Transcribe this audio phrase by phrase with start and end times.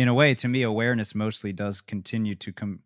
[0.00, 2.80] in a way, to me, awareness mostly does continue to come.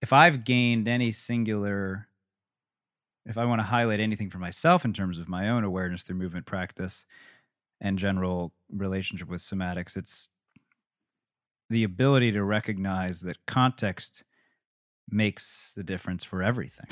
[0.00, 2.08] If I've gained any singular,
[3.24, 6.16] if I want to highlight anything for myself in terms of my own awareness through
[6.16, 7.06] movement practice
[7.80, 10.28] and general relationship with somatics, it's
[11.70, 14.24] the ability to recognize that context
[15.10, 16.86] makes the difference for everything.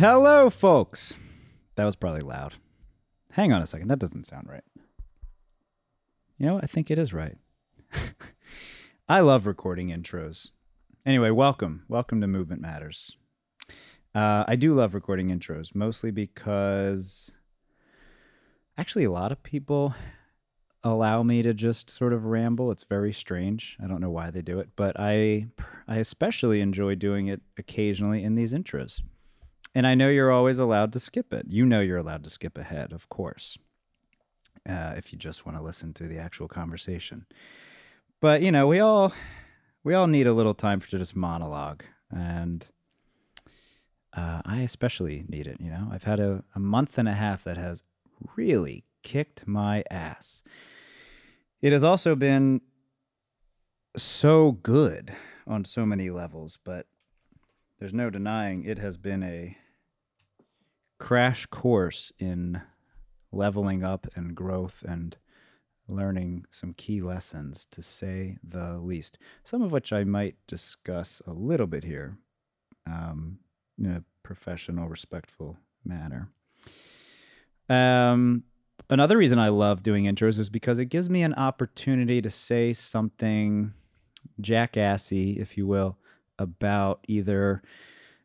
[0.00, 1.12] Hello, folks.
[1.76, 2.54] That was probably loud.
[3.32, 3.88] Hang on a second.
[3.88, 4.64] That doesn't sound right.
[6.38, 6.56] You know?
[6.56, 7.36] I think it is right.
[9.10, 10.52] I love recording intros.
[11.04, 11.84] Anyway, welcome.
[11.86, 13.14] Welcome to Movement Matters.
[14.14, 17.30] Uh, I do love recording intros, mostly because
[18.78, 19.94] actually a lot of people
[20.82, 22.70] allow me to just sort of ramble.
[22.70, 23.76] It's very strange.
[23.84, 25.48] I don't know why they do it, but I
[25.86, 29.02] I especially enjoy doing it occasionally in these intros.
[29.74, 31.46] And I know you're always allowed to skip it.
[31.48, 33.56] You know you're allowed to skip ahead, of course,
[34.68, 37.26] uh, if you just want to listen to the actual conversation.
[38.20, 39.12] But you know, we all
[39.84, 42.66] we all need a little time for just monologue, and
[44.16, 45.58] uh, I especially need it.
[45.60, 47.82] You know, I've had a, a month and a half that has
[48.36, 50.42] really kicked my ass.
[51.62, 52.60] It has also been
[53.96, 55.12] so good
[55.46, 56.86] on so many levels, but
[57.78, 59.56] there's no denying it has been a
[61.00, 62.60] crash course in
[63.32, 65.16] leveling up and growth and
[65.88, 69.18] learning some key lessons, to say the least.
[69.42, 72.16] Some of which I might discuss a little bit here
[72.86, 73.38] um,
[73.78, 76.28] in a professional, respectful manner.
[77.68, 78.44] Um,
[78.88, 82.72] another reason I love doing intros is because it gives me an opportunity to say
[82.72, 83.72] something
[84.40, 85.96] jackassy, if you will,
[86.38, 87.62] about either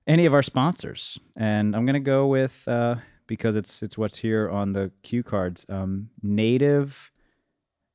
[0.07, 1.19] any of our sponsors.
[1.35, 2.95] And I'm going to go with uh,
[3.27, 5.66] because it's it's what's here on the cue cards.
[5.69, 7.11] Um, Native,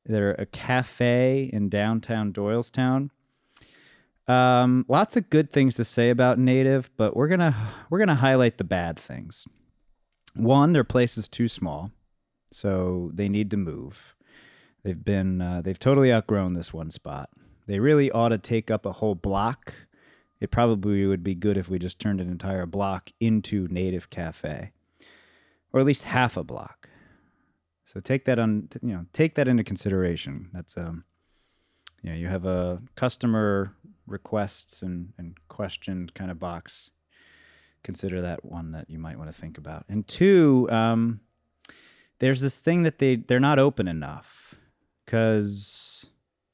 [0.04, 3.10] they're a cafe in downtown Doylestown.
[4.28, 7.54] Um, lots of good things to say about Native, but we're gonna
[7.90, 9.46] we're gonna highlight the bad things.
[10.34, 11.90] One, their place is too small,
[12.52, 14.14] so they need to move.
[14.84, 17.30] They've been uh, they've totally outgrown this one spot.
[17.66, 19.74] They really ought to take up a whole block
[20.40, 24.72] it probably would be good if we just turned an entire block into native cafe
[25.72, 26.88] or at least half a block.
[27.84, 30.48] So take that on you know take that into consideration.
[30.52, 31.04] That's um
[32.02, 33.74] you know you have a customer
[34.06, 36.90] requests and and question kind of box.
[37.82, 39.84] Consider that one that you might want to think about.
[39.88, 41.20] And two um
[42.20, 44.54] there's this thing that they they're not open enough
[45.04, 46.06] because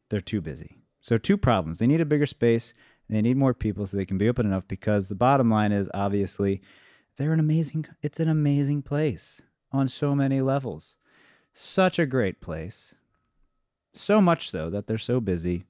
[0.09, 0.79] they're too busy.
[1.03, 1.79] So two problems.
[1.79, 2.73] They need a bigger space
[3.09, 5.89] they need more people so they can be open enough because the bottom line is
[5.95, 6.61] obviously
[7.17, 10.97] they're an amazing it's an amazing place on so many levels.
[11.53, 12.95] Such a great place.
[13.95, 15.65] So much so that they're so busy.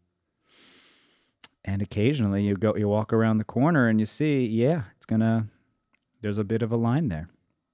[1.65, 5.47] And occasionally you go you walk around the corner and you see, yeah, it's to
[6.23, 7.29] there's a bit of a line there.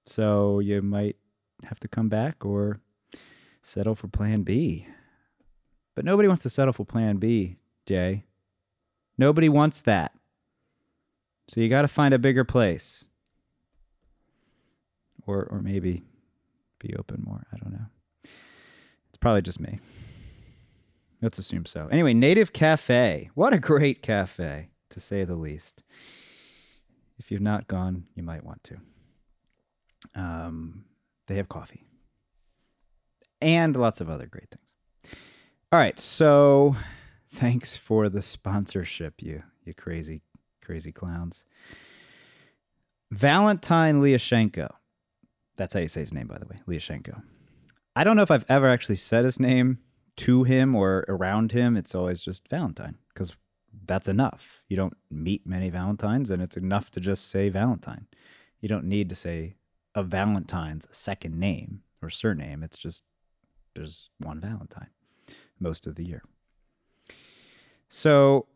[0.07, 1.17] So you might
[1.65, 2.81] have to come back or
[3.63, 4.87] settle for plan B.
[5.95, 7.57] But nobody wants to settle for plan B,
[7.87, 8.25] Jay.
[9.23, 10.11] Nobody wants that.
[11.47, 13.05] So you got to find a bigger place.
[15.29, 16.03] Or or maybe
[16.81, 17.47] be open more.
[17.53, 17.87] I don't know.
[18.25, 19.79] It's probably just me.
[21.21, 21.87] Let's assume so.
[21.93, 23.31] Anyway, Native Cafe.
[23.37, 25.85] What a great cafe, to say the least.
[27.17, 28.77] If you've not gone, you might want to.
[30.17, 30.85] Um,
[31.29, 31.85] they have coffee
[33.41, 35.15] and lots of other great things.
[35.71, 36.75] All right, so
[37.33, 40.23] Thanks for the sponsorship, you you crazy
[40.63, 41.45] crazy clowns.
[43.11, 44.71] Valentine Liashenko.
[45.57, 47.23] That's how you say his name, by the way, Liashenko.
[47.95, 49.79] I don't know if I've ever actually said his name
[50.19, 51.77] to him or around him.
[51.77, 53.33] It's always just Valentine because
[53.87, 54.63] that's enough.
[54.69, 58.07] You don't meet many Valentines, and it's enough to just say Valentine.
[58.61, 59.57] You don't need to say
[59.95, 62.63] a Valentine's second name or surname.
[62.63, 63.05] It's just
[63.75, 64.91] there's one Valentine
[65.59, 66.23] most of the year.
[67.95, 68.47] So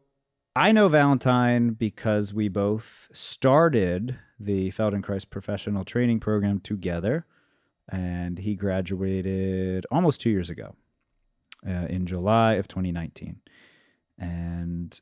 [0.56, 7.27] I know Valentine because we both started the Feldenkrais professional training program together,
[7.87, 10.75] and he graduated almost two years ago
[11.69, 13.41] uh, in July of 2019.
[14.19, 14.99] And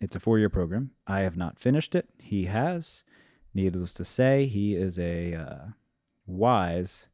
[0.00, 0.92] it's a four year program.
[1.04, 2.08] I have not finished it.
[2.18, 3.02] He has.
[3.52, 5.64] Needless to say, he is a uh,
[6.24, 7.06] wise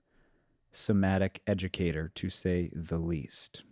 [0.71, 3.63] somatic educator, to say the least.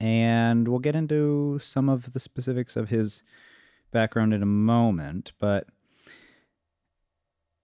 [0.00, 3.22] And we'll get into some of the specifics of his
[3.92, 5.66] background in a moment, but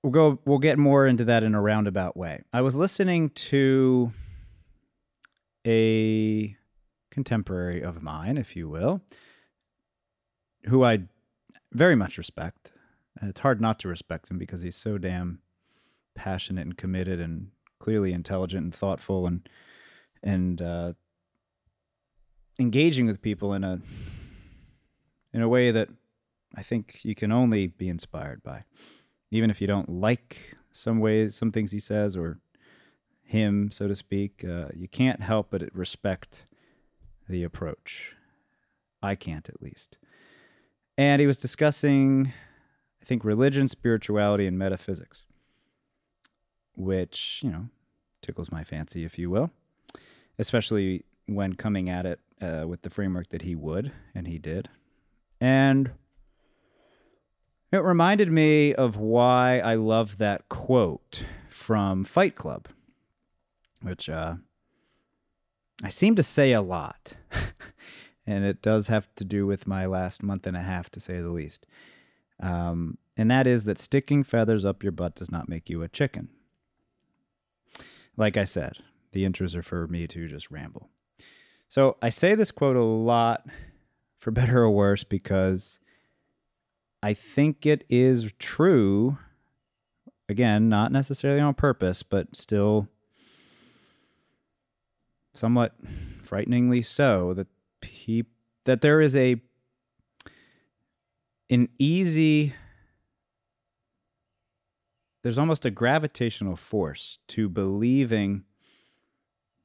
[0.02, 2.42] we'll go we'll get more into that in a roundabout way.
[2.52, 4.12] I was listening to
[5.66, 6.56] a
[7.10, 9.00] contemporary of mine, if you will,
[10.66, 11.04] who I
[11.72, 12.72] very much respect.
[13.22, 15.40] It's hard not to respect him because he's so damn
[16.14, 17.48] passionate and committed and
[17.78, 19.48] clearly intelligent and thoughtful and
[20.22, 20.92] and uh,
[22.58, 23.80] engaging with people in a
[25.32, 25.88] in a way that
[26.54, 28.64] I think you can only be inspired by,
[29.30, 32.38] even if you don't like some ways, some things he says or
[33.22, 34.44] him, so to speak.
[34.44, 36.46] Uh, you can't help but respect
[37.28, 38.14] the approach.
[39.02, 39.98] I can't, at least.
[40.96, 42.32] And he was discussing,
[43.02, 45.26] I think, religion, spirituality, and metaphysics,
[46.74, 47.68] which, you know,
[48.22, 49.50] tickles my fancy, if you will,
[50.38, 54.68] especially when coming at it uh, with the framework that he would, and he did.
[55.40, 55.92] And
[57.72, 62.68] it reminded me of why I love that quote from Fight Club,
[63.82, 64.34] which uh,
[65.82, 67.14] I seem to say a lot.
[68.26, 71.20] and it does have to do with my last month and a half, to say
[71.20, 71.66] the least.
[72.40, 75.88] Um, and that is that sticking feathers up your butt does not make you a
[75.88, 76.28] chicken.
[78.16, 78.78] Like I said,
[79.12, 80.88] the intros are for me to just ramble.
[81.68, 83.46] So I say this quote a lot,
[84.18, 85.78] for better or worse, because
[87.02, 89.18] I think it is true.
[90.28, 92.88] Again, not necessarily on purpose, but still
[95.32, 95.74] somewhat
[96.22, 97.46] frighteningly so that
[97.82, 98.24] he
[98.64, 99.40] that there is a
[101.50, 102.54] an easy
[105.22, 108.44] there's almost a gravitational force to believing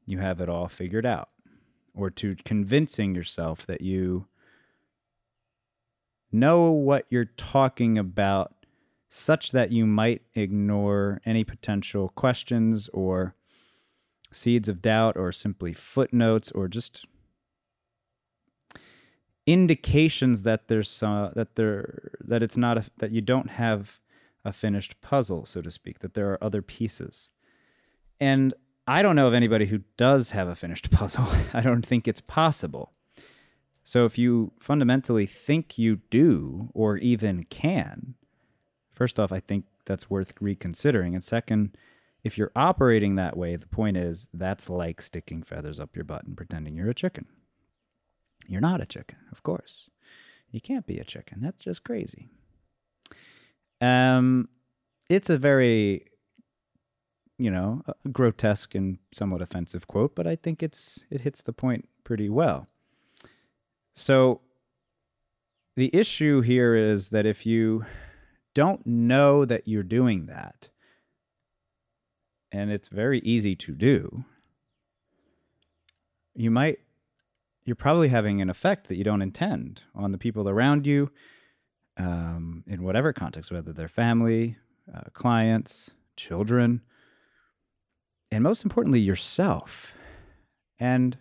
[0.05, 1.29] you have it all figured out
[1.95, 4.27] or to convincing yourself that you
[6.31, 8.53] know what you're talking about
[9.09, 13.35] such that you might ignore any potential questions or
[14.31, 17.05] seeds of doubt or simply footnotes or just
[19.45, 23.99] indications that there's uh, that there that it's not a, that you don't have
[24.43, 27.31] a finished puzzle, so to speak, that there are other pieces.
[28.19, 28.53] And
[28.91, 31.25] I don't know of anybody who does have a finished puzzle.
[31.53, 32.91] I don't think it's possible.
[33.85, 38.15] So if you fundamentally think you do or even can,
[38.91, 41.15] first off, I think that's worth reconsidering.
[41.15, 41.77] And second,
[42.25, 46.25] if you're operating that way, the point is that's like sticking feathers up your butt
[46.25, 47.27] and pretending you're a chicken.
[48.45, 49.89] You're not a chicken, of course.
[50.51, 51.39] You can't be a chicken.
[51.39, 52.27] That's just crazy.
[53.79, 54.49] Um,
[55.09, 56.07] it's a very,
[57.41, 61.53] you know, a grotesque and somewhat offensive quote, but I think it's it hits the
[61.53, 62.67] point pretty well.
[63.93, 64.41] So
[65.75, 67.83] the issue here is that if you
[68.53, 70.69] don't know that you're doing that,
[72.51, 74.23] and it's very easy to do,
[76.35, 76.77] you might
[77.65, 81.09] you're probably having an effect that you don't intend on the people around you
[81.97, 84.57] um, in whatever context, whether they're family,
[84.93, 86.81] uh, clients, children,
[88.31, 89.93] and most importantly, yourself.
[90.79, 91.17] And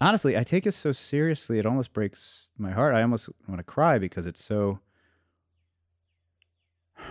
[0.00, 2.94] honestly, I take it so seriously, it almost breaks my heart.
[2.94, 4.80] I almost want to cry because it's so.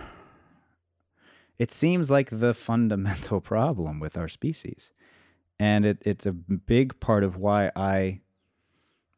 [1.58, 4.94] It seems like the fundamental problem with our species.
[5.58, 8.22] And it, it's a big part of why I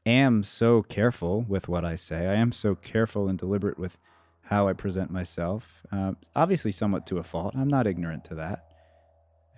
[0.05, 2.27] am so careful with what I say.
[2.27, 3.97] I am so careful and deliberate with
[4.47, 5.83] how I present myself.
[5.93, 7.55] Uh, obviously, somewhat to a fault.
[7.57, 8.72] I'm not ignorant to that.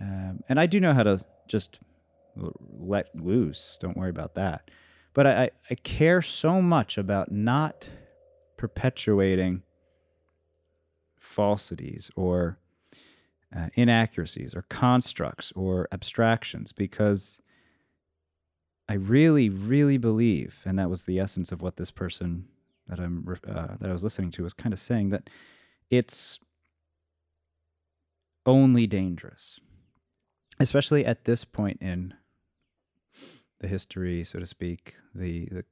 [0.00, 1.78] Um, and I do know how to just
[2.36, 3.78] let loose.
[3.80, 4.70] Don't worry about that.
[5.12, 7.88] But I, I care so much about not
[8.56, 9.62] perpetuating
[11.20, 12.58] falsities or
[13.56, 17.40] uh, inaccuracies or constructs or abstractions because
[18.88, 22.46] I really, really believe, and that was the essence of what this person
[22.88, 25.30] that I'm uh, that I was listening to was kind of saying that
[25.90, 26.38] it's
[28.44, 29.58] only dangerous,
[30.58, 32.14] especially at this point in
[33.60, 35.64] the history, so to speak, the the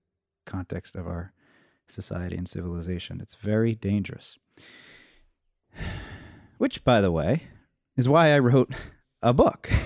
[0.47, 1.33] context of our
[1.89, 3.21] society and civilization.
[3.21, 4.39] It's very dangerous.
[6.59, 7.45] Which, by the way,
[7.97, 8.73] is why I wrote
[9.21, 9.71] a book.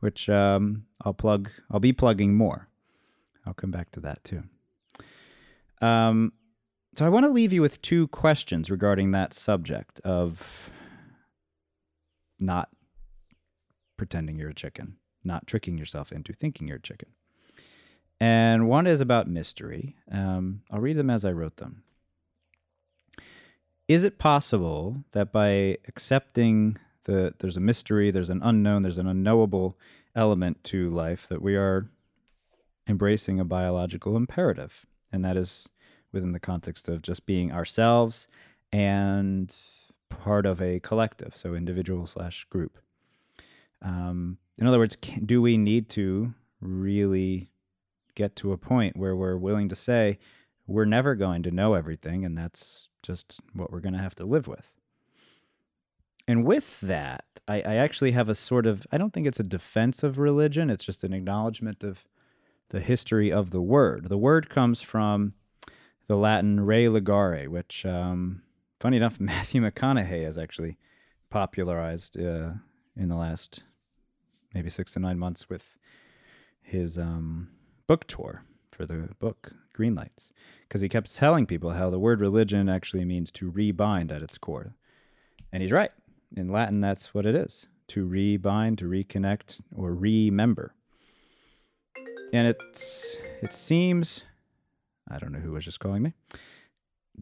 [0.00, 1.50] which um, I'll plug.
[1.70, 2.68] I'll be plugging more.
[3.46, 4.42] I'll come back to that too.
[5.80, 6.32] Um,
[6.96, 10.70] so I want to leave you with two questions regarding that subject of
[12.38, 12.68] not
[14.00, 17.10] pretending you're a chicken, not tricking yourself into thinking you're a chicken.
[18.18, 19.94] And one is about mystery.
[20.10, 21.82] Um, I'll read them as I wrote them.
[23.88, 29.06] Is it possible that by accepting that there's a mystery, there's an unknown, there's an
[29.06, 29.76] unknowable
[30.16, 31.90] element to life, that we are
[32.88, 34.86] embracing a biological imperative?
[35.12, 35.68] And that is
[36.10, 38.28] within the context of just being ourselves
[38.72, 39.54] and
[40.08, 42.78] part of a collective, so individual slash group.
[43.82, 47.50] Um, in other words, can, do we need to really
[48.14, 50.18] get to a point where we're willing to say
[50.66, 54.24] we're never going to know everything, and that's just what we're going to have to
[54.24, 54.70] live with?
[56.28, 59.44] And with that, I, I actually have a sort of, I don't think it's a
[59.44, 62.04] defense of religion, it's just an acknowledgement of
[62.68, 64.08] the history of the word.
[64.08, 65.34] The word comes from
[66.06, 68.42] the Latin re legare, which, um,
[68.78, 70.76] funny enough, Matthew McConaughey has actually
[71.30, 72.50] popularized uh,
[72.96, 73.62] in the last
[74.54, 75.76] maybe six to nine months with
[76.62, 77.48] his um,
[77.86, 80.32] book tour for the book Green Lights,
[80.68, 84.38] because he kept telling people how the word religion actually means to rebind at its
[84.38, 84.74] core.
[85.52, 85.90] And he's right.
[86.36, 90.74] In Latin, that's what it is to rebind, to reconnect, or remember.
[92.32, 94.22] And it's it seems
[95.10, 96.14] I don't know who was just calling me.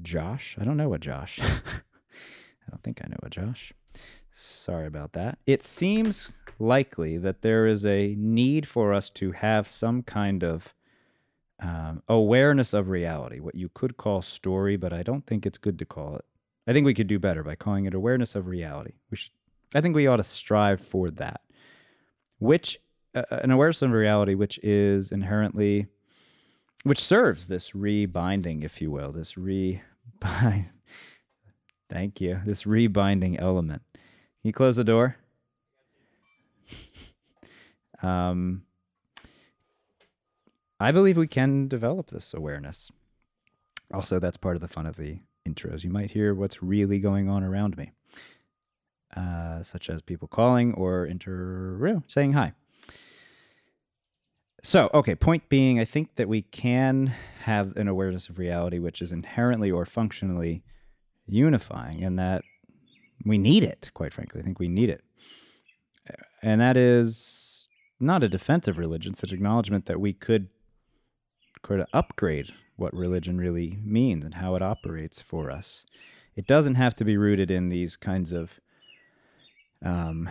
[0.02, 0.56] Josh.
[0.60, 1.40] I don't know a Josh.
[1.42, 3.72] I don't think I know a Josh.
[4.30, 5.38] Sorry about that.
[5.46, 10.74] It seems likely that there is a need for us to have some kind of
[11.60, 15.78] um, awareness of reality, what you could call story, but I don't think it's good
[15.80, 16.24] to call it.
[16.66, 18.92] I think we could do better by calling it awareness of reality.
[19.10, 19.32] We should,
[19.74, 21.40] I think we ought to strive for that,
[22.38, 22.78] which
[23.14, 25.86] uh, an awareness of reality, which is inherently,
[26.84, 29.80] which serves this rebinding, if you will, this rebind.
[31.90, 32.40] Thank you.
[32.44, 33.82] This rebinding element.
[33.94, 34.02] Can
[34.44, 35.16] you close the door?
[38.02, 38.62] Um,
[40.80, 42.90] I believe we can develop this awareness.
[43.92, 45.82] Also, that's part of the fun of the intros.
[45.82, 47.92] You might hear what's really going on around me,
[49.16, 52.52] uh, such as people calling or inter saying hi.
[54.62, 59.00] So, okay, point being, I think that we can have an awareness of reality which
[59.00, 60.64] is inherently or functionally
[61.26, 62.42] unifying, and that
[63.24, 64.40] we need it, quite frankly.
[64.40, 65.02] I think we need it.
[66.42, 67.47] And that is
[68.00, 70.48] not a defense of religion, such acknowledgement that we could
[71.66, 75.84] sort of upgrade what religion really means and how it operates for us.
[76.36, 78.60] It doesn't have to be rooted in these kinds of
[79.84, 80.28] um,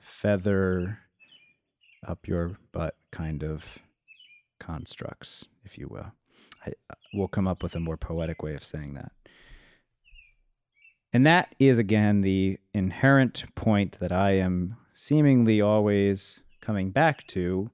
[0.00, 0.98] feather
[2.06, 3.78] up your butt kind of
[4.58, 6.12] constructs, if you will.
[6.64, 9.12] I, uh, we'll come up with a more poetic way of saying that.
[11.12, 17.70] And that is, again, the inherent point that I am seemingly always coming back to.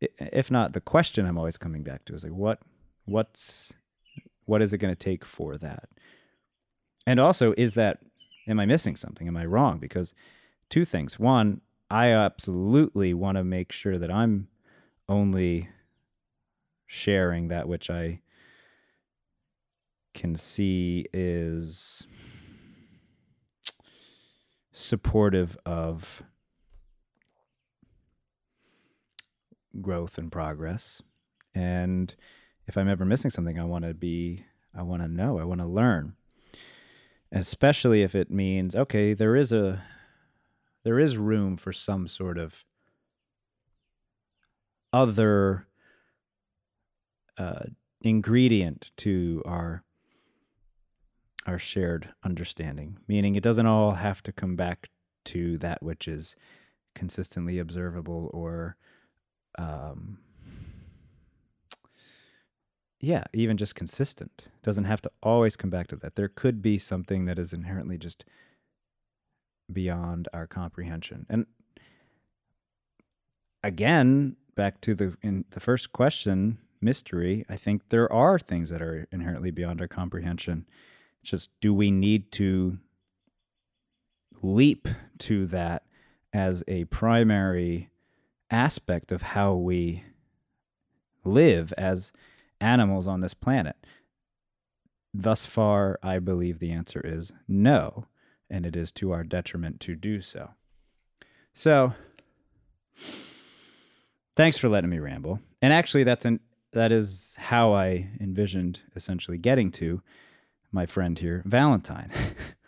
[0.00, 2.60] If not the question I'm always coming back to is like, what,
[3.04, 3.72] what's,
[4.44, 5.88] what is it going to take for that?
[7.06, 7.98] And also, is that,
[8.46, 9.26] am I missing something?
[9.26, 9.78] Am I wrong?
[9.78, 10.14] Because
[10.70, 11.18] two things.
[11.18, 11.60] One,
[11.90, 14.48] I absolutely want to make sure that I'm
[15.08, 15.70] only
[16.86, 18.20] sharing that which I
[20.14, 22.06] can see is
[24.72, 26.22] supportive of
[29.82, 31.02] growth and progress.
[31.54, 32.14] And
[32.66, 34.44] if I'm ever missing something, I want to be,
[34.76, 36.14] I want to know, I want to learn.
[37.30, 39.82] Especially if it means, okay, there is a
[40.84, 42.64] there is room for some sort of
[44.92, 45.66] other
[47.36, 47.64] uh,
[48.00, 49.82] ingredient to our
[51.46, 54.88] our shared understanding meaning it doesn't all have to come back
[55.24, 56.36] to that which is
[56.94, 58.76] consistently observable or
[59.58, 60.18] um,
[63.00, 66.78] yeah even just consistent doesn't have to always come back to that there could be
[66.78, 68.24] something that is inherently just
[69.72, 71.26] beyond our comprehension.
[71.28, 71.46] And
[73.62, 78.82] again, back to the in the first question, mystery, I think there are things that
[78.82, 80.66] are inherently beyond our comprehension.
[81.20, 82.78] It's just do we need to
[84.40, 84.88] leap
[85.18, 85.82] to that
[86.32, 87.90] as a primary
[88.50, 90.04] aspect of how we
[91.24, 92.12] live as
[92.60, 93.76] animals on this planet?
[95.14, 98.06] Thus far, I believe the answer is no
[98.50, 100.50] and it is to our detriment to do so.
[101.54, 101.92] So,
[104.36, 105.40] thanks for letting me ramble.
[105.60, 106.40] And actually, that's an
[106.72, 110.02] that is how I envisioned essentially getting to
[110.70, 112.12] my friend here, Valentine,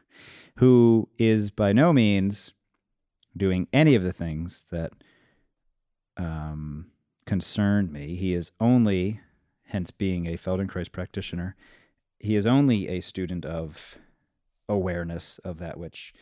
[0.57, 2.53] who is by no means
[3.37, 4.93] doing any of the things that
[6.21, 6.87] um,
[7.27, 8.17] concerned me.
[8.17, 9.21] He is only,
[9.69, 11.57] hence being a Feldenkrais practitioner,
[12.19, 13.99] he is only a student of
[14.69, 16.13] awareness of that which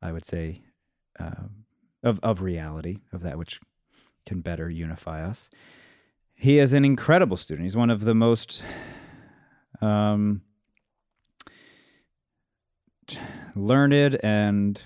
[0.00, 0.62] I would say
[1.20, 1.48] uh,
[2.02, 3.60] of of reality of that which
[4.24, 5.50] can better unify us.
[6.34, 7.64] He is an incredible student.
[7.64, 8.62] He's one of the most
[9.80, 10.42] um,
[13.54, 14.80] learned and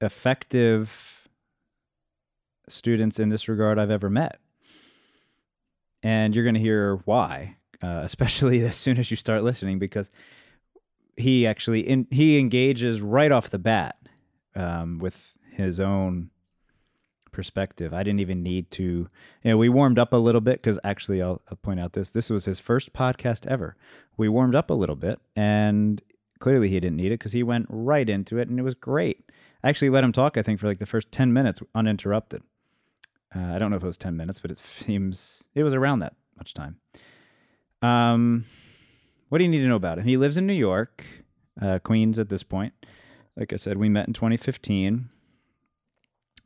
[0.00, 1.19] effective
[2.70, 4.38] students in this regard I've ever met.
[6.02, 10.10] And you're going to hear why, uh, especially as soon as you start listening, because
[11.16, 13.96] he actually in, he engages right off the bat
[14.54, 16.30] um, with his own
[17.32, 17.94] perspective.
[17.94, 18.82] I didn't even need to.
[18.82, 22.10] You know, we warmed up a little bit because actually, I'll, I'll point out this.
[22.10, 23.76] This was his first podcast ever.
[24.16, 26.02] We warmed up a little bit, and
[26.38, 29.30] clearly he didn't need it because he went right into it, and it was great.
[29.62, 30.36] I actually let him talk.
[30.36, 32.42] I think for like the first ten minutes uninterrupted.
[33.34, 36.00] Uh, I don't know if it was ten minutes, but it seems it was around
[36.00, 36.76] that much time.
[37.82, 38.44] Um,
[39.28, 40.04] what do you need to know about him?
[40.04, 41.04] He lives in New York,
[41.60, 42.74] uh, Queens at this point.
[43.36, 45.08] Like I said, we met in 2015.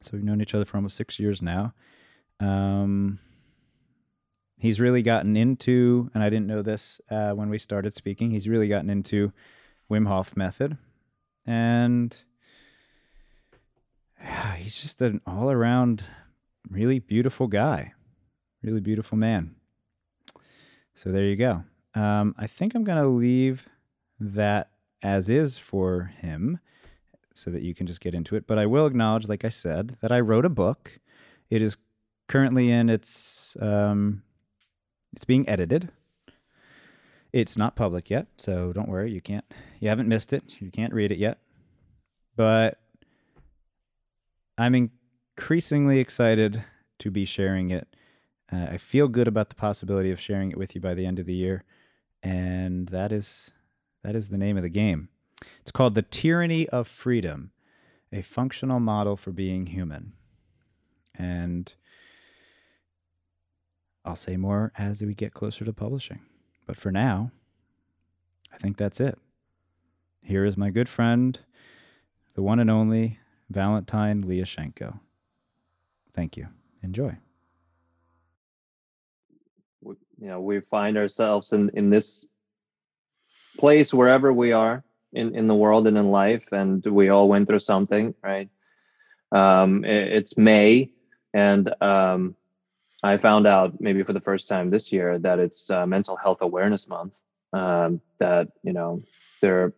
[0.01, 1.73] So we've known each other for almost six years now.
[2.41, 3.19] Um,
[4.59, 8.49] he's really gotten into, and I didn't know this uh, when we started speaking, he's
[8.49, 9.33] really gotten into
[9.91, 10.77] Wim Hof method.
[11.47, 12.15] And
[14.59, 16.05] he's just an all around
[16.71, 17.93] really beautiful guy,
[18.63, 19.55] really beautiful man.
[20.95, 21.65] So there you go.
[21.95, 23.67] Um, I think I'm going to leave
[24.21, 24.71] that
[25.03, 26.59] as is for him
[27.35, 28.47] so that you can just get into it.
[28.47, 30.99] But I will acknowledge, like I said, that I wrote a book.
[31.51, 31.77] It is
[32.29, 34.23] currently in its um,
[35.13, 35.93] it's being edited.
[37.33, 39.11] It's not public yet, so don't worry.
[39.11, 39.45] You can't
[39.81, 40.45] you haven't missed it.
[40.61, 41.39] You can't read it yet.
[42.37, 42.79] But
[44.57, 44.91] I'm
[45.37, 46.65] increasingly excited
[46.99, 47.89] to be sharing it.
[48.53, 51.19] Uh, I feel good about the possibility of sharing it with you by the end
[51.19, 51.65] of the year,
[52.23, 53.53] and that is
[54.03, 55.09] that is the name of the game.
[55.61, 57.51] It's called The Tyranny of Freedom,
[58.13, 60.13] a functional model for being human.
[61.15, 61.73] And
[64.05, 66.21] I'll say more as we get closer to publishing.
[66.67, 67.31] But for now,
[68.53, 69.19] I think that's it.
[70.23, 71.39] Here is my good friend,
[72.35, 73.19] the one and only
[73.51, 75.01] Valentine Lyashenko.
[76.15, 76.49] Thank you.
[76.83, 77.17] Enjoy.
[79.83, 82.29] You know, we find ourselves in, in this
[83.59, 87.49] place wherever we are in, in the world and in life, and we all went
[87.49, 88.49] through something, right?
[89.33, 90.91] Um, it, it's May,
[91.33, 92.37] and um,
[93.03, 96.39] I found out maybe for the first time this year that it's uh, Mental Health
[96.41, 97.13] Awareness Month.
[97.53, 99.03] Um, that you know
[99.41, 99.75] there are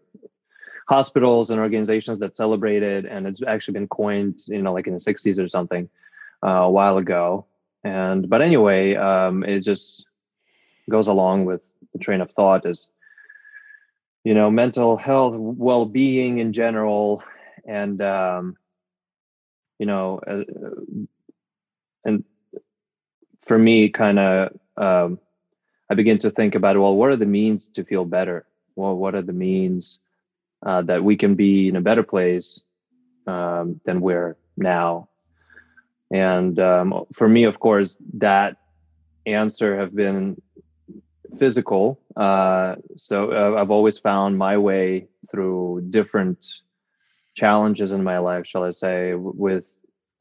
[0.88, 4.94] hospitals and organizations that celebrate it, and it's actually been coined, you know, like in
[4.94, 5.88] the '60s or something
[6.42, 7.46] a while ago.
[7.84, 10.06] And but anyway, um, it just
[10.90, 12.88] goes along with the train of thought is
[14.24, 17.22] you know mental health well-being in general
[17.66, 18.56] and um,
[19.78, 20.42] you know uh,
[22.04, 22.24] and
[23.46, 25.18] for me kind of um,
[25.90, 29.14] i begin to think about well what are the means to feel better well what
[29.14, 30.00] are the means
[30.66, 32.60] uh, that we can be in a better place
[33.26, 35.08] um, than we're now
[36.10, 38.56] and um, for me of course that
[39.26, 40.40] answer have been
[41.38, 42.00] physical.
[42.16, 46.46] Uh, so uh, I've always found my way through different
[47.34, 49.68] challenges in my life, shall I say, with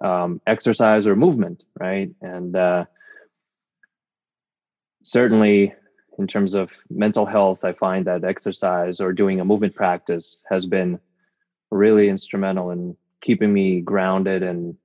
[0.03, 2.09] um, exercise or movement, right?
[2.21, 2.85] And uh,
[5.03, 5.73] certainly,
[6.17, 10.65] in terms of mental health, I find that exercise or doing a movement practice has
[10.65, 10.99] been
[11.71, 14.75] really instrumental in keeping me grounded and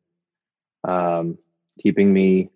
[0.85, 1.39] um,
[1.83, 2.51] keeping me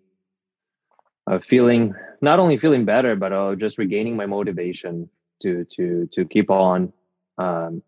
[1.27, 5.09] uh, feeling not only feeling better, but uh, just regaining my motivation
[5.41, 6.93] to to to keep on
[7.37, 7.81] um,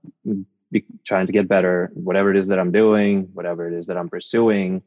[0.71, 3.97] be, trying to get better, whatever it is that I'm doing, whatever it is that
[3.97, 4.82] I'm pursuing,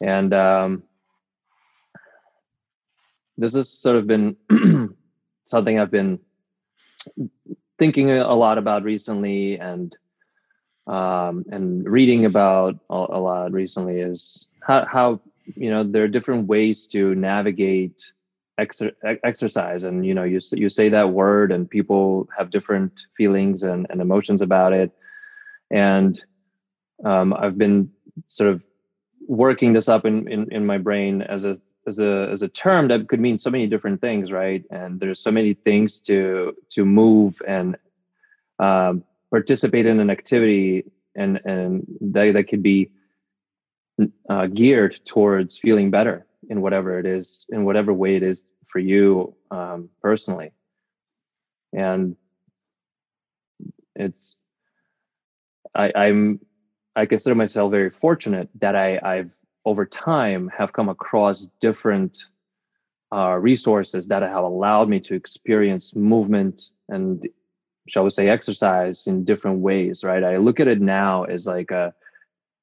[0.00, 0.82] and um,
[3.36, 4.36] this has sort of been
[5.44, 6.18] something I've been
[7.78, 9.96] thinking a lot about recently, and
[10.90, 15.20] um, and reading about a, a lot recently is how how
[15.56, 17.98] you know there are different ways to navigate
[18.58, 23.62] exer- exercise and you know you you say that word and people have different feelings
[23.62, 24.90] and, and emotions about it
[25.70, 26.22] and
[27.04, 27.90] um, i've been
[28.28, 28.62] sort of
[29.26, 32.88] working this up in, in, in my brain as a as a as a term
[32.88, 34.62] that could mean so many different things, right?
[34.70, 37.76] And there's so many things to to move and
[38.58, 40.84] um, participate in an activity,
[41.16, 42.90] and and that that could be
[44.28, 48.78] uh, geared towards feeling better in whatever it is, in whatever way it is for
[48.78, 50.52] you um, personally.
[51.72, 52.16] And
[53.94, 54.36] it's
[55.74, 56.40] I, I'm
[56.96, 59.30] I consider myself very fortunate that I, I've
[59.64, 62.24] over time have come across different
[63.12, 67.28] uh, resources that have allowed me to experience movement and
[67.90, 70.24] shall we say exercise in different ways right?
[70.24, 71.94] I look at it now as like a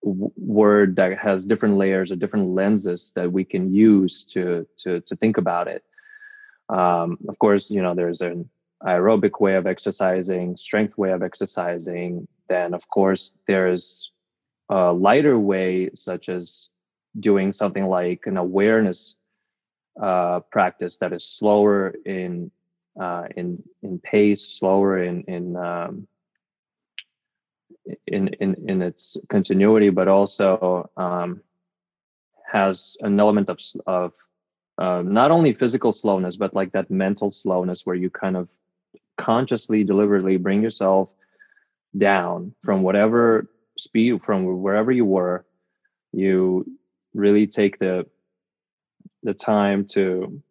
[0.04, 5.16] word that has different layers or different lenses that we can use to to to
[5.16, 5.84] think about it.
[6.70, 8.50] Um, of course you know there's an
[8.84, 12.28] aerobic way of exercising strength way of exercising.
[12.48, 14.12] Then of course there's
[14.70, 16.70] a lighter way such as
[17.20, 19.16] doing something like an awareness
[20.02, 22.52] uh, practice that is slower in
[23.00, 26.08] uh, in in pace, slower in in um,
[28.08, 31.42] in in in its continuity, but also um,
[32.52, 34.14] has an element of of
[34.78, 38.48] uh, not only physical slowness, but like that mental slowness where you kind of
[39.18, 41.10] consciously, deliberately bring yourself
[41.98, 45.46] down from whatever speed, from wherever you were.
[46.14, 46.66] You
[47.14, 48.06] really take the
[49.24, 50.42] the time to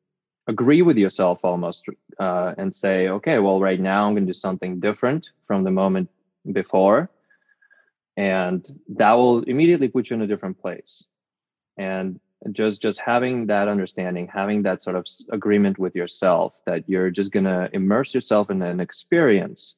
[0.48, 1.84] agree with yourself almost
[2.20, 5.70] uh, and say okay well right now i'm going to do something different from the
[5.70, 6.08] moment
[6.52, 7.10] before
[8.16, 11.04] and that will immediately put you in a different place.
[11.76, 12.18] And
[12.52, 17.32] just just having that understanding having that sort of agreement with yourself that you're just
[17.32, 19.74] going to immerse yourself in an experience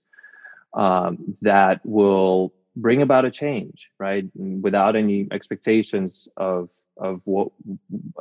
[0.75, 4.27] um, that will bring about a change right?
[4.35, 7.49] Without any expectations of of what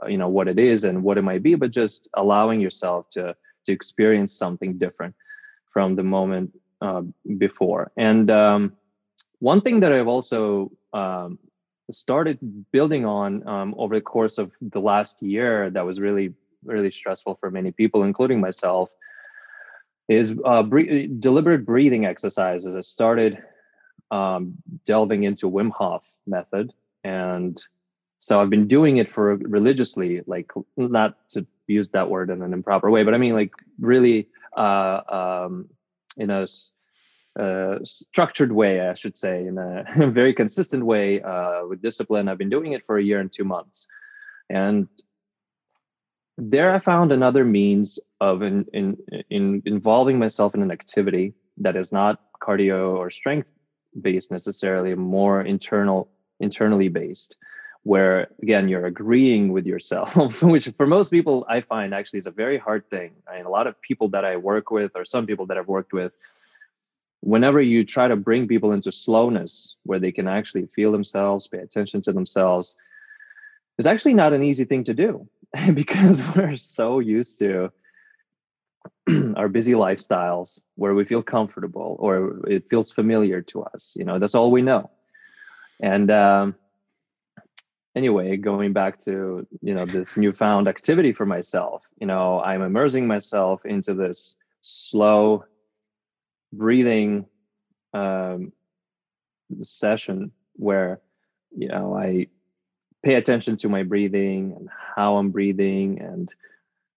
[0.08, 3.36] you know what it is and what it might be but just allowing yourself to
[3.66, 5.14] to experience something different
[5.72, 7.02] from the moment uh,
[7.38, 7.92] before.
[7.98, 8.74] And um,
[9.40, 11.40] one thing that i've also um,
[11.92, 12.38] started
[12.72, 17.36] building on um, over the course of the last year that was really really stressful
[17.40, 18.90] for many people including myself
[20.10, 22.76] is uh, bre- deliberate breathing exercises.
[22.76, 23.38] I started
[24.12, 24.54] um,
[24.86, 27.62] delving into wim hof method and
[28.20, 32.54] so I've been doing it for religiously, like not to use that word in an
[32.54, 35.02] improper way, but I mean like really uh,
[35.46, 35.70] um,
[36.18, 36.48] in a
[37.40, 42.28] uh, structured way, I should say, in a very consistent way uh, with discipline.
[42.28, 43.86] I've been doing it for a year and two months,
[44.50, 44.88] and
[46.40, 48.98] there I found another means of in, in,
[49.30, 53.50] in involving myself in an activity that is not cardio or strength
[54.02, 57.36] based necessarily, more internal internally based
[57.88, 62.32] where again you're agreeing with yourself which for most people i find actually is a
[62.32, 63.12] very hard thing.
[63.30, 65.70] I mean, a lot of people that i work with or some people that i've
[65.70, 66.12] worked with
[67.22, 71.60] whenever you try to bring people into slowness where they can actually feel themselves pay
[71.60, 72.76] attention to themselves
[73.78, 75.26] it's actually not an easy thing to do
[75.74, 77.72] because we're so used to
[79.38, 84.20] our busy lifestyles where we feel comfortable or it feels familiar to us you know
[84.20, 84.90] that's all we know.
[85.80, 86.56] And um,
[87.98, 93.08] anyway going back to you know this newfound activity for myself you know i'm immersing
[93.08, 95.44] myself into this slow
[96.54, 97.26] breathing
[97.94, 98.54] um,
[99.64, 101.02] session where
[101.56, 102.28] you know i
[103.04, 106.32] pay attention to my breathing and how i'm breathing and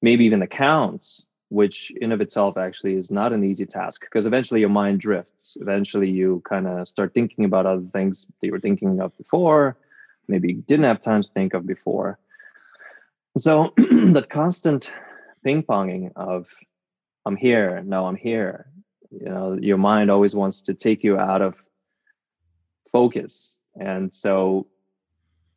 [0.03, 4.25] maybe even the counts which in of itself actually is not an easy task because
[4.25, 5.59] eventually your mind drifts.
[5.61, 9.77] Eventually you kind of start thinking about other things that you were thinking of before
[10.31, 12.19] maybe didn't have time to think of before.
[13.37, 14.90] So that constant
[15.45, 16.49] ping ponging of
[17.27, 18.66] I'm here, no, I'm here.
[19.11, 21.55] You know, your mind always wants to take you out of
[22.93, 23.59] focus.
[23.79, 24.66] And so,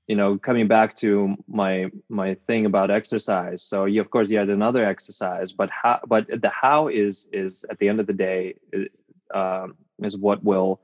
[0.08, 3.64] you know, coming back to my my thing about exercise.
[3.64, 7.66] So you of course you had another exercise, but how but the how is is
[7.70, 8.56] at the end of the day
[9.34, 10.82] um, is what will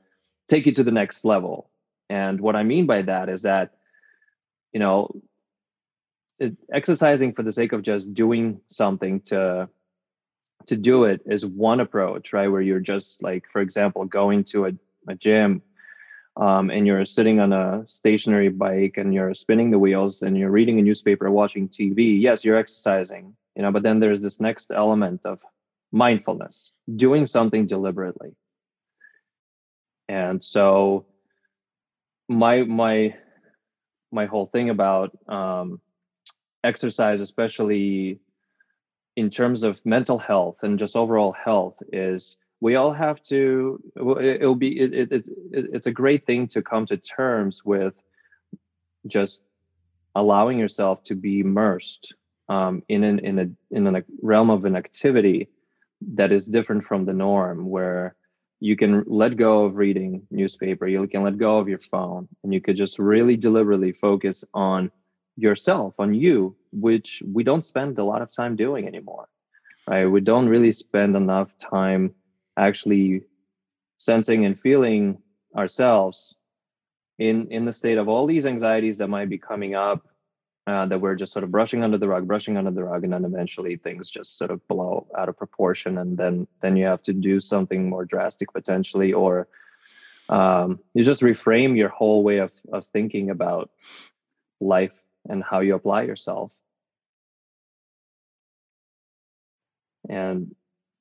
[0.48, 1.70] take you to the next level.
[2.08, 3.74] And what I mean by that is that
[4.72, 5.10] you know
[6.38, 9.68] it, exercising for the sake of just doing something to
[10.66, 12.48] to do it is one approach right?
[12.48, 14.72] Where you're just like for example going to a,
[15.08, 15.62] a gym
[16.36, 20.50] um, and you're sitting on a stationary bike and you're spinning the wheels and you're
[20.50, 24.70] reading a newspaper watching tv yes you're exercising you know but then there's this next
[24.70, 25.42] element of
[25.92, 28.34] mindfulness doing something deliberately.
[30.08, 31.06] And so
[32.28, 33.14] my my
[34.12, 35.80] my whole thing about um,
[36.64, 38.18] exercise, especially
[39.16, 43.82] in terms of mental health and just overall health, is we all have to.
[43.96, 47.94] It'll be it, it, it, it's a great thing to come to terms with
[49.06, 49.42] just
[50.14, 52.14] allowing yourself to be immersed
[52.48, 55.48] um, in an in a in a realm of an activity
[56.14, 58.14] that is different from the norm, where
[58.60, 62.52] you can let go of reading newspaper, you can let go of your phone, and
[62.52, 64.90] you could just really deliberately focus on
[65.36, 69.28] yourself, on you, which we don't spend a lot of time doing anymore.
[69.88, 70.04] Right?
[70.04, 72.14] We don't really spend enough time
[72.56, 73.22] actually
[73.98, 75.18] sensing and feeling
[75.56, 76.36] ourselves
[77.18, 80.06] in in the state of all these anxieties that might be coming up
[80.70, 83.12] uh, that we're just sort of brushing under the rug brushing under the rug and
[83.12, 87.02] then eventually things just sort of blow out of proportion and then then you have
[87.02, 89.48] to do something more drastic potentially or
[90.28, 93.70] um, you just reframe your whole way of, of thinking about
[94.60, 94.92] life
[95.28, 96.52] and how you apply yourself.
[100.08, 100.54] And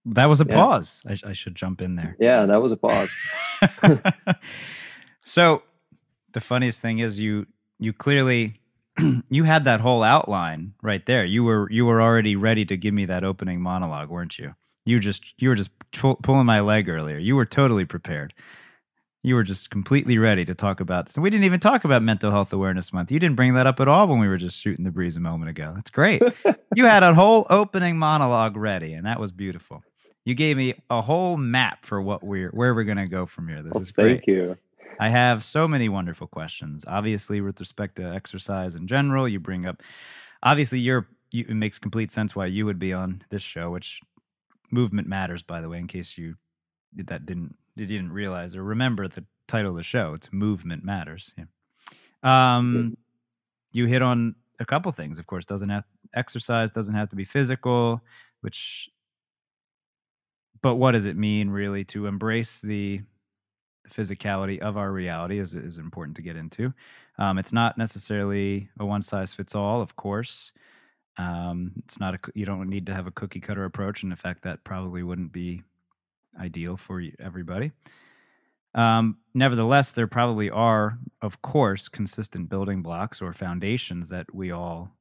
[0.06, 0.56] that was a yeah.
[0.56, 1.04] pause.
[1.08, 2.16] I, I should jump in there.
[2.20, 3.16] Yeah that was a pause.
[5.30, 5.62] So
[6.34, 7.46] the funniest thing is you
[7.78, 8.59] you clearly
[9.30, 11.26] you had that whole outline right there.
[11.26, 14.56] You were you were already ready to give me that opening monologue, weren't you?
[14.86, 17.18] You just you were just pulling my leg earlier.
[17.18, 18.34] You were totally prepared.
[19.22, 21.16] You were just completely ready to talk about this.
[21.16, 23.12] And we didn't even talk about Mental Health Awareness Month.
[23.12, 25.20] You didn't bring that up at all when we were just shooting the breeze a
[25.20, 25.74] moment ago.
[25.76, 26.22] That's great.
[26.76, 29.84] you had a whole opening monologue ready, and that was beautiful.
[30.24, 33.62] You gave me a whole map for what we're where we're gonna go from here.
[33.62, 34.20] This well, is great.
[34.20, 34.58] Thank you.
[35.00, 36.84] I have so many wonderful questions.
[36.86, 39.82] Obviously, with respect to exercise in general, you bring up.
[40.44, 41.08] Obviously, you're.
[41.32, 44.02] You, it makes complete sense why you would be on this show, which
[44.72, 45.44] movement matters.
[45.44, 46.36] By the way, in case you
[46.96, 51.34] that didn't you didn't realize or remember the title of the show, it's movement matters.
[51.38, 51.46] Yeah.
[52.58, 52.98] Um,
[53.72, 55.20] you hit on a couple things.
[55.20, 55.86] Of course, doesn't have
[56.16, 58.02] exercise doesn't have to be physical,
[58.42, 58.90] which.
[60.62, 63.04] But what does it mean really to embrace the the
[63.90, 66.74] physicality of our reality is, is important to get into.
[67.18, 70.52] Um, it's not necessarily a one size fits all, of course.
[71.18, 74.16] Um, it's not a you don't need to have a cookie cutter approach, and in
[74.16, 75.64] fact, that probably wouldn't be
[76.40, 77.72] ideal for everybody.
[78.74, 84.92] Um, nevertheless, there probably are, of course, consistent building blocks or foundations that we all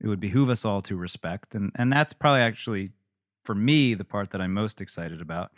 [0.00, 2.92] it would behoove us all to respect, and and that's probably actually
[3.44, 5.52] for me the part that I'm most excited about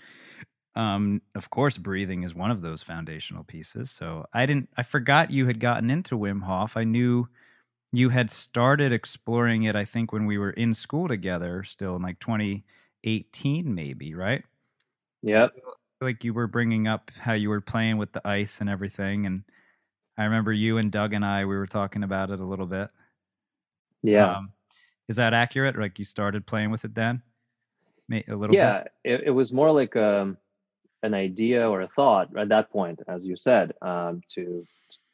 [0.77, 3.91] um, of course, breathing is one of those foundational pieces.
[3.91, 6.77] So I didn't, I forgot you had gotten into Wim Hof.
[6.77, 7.29] I knew
[7.93, 12.03] you had started exploring it, I think, when we were in school together, still in
[12.03, 14.45] like 2018, maybe, right?
[15.23, 15.53] Yep.
[16.01, 19.27] Like you were bringing up how you were playing with the ice and everything.
[19.27, 19.43] And
[20.17, 22.91] I remember you and Doug and I, we were talking about it a little bit.
[24.03, 24.37] Yeah.
[24.37, 24.53] Um,
[25.09, 25.77] is that accurate?
[25.77, 27.23] Like you started playing with it then?
[28.13, 30.37] A little yeah, it, it was more like um
[31.03, 34.67] an idea or a thought at that point, as you said, um, to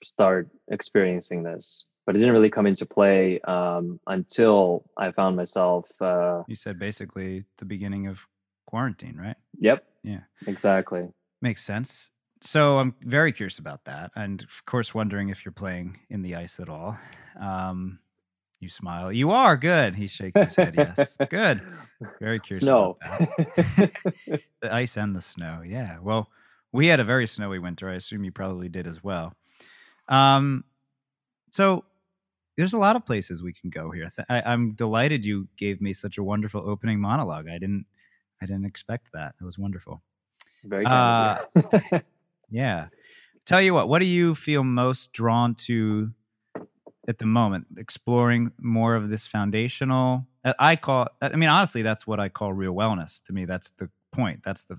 [0.02, 1.86] start experiencing this.
[2.04, 5.86] But it didn't really come into play um, until I found myself.
[6.00, 8.18] Uh, you said basically the beginning of
[8.66, 9.36] quarantine, right?
[9.58, 9.84] Yep.
[10.04, 10.20] Yeah.
[10.46, 11.08] Exactly.
[11.42, 12.10] Makes sense.
[12.42, 16.36] So I'm very curious about that, and of course, wondering if you're playing in the
[16.36, 16.96] ice at all.
[17.40, 17.98] Um,
[18.60, 19.12] you smile.
[19.12, 19.94] You are good.
[19.94, 20.74] He shakes his head.
[20.76, 21.60] Yes, good.
[22.20, 22.64] Very curious.
[22.64, 22.96] Snow.
[23.36, 24.40] the
[24.70, 25.62] ice and the snow.
[25.66, 25.98] Yeah.
[26.02, 26.28] Well,
[26.72, 27.88] we had a very snowy winter.
[27.88, 29.34] I assume you probably did as well.
[30.08, 30.64] Um,
[31.50, 31.84] so
[32.56, 34.10] there's a lot of places we can go here.
[34.28, 37.48] I, am delighted you gave me such a wonderful opening monologue.
[37.48, 37.86] I didn't,
[38.42, 39.34] I didn't expect that.
[39.38, 40.02] That was wonderful.
[40.64, 41.38] Very uh,
[42.50, 42.88] yeah.
[43.44, 43.88] Tell you what.
[43.88, 46.10] What do you feel most drawn to
[47.08, 50.26] at the moment, exploring more of this foundational.
[50.44, 51.08] Uh, I call.
[51.22, 53.22] I mean, honestly, that's what I call real wellness.
[53.24, 54.40] To me, that's the point.
[54.44, 54.78] That's the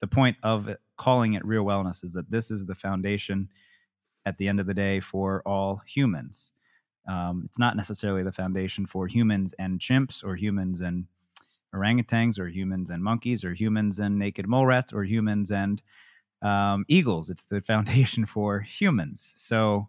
[0.00, 3.48] the point of it, calling it real wellness is that this is the foundation
[4.26, 6.52] at the end of the day for all humans.
[7.08, 11.06] Um, it's not necessarily the foundation for humans and chimps or humans and
[11.74, 15.80] orangutans or humans and monkeys or humans and naked mole rats or humans and
[16.42, 17.30] um, eagles.
[17.30, 19.32] It's the foundation for humans.
[19.36, 19.88] So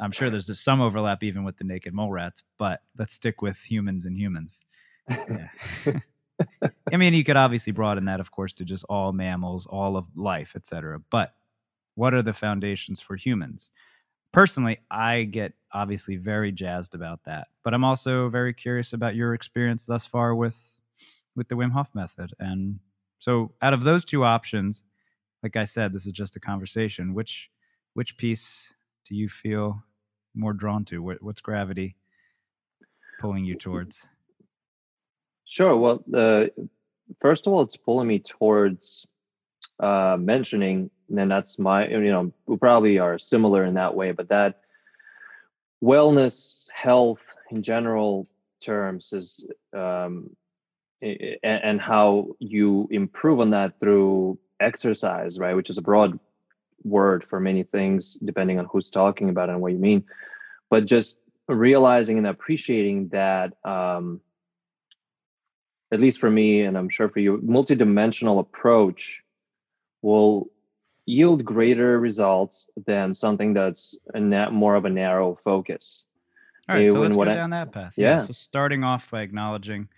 [0.00, 3.42] I'm sure there's just some overlap even with the naked mole rats, but let's stick
[3.42, 4.60] with humans and humans.
[5.08, 5.48] Yeah.
[6.92, 10.06] I mean, you could obviously broaden that, of course, to just all mammals, all of
[10.14, 11.00] life, etc.
[11.10, 11.34] But
[11.94, 13.70] what are the foundations for humans?
[14.32, 19.34] Personally, I get obviously very jazzed about that, but I'm also very curious about your
[19.34, 20.56] experience thus far with
[21.34, 22.34] with the Wim Hof method.
[22.38, 22.78] And
[23.18, 24.84] so, out of those two options,
[25.42, 27.14] like I said, this is just a conversation.
[27.14, 27.50] Which
[27.94, 28.72] which piece
[29.08, 29.82] do you feel
[30.38, 31.02] more drawn to?
[31.02, 31.96] What, what's gravity
[33.20, 34.00] pulling you towards?
[35.44, 35.76] Sure.
[35.76, 36.44] Well, uh,
[37.20, 39.06] first of all, it's pulling me towards
[39.80, 44.12] uh, mentioning, and then that's my, you know, we probably are similar in that way,
[44.12, 44.60] but that
[45.82, 48.26] wellness, health in general
[48.60, 50.30] terms is, um,
[51.00, 55.54] and, and how you improve on that through exercise, right?
[55.54, 56.18] Which is a broad
[56.84, 60.04] word for many things, depending on who's talking about it and what you mean.
[60.70, 64.20] But just realizing and appreciating that, um,
[65.90, 69.22] at least for me, and I'm sure for you, multidimensional approach
[70.02, 70.50] will
[71.06, 76.04] yield greater results than something that's a na- more of a narrow focus.
[76.68, 77.94] All right, so let's go I- down that path.
[77.96, 78.18] Yeah.
[78.18, 79.88] So starting off by acknowledging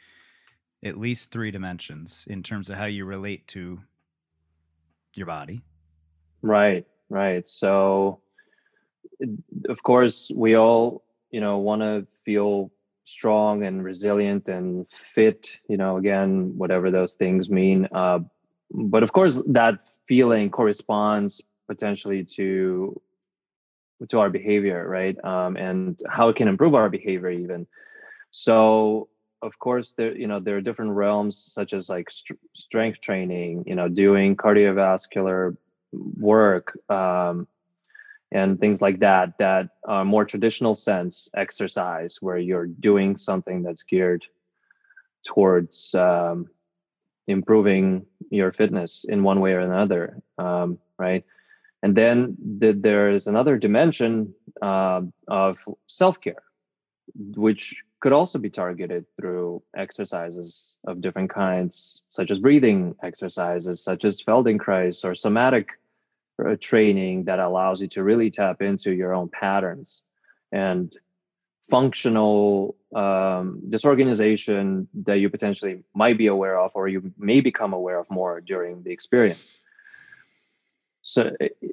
[0.84, 3.80] at least three dimensions in terms of how you relate to
[5.14, 5.62] your body.
[6.42, 7.46] Right, right.
[7.46, 8.20] So,
[9.68, 12.70] of course, we all, you know, want to feel
[13.04, 15.50] strong and resilient and fit.
[15.68, 17.88] You know, again, whatever those things mean.
[17.92, 18.20] Uh,
[18.70, 23.00] but of course, that feeling corresponds potentially to
[24.08, 25.22] to our behavior, right?
[25.24, 27.66] Um, and how it can improve our behavior, even.
[28.30, 29.08] So,
[29.42, 33.64] of course, there, you know, there are different realms such as like str- strength training.
[33.66, 35.56] You know, doing cardiovascular
[35.92, 37.46] work um,
[38.32, 43.82] and things like that that are more traditional sense exercise where you're doing something that's
[43.82, 44.24] geared
[45.24, 46.48] towards um,
[47.26, 51.24] improving your fitness in one way or another um, right?
[51.82, 56.42] And then th- there is another dimension uh, of self-care
[57.14, 64.04] which could also be targeted through exercises of different kinds such as breathing exercises such
[64.04, 65.68] as feldenkrais or somatic
[66.44, 70.02] uh, training that allows you to really tap into your own patterns
[70.50, 70.96] and
[71.68, 77.98] functional um, disorganization that you potentially might be aware of or you may become aware
[77.98, 79.52] of more during the experience.
[81.02, 81.30] So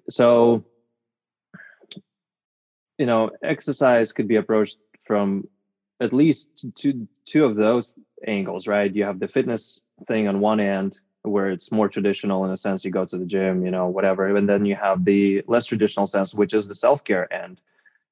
[0.09, 0.65] so
[2.97, 5.47] you know exercise could be approached from
[5.99, 8.95] at least two two of those angles right?
[8.95, 12.85] You have the fitness thing on one end where it's more traditional in a sense
[12.85, 16.07] you go to the gym you know whatever and then you have the less traditional
[16.07, 17.59] sense which is the self-care end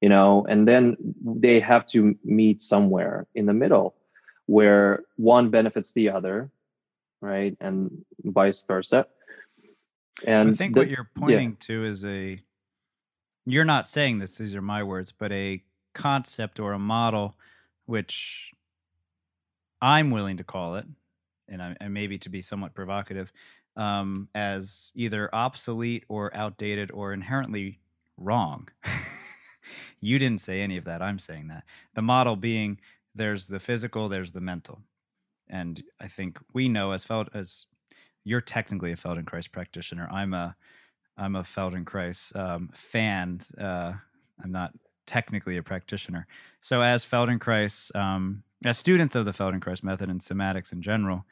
[0.02, 3.94] you know and then they have to meet somewhere in the middle
[4.44, 6.50] where one benefits the other
[7.20, 7.56] right?
[7.60, 9.06] And vice versa.
[10.26, 12.40] And I think the- what you're pointing to is a
[13.48, 15.62] you're not saying this, these are my words, but a
[15.94, 17.36] concept or a model
[17.86, 18.50] which
[19.80, 20.86] I'm willing to call it,
[21.48, 23.32] and I and maybe to be somewhat provocative,
[23.76, 27.80] um, as either obsolete or outdated or inherently
[28.16, 28.68] wrong.
[30.00, 31.02] you didn't say any of that.
[31.02, 31.64] I'm saying that.
[31.94, 32.78] The model being
[33.14, 34.80] there's the physical, there's the mental.
[35.48, 37.66] And I think we know as felt as
[38.24, 40.08] you're technically a Feldenkrais practitioner.
[40.12, 40.56] I'm a
[41.16, 43.40] I'm a Feldenkrais um, fan.
[43.58, 43.92] Uh,
[44.42, 44.72] I'm not
[45.06, 46.26] technically a practitioner.
[46.60, 51.24] So as Feldenkrais, um, as students of the Feldenkrais method and somatics in general,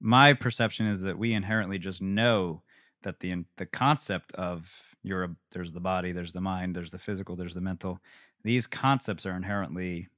[0.00, 2.62] my perception is that we inherently just know
[3.02, 4.70] that the the concept of
[5.02, 8.00] your there's the body, there's the mind, there's the physical, there's the mental.
[8.44, 10.08] These concepts are inherently,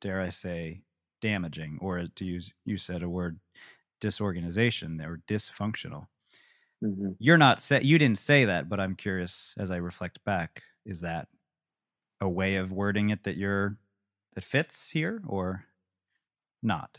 [0.00, 0.82] dare I say,
[1.20, 3.38] damaging, or to use you said a word,
[4.00, 6.06] disorganization or dysfunctional.
[6.82, 7.16] Mhm.
[7.18, 11.02] You're not say you didn't say that, but I'm curious as I reflect back, is
[11.02, 11.28] that
[12.20, 13.76] a way of wording it that you're
[14.34, 15.66] that fits here or
[16.62, 16.98] not?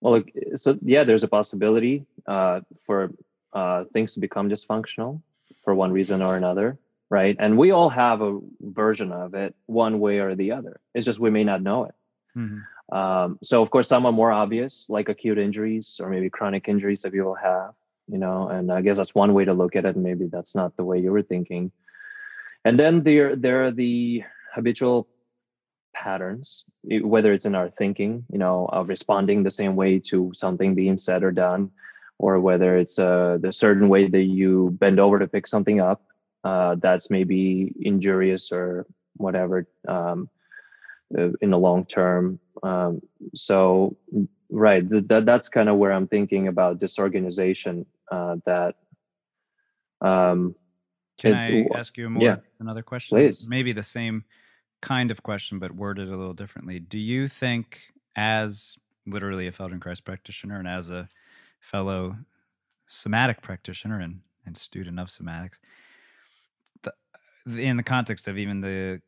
[0.00, 0.22] Well,
[0.56, 3.10] so yeah, there's a possibility uh, for
[3.52, 5.22] uh, things to become dysfunctional
[5.62, 6.78] for one reason or another,
[7.08, 7.36] right?
[7.38, 10.80] And we all have a version of it, one way or the other.
[10.94, 11.94] It's just we may not know it.
[12.36, 12.66] Mhm.
[12.92, 17.00] Um, so, of course, some are more obvious, like acute injuries or maybe chronic injuries
[17.02, 17.72] that people have,
[18.06, 18.48] you know.
[18.48, 19.96] And I guess that's one way to look at it.
[19.96, 21.72] Maybe that's not the way you were thinking.
[22.64, 24.22] And then there, there are the
[24.54, 25.08] habitual
[25.94, 30.74] patterns, whether it's in our thinking, you know, of responding the same way to something
[30.74, 31.70] being said or done,
[32.18, 36.02] or whether it's uh, the certain way that you bend over to pick something up
[36.44, 38.86] uh, that's maybe injurious or
[39.16, 40.28] whatever um,
[41.18, 42.38] uh, in the long term.
[42.62, 43.00] Um,
[43.34, 43.96] so,
[44.50, 47.86] right, th- that that's kind of where I'm thinking about disorganization.
[48.10, 48.74] Uh, that
[50.02, 50.54] um,
[51.18, 52.36] Can It- I ask you a more yeah.
[52.60, 53.16] another question?
[53.16, 53.46] Please.
[53.48, 54.24] Maybe the same
[54.82, 56.78] kind of question, but worded a little differently.
[56.80, 57.80] Do you think,
[58.16, 61.08] as literally a Feldenkrais practitioner and as a
[61.60, 62.16] fellow
[62.86, 65.58] somatic practitioner and, and student of somatics,
[66.82, 66.92] the,
[67.58, 69.00] in the context of even the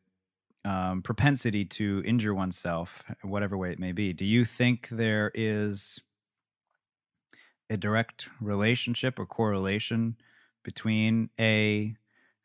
[0.65, 4.13] um, propensity to injure oneself, whatever way it may be.
[4.13, 5.99] Do you think there is
[7.69, 10.15] a direct relationship or correlation
[10.67, 11.95] between a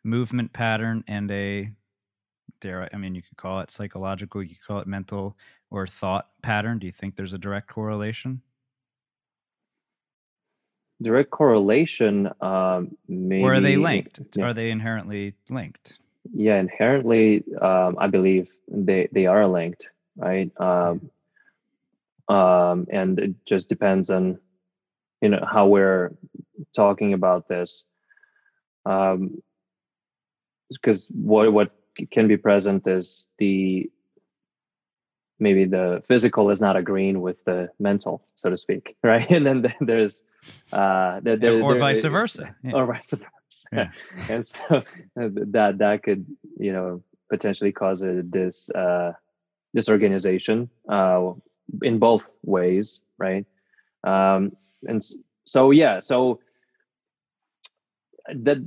[0.05, 1.69] movement pattern and a
[2.61, 5.37] dare I, I mean you could call it psychological, you could call it mental
[5.73, 6.79] or thought pattern.
[6.79, 8.41] Do you think there's a direct correlation?
[11.03, 13.43] Direct correlation, um, maybe.
[13.43, 14.21] Or are they linked?
[14.37, 14.45] Yeah.
[14.45, 15.95] Are they inherently linked?
[16.33, 20.49] Yeah, inherently, um, I believe they they are linked, right?
[20.61, 21.11] Um,
[22.29, 24.39] um, and it just depends on
[25.21, 26.15] you know how we're
[26.73, 27.87] talking about this
[28.87, 29.43] um
[30.71, 31.71] because what what
[32.11, 33.91] can be present is the
[35.39, 39.75] maybe the physical is not agreeing with the mental so to speak right and then
[39.81, 40.25] there's
[40.73, 42.73] uh there, there, or there, vice versa yeah.
[42.73, 43.91] or vice versa yeah.
[44.29, 44.65] and so
[45.21, 46.25] uh, that that could
[46.59, 49.13] you know potentially cause a, this uh
[49.75, 51.33] disorganization uh
[51.83, 53.47] in both ways right
[54.05, 54.53] um
[54.87, 55.03] and
[55.45, 56.41] so yeah so
[58.33, 58.67] the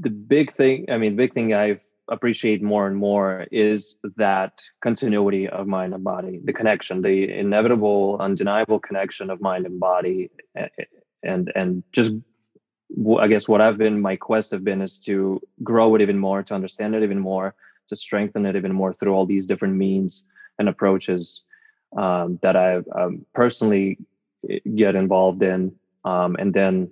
[0.00, 1.80] the big thing i mean big thing i've
[2.10, 8.16] appreciate more and more is that continuity of mind and body the connection the inevitable
[8.20, 10.30] undeniable connection of mind and body
[11.22, 12.12] and and just
[13.20, 16.42] i guess what i've been my quest have been is to grow it even more
[16.42, 17.54] to understand it even more
[17.88, 20.24] to strengthen it even more through all these different means
[20.58, 21.44] and approaches
[21.96, 23.98] um, that i um, personally
[24.48, 25.72] eh, get involved in
[26.04, 26.90] um, and then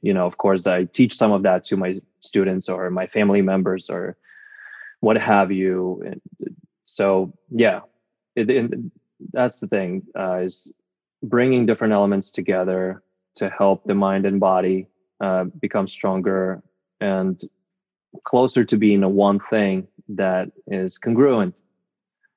[0.00, 3.42] you know of course i teach some of that to my students or my family
[3.42, 4.16] members or
[5.00, 6.02] what have you
[6.84, 7.80] so yeah
[8.36, 8.70] it, it,
[9.32, 10.72] that's the thing uh, is
[11.22, 13.02] bringing different elements together
[13.34, 14.86] to help the mind and body
[15.20, 16.62] uh, become stronger
[17.00, 17.42] and
[18.24, 21.60] closer to being a one thing that is congruent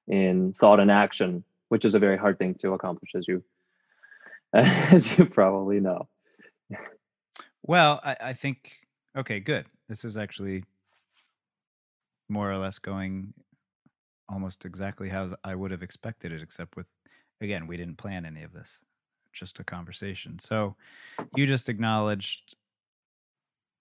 [0.08, 3.44] in thought and action which is a very hard thing to accomplish as you
[4.54, 6.08] as you probably know.
[7.64, 8.72] Well, I, I think
[9.18, 9.66] okay, good.
[9.90, 10.64] This is actually
[12.30, 13.34] more or less going
[14.30, 16.88] almost exactly how I would have expected it, except with
[17.42, 18.80] again, we didn't plan any of this.
[19.34, 20.38] Just a conversation.
[20.40, 20.76] So
[21.36, 22.56] you just acknowledged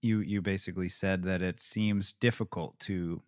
[0.02, 3.22] you you basically said that it seems difficult to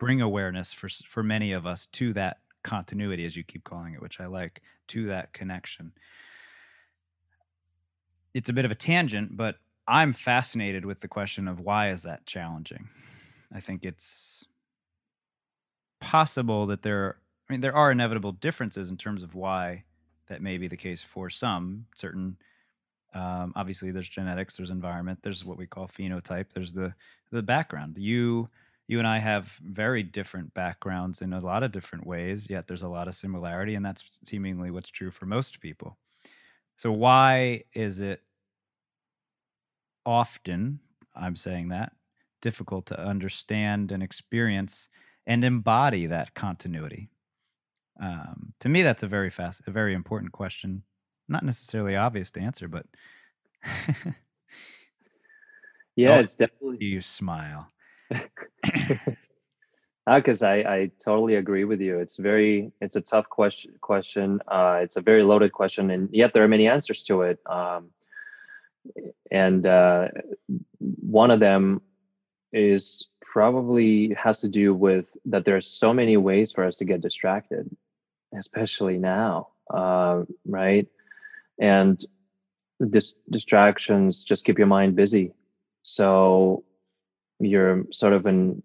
[0.00, 4.00] bring awareness for for many of us to that continuity as you keep calling it
[4.00, 5.92] which i like to that connection
[8.34, 9.56] it's a bit of a tangent, but
[9.86, 12.88] I'm fascinated with the question of why is that challenging?
[13.54, 14.44] I think it's
[16.00, 17.16] possible that there
[17.48, 19.84] I mean there are inevitable differences in terms of why
[20.28, 22.36] that may be the case for some certain
[23.14, 26.92] um, obviously there's genetics there's environment there's what we call phenotype there's the
[27.32, 28.48] the background you
[28.86, 32.82] you and I have very different backgrounds in a lot of different ways yet there's
[32.82, 35.96] a lot of similarity and that's seemingly what's true for most people
[36.76, 38.22] so why is it
[40.06, 40.80] often,
[41.14, 41.92] I'm saying that,
[42.42, 44.88] difficult to understand and experience
[45.26, 47.10] and embody that continuity?
[48.00, 50.82] Um, to me, that's a very fast, a very important question.
[51.28, 52.86] Not necessarily obvious to answer, but
[55.96, 56.78] yeah, it's definitely.
[56.80, 57.68] You smile.
[60.06, 61.98] because I, I totally agree with you.
[61.98, 64.40] It's very it's a tough question question.
[64.48, 67.38] Uh, it's a very loaded question, and yet there are many answers to it.
[67.46, 67.90] Um,
[69.30, 70.08] and uh,
[70.78, 71.80] one of them
[72.52, 76.84] is probably has to do with that there are so many ways for us to
[76.84, 77.68] get distracted,
[78.38, 80.86] especially now, uh, right?
[81.58, 82.04] And
[82.90, 85.32] dis- distractions just keep your mind busy.
[85.82, 86.62] So
[87.40, 88.62] you're sort of in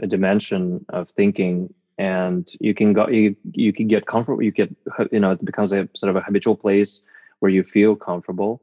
[0.00, 4.74] a dimension of thinking and you can go you, you can get comfortable you get
[5.12, 7.02] you know it becomes a sort of a habitual place
[7.40, 8.62] where you feel comfortable.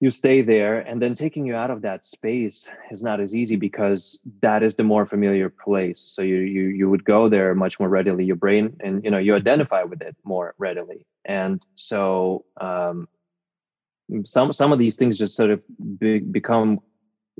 [0.00, 3.56] You stay there and then taking you out of that space is not as easy
[3.56, 6.00] because that is the more familiar place.
[6.00, 8.24] So you you you would go there much more readily.
[8.24, 11.06] Your brain and you know you identify with it more readily.
[11.24, 13.08] And so um,
[14.24, 15.62] some some of these things just sort of
[15.98, 16.80] be, become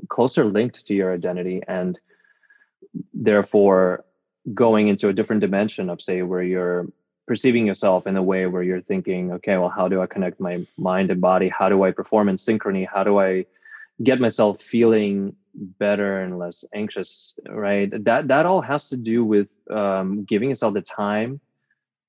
[0.09, 1.99] closer linked to your identity and
[3.13, 4.05] therefore
[4.53, 6.87] going into a different dimension of say where you're
[7.27, 10.65] perceiving yourself in a way where you're thinking okay well how do i connect my
[10.77, 11.49] mind and body?
[11.49, 12.87] How do i perform in synchrony?
[12.87, 13.45] How do i
[14.01, 17.89] get myself feeling better and less anxious right?
[18.03, 21.39] That that all has to do with um, giving yourself the time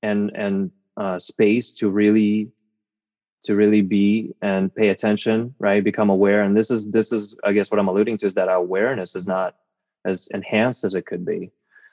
[0.03, 2.51] and and uh, space to really
[3.45, 5.85] to really be and pay attention right?
[5.85, 6.43] Become aware.
[6.43, 9.26] And this is this is i guess what i'm alluding to is that awareness is
[9.26, 9.55] not
[10.05, 11.51] as enhanced as it could be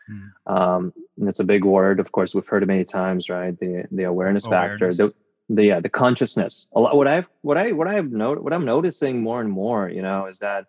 [0.09, 0.31] Mm.
[0.45, 1.99] Um, and it's a big word.
[1.99, 3.57] Of course, we've heard it many times, right?
[3.59, 4.79] The the awareness, awareness.
[4.79, 5.13] factor, the
[5.49, 6.67] the yeah, the consciousness.
[6.73, 9.89] A lot, what I've what I what I've noted, what I'm noticing more and more,
[9.89, 10.65] you know, is that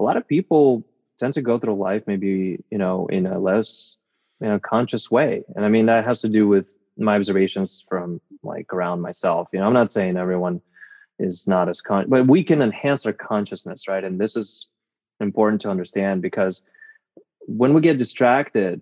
[0.00, 0.84] a lot of people
[1.18, 3.96] tend to go through life maybe you know in a less
[4.40, 8.20] you know conscious way, and I mean that has to do with my observations from
[8.42, 9.48] like around myself.
[9.52, 10.60] You know, I'm not saying everyone
[11.18, 14.04] is not as con, but we can enhance our consciousness, right?
[14.04, 14.68] And this is
[15.20, 16.62] important to understand because
[17.40, 18.80] when we get distracted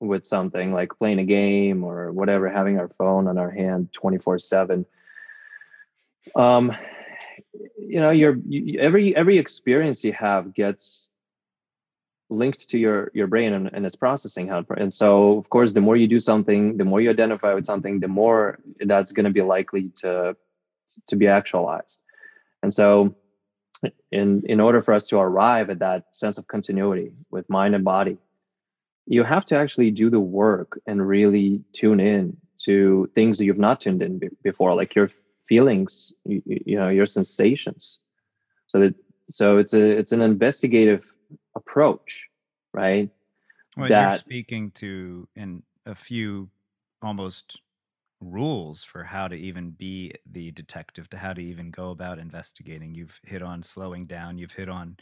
[0.00, 4.38] with something like playing a game or whatever, having our phone on our hand 24
[4.38, 4.84] seven,
[6.34, 6.72] um,
[7.78, 11.08] you know, your you, every every experience you have gets
[12.30, 15.82] linked to your your brain and, and its processing how and so of course the
[15.82, 19.30] more you do something the more you identify with something the more that's going to
[19.30, 20.34] be likely to
[21.06, 22.00] to be actualized.
[22.62, 23.14] And so
[24.10, 27.84] in in order for us to arrive at that sense of continuity with mind and
[27.84, 28.16] body
[29.06, 33.58] you have to actually do the work and really tune in to things that you've
[33.58, 35.08] not tuned in before like your
[35.46, 37.98] feelings you, you know your sensations.
[38.68, 38.94] So that
[39.28, 41.12] so it's a it's an investigative
[41.56, 42.28] approach
[42.72, 43.10] right?
[43.76, 46.48] Well, that you're speaking to in a few
[47.02, 47.58] almost
[48.22, 52.94] rules for how to even be the detective to how to even go about investigating.
[52.94, 54.96] You've hit on slowing down you've hit on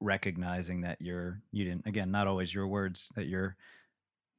[0.00, 3.56] recognizing that you're you didn't again not always your words that you're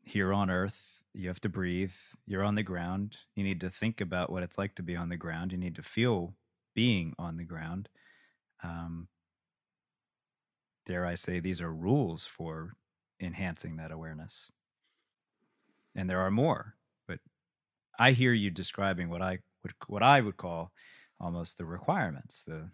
[0.04, 1.94] here on earth you have to breathe
[2.28, 5.08] you're on the ground you need to think about what it's like to be on
[5.08, 6.34] the ground you need to feel
[6.76, 7.88] being on the ground
[8.62, 9.08] um,
[10.86, 12.74] dare i say these are rules for
[13.24, 14.52] enhancing that awareness.
[15.96, 16.76] And there are more
[18.00, 20.72] I hear you describing what I would what I would call
[21.20, 22.44] almost the requirements.
[22.46, 22.70] The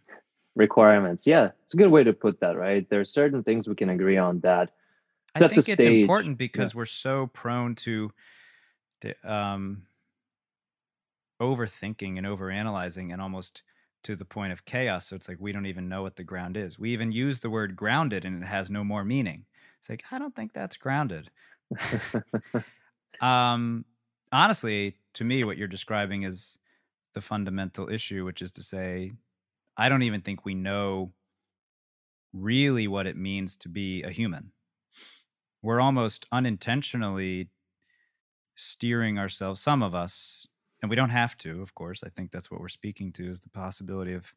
[0.56, 1.28] requirements.
[1.28, 2.58] Yeah, it's a good way to put that.
[2.58, 2.90] Right.
[2.90, 4.72] There are certain things we can agree on that
[5.38, 5.80] set I think the stage.
[5.80, 6.78] it's important because yeah.
[6.78, 8.12] we're so prone to,
[9.02, 9.84] to um,
[11.42, 13.62] overthinking and overanalyzing, and almost
[14.04, 15.08] to the point of chaos.
[15.08, 16.80] So it's like we don't even know what the ground is.
[16.80, 19.46] We even use the word grounded, and it has no more meaning.
[19.80, 21.30] It's like I don't think that's grounded.
[23.22, 23.86] um,
[24.32, 26.58] honestly, to me, what you're describing is
[27.14, 29.14] the fundamental issue, which is to say,
[29.78, 31.14] I don't even think we know
[32.34, 34.52] really what it means to be a human.
[35.62, 37.50] We're almost unintentionally
[38.56, 40.46] steering ourselves, some of us,
[40.82, 42.04] and we don't have to, of course.
[42.04, 44.34] I think that's what we're speaking to is the possibility of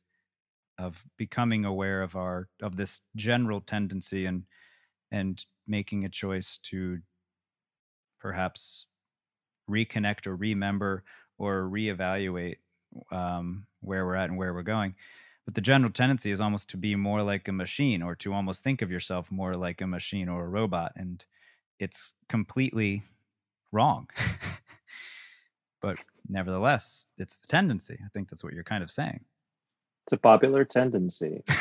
[0.79, 4.45] of becoming aware of our of this general tendency and
[5.11, 6.99] and making a choice to
[8.19, 8.87] perhaps
[9.73, 11.03] reconnect or remember
[11.39, 12.57] or reevaluate
[13.11, 14.95] um, where we're at and where we're going.
[15.45, 18.63] But the general tendency is almost to be more like a machine or to almost
[18.63, 20.93] think of yourself more like a machine or a robot.
[20.95, 21.25] And
[21.81, 23.03] it's completely
[23.73, 24.09] wrong.
[25.83, 25.97] but
[26.29, 27.99] nevertheless, it's the tendency.
[28.05, 29.25] I think that's what you're kind of saying.
[30.07, 31.45] It's a popular tendency.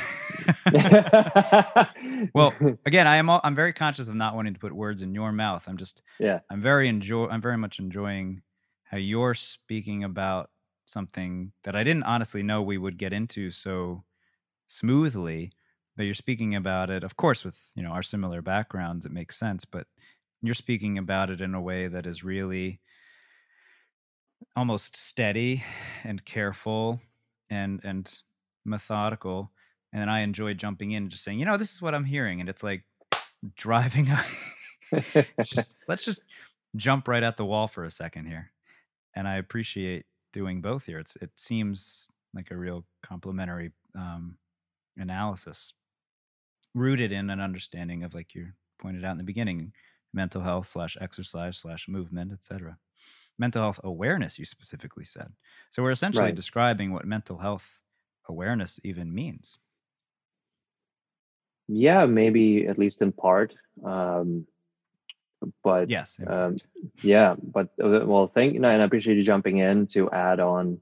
[2.33, 2.53] well,
[2.85, 5.31] again, I am all, I'm very conscious of not wanting to put words in your
[5.31, 5.63] mouth.
[5.67, 6.39] I'm just yeah.
[6.49, 8.41] I'm very enjoy I'm very much enjoying
[8.83, 10.49] how you're speaking about
[10.85, 14.03] something that I didn't honestly know we would get into so
[14.67, 15.51] smoothly,
[15.95, 19.37] but you're speaking about it of course with, you know, our similar backgrounds it makes
[19.37, 19.87] sense, but
[20.41, 22.79] you're speaking about it in a way that is really
[24.55, 25.63] almost steady
[26.03, 26.99] and careful
[27.49, 28.17] and and
[28.66, 29.51] methodical
[29.93, 32.05] and then I enjoy jumping in and just saying, you know, this is what I'm
[32.05, 32.84] hearing, and it's like
[33.55, 34.09] driving.
[35.43, 36.22] just, let's just
[36.76, 38.51] jump right at the wall for a second here,
[39.16, 40.99] and I appreciate doing both here.
[40.99, 44.38] It's it seems like a real complementary um,
[44.97, 45.74] analysis,
[46.74, 48.47] rooted in an understanding of, like you
[48.82, 49.74] pointed out in the beginning,
[50.14, 52.78] mental health slash exercise slash movement, etc.
[53.38, 55.34] Mental health awareness, you specifically said.
[55.72, 56.36] So we're essentially right.
[56.36, 57.68] describing what mental health
[58.28, 59.57] awareness even means.
[61.67, 63.53] Yeah, maybe at least in part.
[63.84, 64.45] Um,
[65.63, 66.57] but yes, um,
[67.01, 70.80] yeah, but uh, well, thank you, and I appreciate you jumping in to add on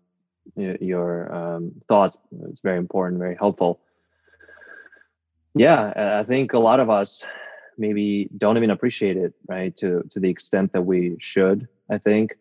[0.56, 2.18] your um, thoughts.
[2.50, 3.80] It's very important, very helpful.
[5.56, 7.24] Yeah, I think a lot of us
[7.78, 9.76] maybe don't even appreciate it, right?
[9.78, 11.68] To to the extent that we should.
[11.90, 12.36] I think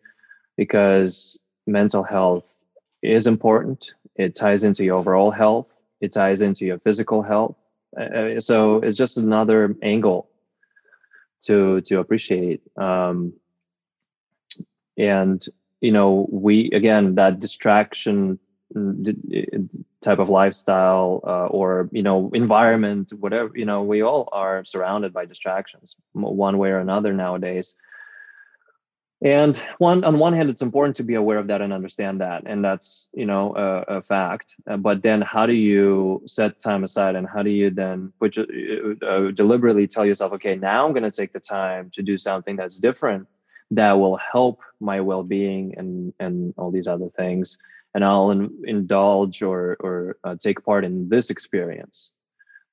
[0.57, 2.53] because mental health
[3.01, 3.91] is important.
[4.15, 5.73] It ties into your overall health.
[6.01, 7.55] It ties into your physical health
[7.97, 10.29] uh, so it's just another angle
[11.41, 13.33] to to appreciate um,
[14.97, 15.45] and
[15.81, 18.37] you know we again that distraction
[20.01, 25.11] type of lifestyle uh, or you know environment whatever you know we all are surrounded
[25.11, 27.75] by distractions one way or another nowadays
[29.21, 32.43] and one on one hand it's important to be aware of that and understand that.
[32.45, 34.55] And that's you know a, a fact.
[34.65, 39.05] Uh, but then how do you set time aside and how do you then uh,
[39.05, 42.55] uh, deliberately tell yourself okay now i'm going to take the time to do something
[42.55, 43.27] that's different
[43.71, 47.57] that will help my well-being and and all these other things.
[47.93, 52.11] And i'll in, indulge or or uh, take part in this experience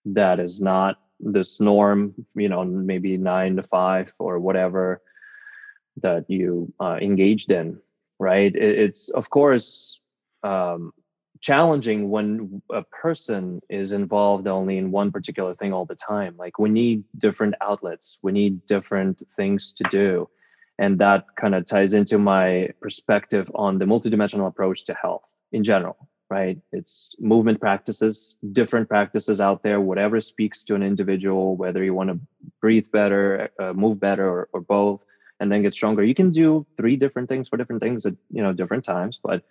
[0.04, 5.00] that is not this norm you know maybe nine to five or whatever
[6.02, 7.80] that you uh, engaged in
[8.18, 8.54] right?
[8.54, 10.00] It, it's of course
[10.42, 10.92] um,
[11.40, 16.36] challenging when a person is involved only in one particular thing all the time.
[16.38, 18.18] Like we need different outlets.
[18.22, 20.28] We need different things to do.
[20.78, 25.64] And that kind of ties into my perspective on the multidimensional approach to health in
[25.64, 25.96] general
[26.28, 26.58] right?
[26.72, 32.10] It's movement practices different practices out there whatever speaks to an individual whether you want
[32.10, 32.18] to
[32.60, 35.04] breathe better uh, move better or, or both
[35.40, 36.02] and then get stronger.
[36.02, 39.42] You can do three different things for different things at you know different times, but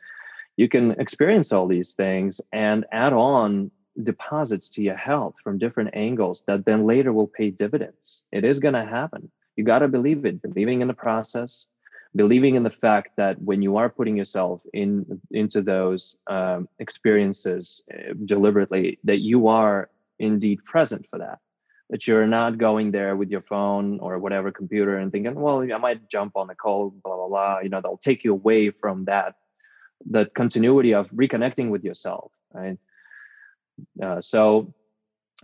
[0.58, 3.72] you can experience all these things and add on
[4.04, 8.26] deposits to your health from different angles that then later will pay dividends.
[8.32, 9.32] It is going to happen.
[9.56, 11.68] You got to believe it, believing in the process,
[12.16, 17.84] believing in the fact that when you are putting yourself in into those um, experiences
[17.94, 21.40] uh, deliberately, that you are indeed present for that
[21.90, 25.78] that you're not going there with your phone or whatever computer and thinking, well, I
[25.78, 27.60] might jump on the call, blah blah blah.
[27.60, 29.36] You know, they'll take you away from that,
[30.10, 32.78] that continuity of reconnecting with yourself, right?
[34.02, 34.74] Uh, so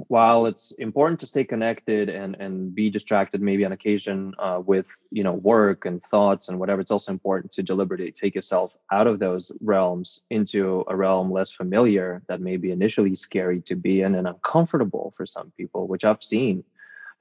[0.08, 4.86] while it's important to stay connected and and be distracted maybe on occasion uh, with
[5.12, 9.06] you know work and thoughts and whatever it's also important to deliberately take yourself out
[9.06, 14.02] of those realms into a realm less familiar that may be initially scary to be
[14.02, 16.64] in and uncomfortable for some people which i've seen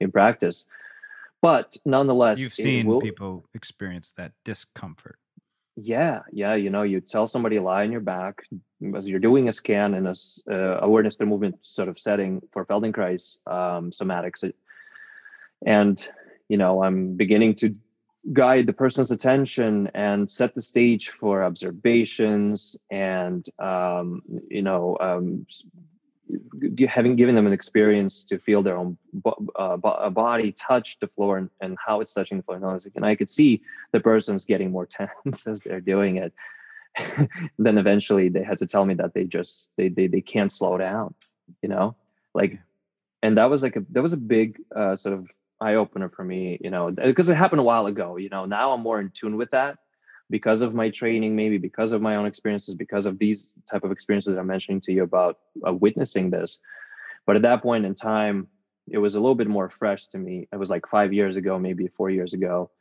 [0.01, 0.65] in practice.
[1.41, 5.17] But nonetheless you've seen will, people experience that discomfort
[5.75, 6.55] yeah, yeah.
[6.55, 8.43] You know, you tell somebody lie on your back
[8.95, 10.13] as you're doing a scan in a
[10.49, 14.51] uh, awareness to movement sort of setting for Feldenkrais um, somatics,
[15.65, 16.05] and
[16.49, 17.75] you know, I'm beginning to
[18.33, 25.45] guide the person's attention and set the stage for observations and um, you know um,
[26.87, 28.97] having given them an experience to feel their own
[29.55, 32.79] uh, body touch the floor and, and how it's touching the floor.
[32.95, 33.61] And I could see
[33.91, 34.85] the person's getting more
[35.25, 36.33] tense as they're doing it.
[37.57, 40.77] then eventually they had to tell me that they just they they they can't slow
[40.77, 41.13] down,
[41.61, 41.95] you know,
[42.33, 42.59] like,
[43.23, 45.27] and that was like a that was a big uh, sort of
[45.61, 48.17] eye opener for me, you know, because it happened a while ago.
[48.17, 49.77] You know, now I'm more in tune with that
[50.31, 53.91] because of my training maybe because of my own experiences because of these type of
[53.91, 56.59] experiences i'm mentioning to you about uh, witnessing this.
[57.27, 58.47] But at that point in time
[58.89, 60.47] it was a little bit more fresh to me.
[60.51, 62.71] It was like five years ago maybe four years ago.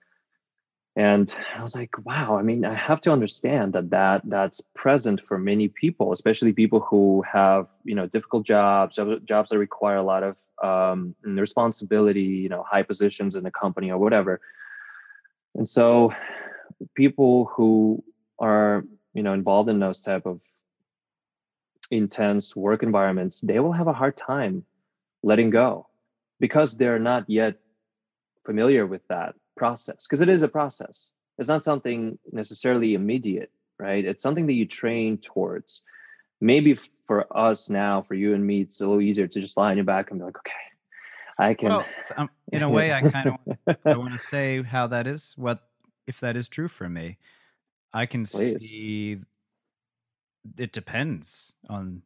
[0.96, 5.20] And i was like wow i mean i have to understand that that that's present
[5.26, 10.03] for many people especially people who have you know difficult jobs jobs that require a
[10.03, 14.40] lot of um, responsibility you know high positions in the company or whatever.
[15.55, 16.12] And so
[16.95, 18.03] people who
[18.39, 20.41] are you know involved in those type of
[21.91, 24.64] intense work environments they will have a hard time
[25.22, 25.87] letting go
[26.39, 27.55] because they're not yet
[28.47, 31.11] familiar with that process because it is a process.
[31.39, 34.05] It's not something necessarily immediate right?
[34.05, 35.83] It's something that you train towards.
[36.43, 36.76] Maybe
[37.11, 39.76] for us now for you and me it's a little easier to just lie on
[39.76, 40.53] your back and be like okay
[41.41, 41.85] i can well,
[42.16, 45.70] um, in a way i kind of i want to say how that is what
[46.11, 47.16] if that is true for me.
[47.92, 48.58] I can Please.
[48.61, 49.18] see
[50.58, 52.02] it depends on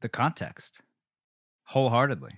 [0.00, 0.80] the context
[1.64, 2.32] wholeheartedly.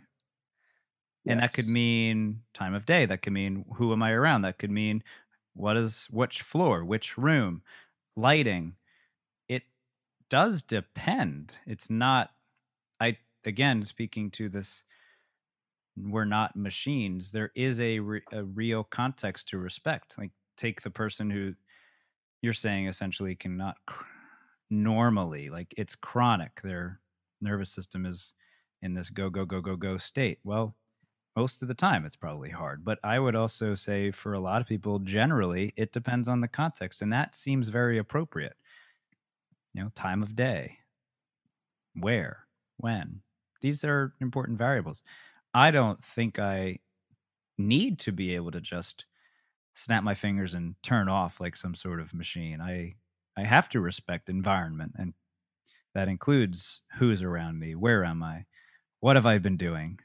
[1.24, 1.32] Yes.
[1.32, 3.06] And that could mean time of day.
[3.06, 4.42] That could mean who am I around?
[4.42, 5.02] That could mean
[5.54, 7.62] what is which floor, which room,
[8.16, 8.74] lighting.
[9.48, 9.64] It
[10.30, 11.52] does depend.
[11.66, 12.30] It's not
[13.00, 14.84] I again speaking to this
[16.06, 20.90] we're not machines there is a, re- a real context to respect like take the
[20.90, 21.54] person who
[22.42, 24.04] you're saying essentially cannot cr-
[24.70, 27.00] normally like it's chronic their
[27.40, 28.34] nervous system is
[28.82, 30.38] in this go go go go go state.
[30.44, 30.76] Well
[31.36, 34.60] most of the time it's probably hard but i would also say for a lot
[34.60, 38.56] of people generally it depends on the context and that seems very appropriate.
[39.74, 40.78] You know time of day
[41.94, 42.46] where
[42.76, 43.20] when
[43.60, 45.02] these are important variables
[45.54, 46.78] I don't think I
[47.58, 49.04] need to be able to just
[49.74, 52.60] snap my fingers and turn off like some sort of machine.
[52.60, 52.96] I
[53.36, 55.14] I have to respect environment and
[55.94, 58.46] that includes who's around me, where am I,
[59.00, 60.00] what have I been doing?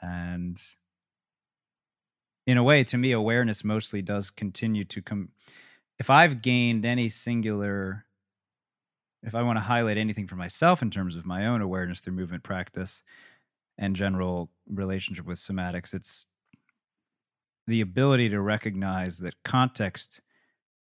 [0.00, 0.60] And
[2.46, 5.30] in a way, to me, awareness mostly does continue to come.
[5.98, 8.04] If I've gained any singular,
[9.22, 12.14] if I want to highlight anything for myself in terms of my own awareness through
[12.14, 13.02] movement practice
[13.78, 16.26] and general relationship with somatics, it's
[17.66, 20.20] the ability to recognize that context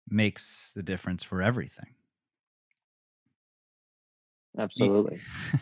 [0.08, 1.94] makes the difference for everything.
[4.58, 5.20] Absolutely.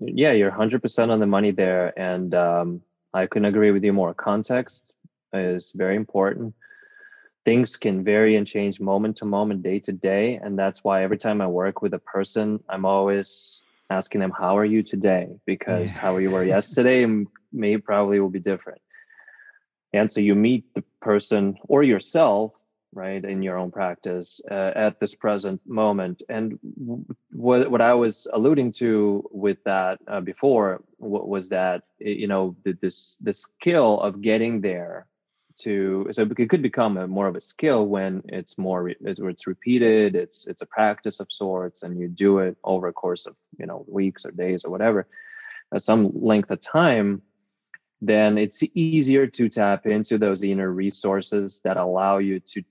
[0.00, 1.98] yeah, you're 100% on the money there.
[1.98, 2.82] And um,
[3.14, 4.14] I couldn't agree with you more.
[4.14, 4.92] Context
[5.32, 6.54] is very important.
[7.44, 10.38] Things can vary and change moment to moment, day to day.
[10.42, 14.56] And that's why every time I work with a person, I'm always asking them, How
[14.56, 15.28] are you today?
[15.46, 16.00] Because yeah.
[16.00, 17.06] how you were yesterday
[17.52, 18.80] may probably will be different.
[19.92, 22.52] And so you meet the person or yourself
[22.92, 26.58] right in your own practice uh, at this present moment and
[27.30, 33.16] what what i was alluding to with that uh, before was that you know this
[33.20, 35.06] the skill of getting there
[35.58, 40.14] to so it could become a more of a skill when it's more it's repeated
[40.14, 43.66] it's it's a practice of sorts and you do it over a course of you
[43.66, 45.06] know weeks or days or whatever
[45.76, 47.20] some length of time
[48.00, 52.62] then it's easier to tap into those inner resources that allow you to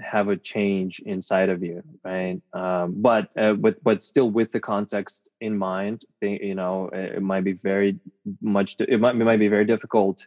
[0.00, 2.40] have a change inside of you right?
[2.52, 7.22] Um, but uh, but but still with the context in mind they, you know it
[7.22, 8.00] might be very
[8.40, 10.26] much it might, it might be very difficult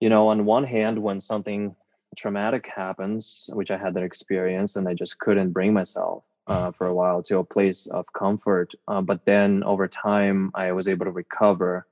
[0.00, 1.74] you know on one hand when something
[2.16, 6.86] traumatic happens which i had that experience and i just couldn't bring myself uh, for
[6.86, 11.04] a while to a place of comfort uh, but then over time i was able
[11.04, 11.86] to recover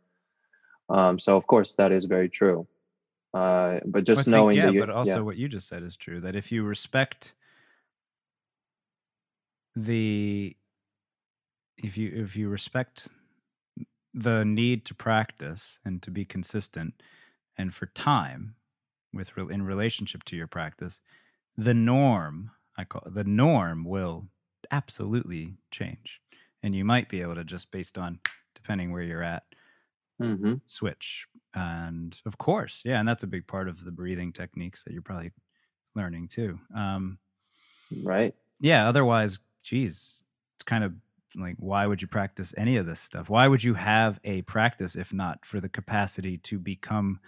[0.89, 2.67] um, so of course that is very true
[3.35, 5.21] uh, but just knowing yeah, that, you, but also yeah.
[5.21, 6.21] what you just said is true.
[6.21, 7.35] That if you respect
[9.75, 10.57] the,
[11.77, 13.09] if you if you respect
[14.15, 16.95] the need to practice and to be consistent,
[17.57, 18.55] and for time,
[19.13, 21.01] with in relationship to your practice,
[21.57, 24.27] the norm I call the norm will
[24.71, 26.21] absolutely change,
[26.63, 28.19] and you might be able to just based on
[28.55, 29.45] depending where you're at
[30.21, 30.55] mm-hmm.
[30.67, 31.27] switch.
[31.55, 35.03] And of course, yeah, and that's a big part of the breathing techniques that you're
[35.03, 35.33] probably
[35.95, 36.59] learning too.
[36.75, 37.19] Um,
[38.03, 38.35] right.
[38.61, 38.89] Yeah.
[38.89, 40.25] Otherwise, geez,
[40.57, 40.93] it's kind of
[41.37, 43.29] like why would you practice any of this stuff?
[43.29, 47.21] Why would you have a practice if not for the capacity to become,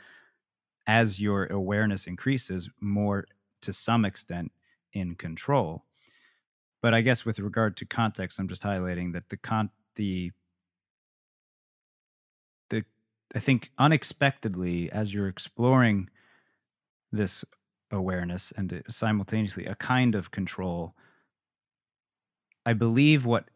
[0.87, 3.27] as your awareness increases, more
[3.63, 4.53] to some extent
[4.93, 5.85] in control?
[6.83, 10.33] But I guess with regard to context, I'm just highlighting that the con the
[12.71, 12.85] the
[13.35, 16.09] I think unexpectedly, as you're exploring
[17.13, 17.45] this
[17.91, 20.95] awareness and uh, simultaneously a kind of control,
[22.65, 23.49] I believe what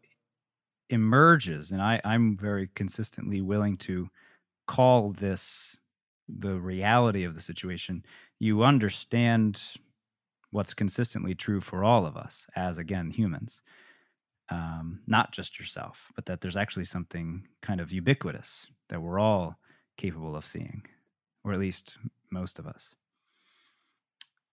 [0.89, 4.09] emerges, and I, I'm very consistently willing to
[4.67, 5.79] call this
[6.39, 8.03] the reality of the situation,
[8.39, 9.61] you understand
[10.51, 13.61] what's consistently true for all of us as, again, humans.
[14.49, 19.57] Um, not just yourself, but that there's actually something kind of ubiquitous that we're all
[19.97, 20.83] capable of seeing,
[21.45, 21.95] or at least
[22.31, 22.89] most of us.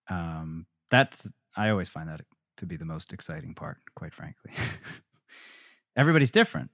[0.08, 2.20] Um, that's I always find that
[2.58, 4.52] to be the most exciting part, quite frankly.
[5.96, 6.70] Everybody's different,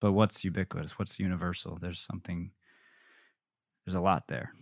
[0.00, 0.98] but what's ubiquitous?
[0.98, 1.78] What's universal?
[1.80, 2.52] There's something.
[3.84, 4.52] There's a lot there.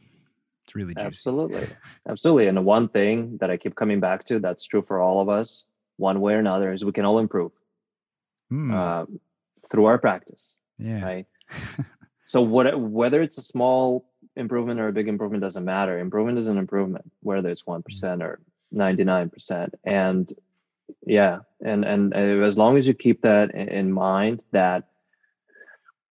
[0.64, 1.06] It's really juicy.
[1.06, 1.66] Absolutely,
[2.08, 2.46] absolutely.
[2.46, 5.28] And the one thing that I keep coming back to that's true for all of
[5.28, 5.66] us,
[5.96, 7.52] one way or another, is we can all improve
[8.52, 8.72] mm.
[8.72, 9.06] uh,
[9.70, 10.56] through our practice.
[10.78, 11.02] Yeah.
[11.02, 11.26] Right.
[12.24, 14.06] so what whether it's a small
[14.36, 18.22] improvement or a big improvement doesn't matter improvement is an improvement whether it's 1% mm-hmm.
[18.22, 18.40] or
[18.72, 20.32] 99% and
[21.06, 24.84] yeah and and as long as you keep that in mind that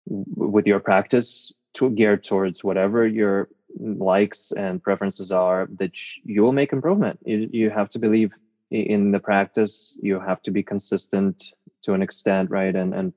[0.07, 3.49] with your practice to geared towards whatever your
[3.79, 5.91] likes and preferences are that
[6.23, 8.31] you will make improvement you, you have to believe
[8.71, 11.51] in the practice you have to be consistent
[11.83, 13.13] to an extent right and and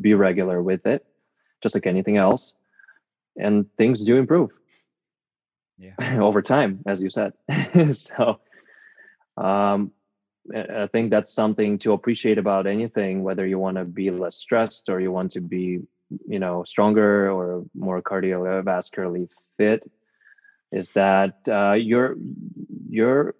[0.00, 1.06] be regular with it
[1.62, 2.54] just like anything else.
[3.36, 4.50] And things do improve.
[5.78, 6.20] Yeah.
[6.20, 7.32] over time, as you said.
[7.92, 8.40] so
[9.36, 9.92] um,
[10.54, 14.88] I think that's something to appreciate about anything, whether you want to be less stressed
[14.88, 15.80] or you want to be,
[16.26, 19.90] you know, stronger or more cardiovascularly fit,
[20.72, 22.16] is that uh, your
[22.88, 23.34] your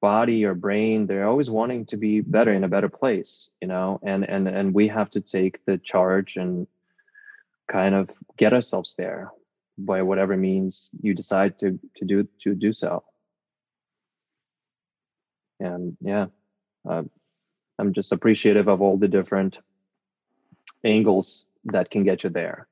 [0.00, 3.98] body, your brain, they're always wanting to be better in a better place, you know,
[4.02, 6.66] and and and we have to take the charge and
[7.70, 9.30] kind of get ourselves there
[9.78, 13.02] by whatever means you decide to to do to do so.
[15.60, 16.26] And yeah,
[16.88, 17.02] uh,
[17.78, 19.58] I'm just appreciative of all the different
[20.84, 22.66] angles that can get you there.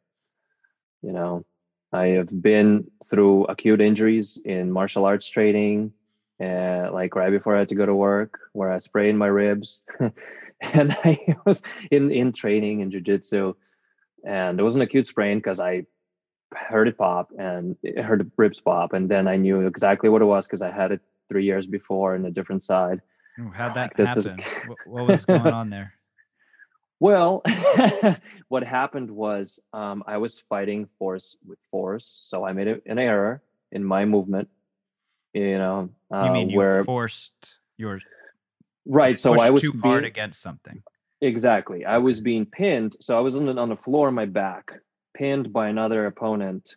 [1.02, 1.44] You know,
[1.92, 5.92] I have been through acute injuries in martial arts training,
[6.40, 9.82] uh, like right before I had to go to work, where I sprained my ribs,
[10.60, 13.54] and I was in in training in jujitsu,
[14.26, 15.86] and it was an acute sprain because I
[16.54, 20.26] heard it pop and heard the ribs pop, and then I knew exactly what it
[20.26, 23.00] was because I had it three years before in a different side.
[23.54, 24.40] how'd that this happen?
[24.40, 24.68] Is...
[24.68, 25.94] what, what was going on there?
[27.02, 27.42] Well,
[28.48, 33.42] what happened was um, I was fighting force with force, so I made an error
[33.72, 34.48] in my movement.
[35.34, 37.98] You know, uh, you mean you where forced your
[38.86, 39.18] right?
[39.18, 40.80] So I was too being, hard against something.
[41.20, 42.94] Exactly, I was being pinned.
[43.00, 44.70] So I was on the, on the floor on my back,
[45.12, 46.76] pinned by another opponent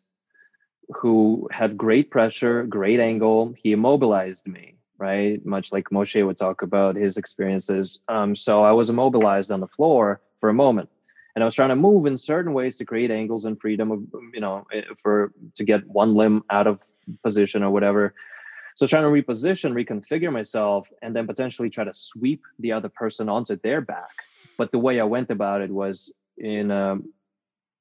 [0.89, 3.53] who had great pressure, great angle.
[3.61, 5.43] He immobilized me right?
[5.45, 7.99] Much like Moshe would talk about his experiences.
[8.07, 10.89] Um, so I was immobilized on the floor for a moment,
[11.35, 14.03] and I was trying to move in certain ways to create angles and freedom of,
[14.33, 16.79] you know, eh, for to get one limb out of
[17.23, 18.13] position or whatever.
[18.75, 23.29] So trying to reposition, reconfigure myself, and then potentially try to sweep the other person
[23.29, 24.11] onto their back.
[24.57, 26.97] But the way I went about it was in a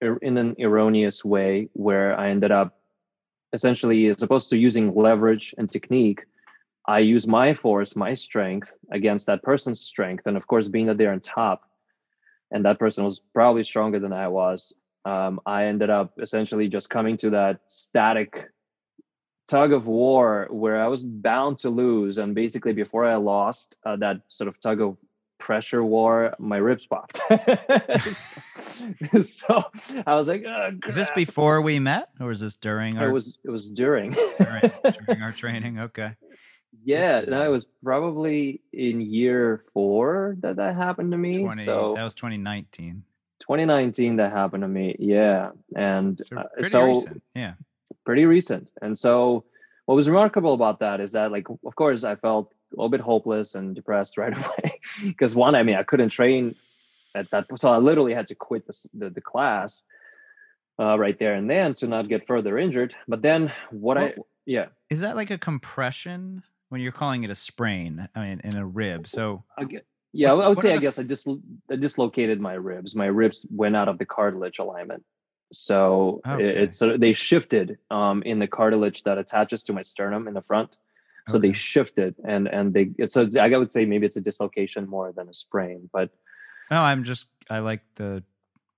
[0.02, 2.76] er, in an erroneous way, where I ended up
[3.52, 6.24] essentially, as opposed to using leverage and technique,
[6.86, 10.26] I use my force, my strength against that person's strength.
[10.26, 11.62] And of course, being that they're on top
[12.50, 14.72] and that person was probably stronger than I was,
[15.04, 18.50] um, I ended up essentially just coming to that static
[19.48, 22.18] tug of war where I was bound to lose.
[22.18, 24.96] And basically, before I lost uh, that sort of tug of
[25.38, 27.16] pressure war, my ribs popped.
[29.22, 29.62] so
[30.06, 33.08] I was like, oh, "Is this before we met, or is this during?" Our...
[33.08, 33.36] It was.
[33.44, 34.12] It was during.
[34.12, 34.72] during,
[35.06, 35.80] during our training.
[35.80, 36.12] Okay.
[36.82, 41.42] Yeah, that was probably in year four that that happened to me.
[41.42, 43.02] 20, so that was 2019.
[43.40, 44.96] 2019 that happened to me.
[44.98, 47.22] Yeah, and so, uh, pretty so recent.
[47.34, 47.54] yeah,
[48.04, 48.68] pretty recent.
[48.80, 49.44] And so,
[49.86, 53.00] what was remarkable about that is that, like, of course, I felt a little bit
[53.00, 56.54] hopeless and depressed right away because one, I mean, I couldn't train
[57.14, 59.82] at that, so I literally had to quit the the, the class
[60.78, 62.94] uh, right there and then to not get further injured.
[63.06, 64.14] But then, what well, I
[64.46, 66.42] yeah, is that like a compression?
[66.74, 69.06] When you're calling it a sprain, I mean, in a rib.
[69.06, 69.44] So
[70.12, 71.28] yeah, I would say I guess I just
[71.70, 72.96] I dislocated my ribs.
[72.96, 75.04] My ribs went out of the cartilage alignment.
[75.52, 76.44] So okay.
[76.44, 80.34] it, it's so they shifted um, in the cartilage that attaches to my sternum in
[80.34, 80.76] the front.
[81.28, 81.46] So okay.
[81.46, 85.28] they shifted and and they so I would say maybe it's a dislocation more than
[85.28, 85.88] a sprain.
[85.92, 86.10] But
[86.72, 88.24] no, I'm just I like the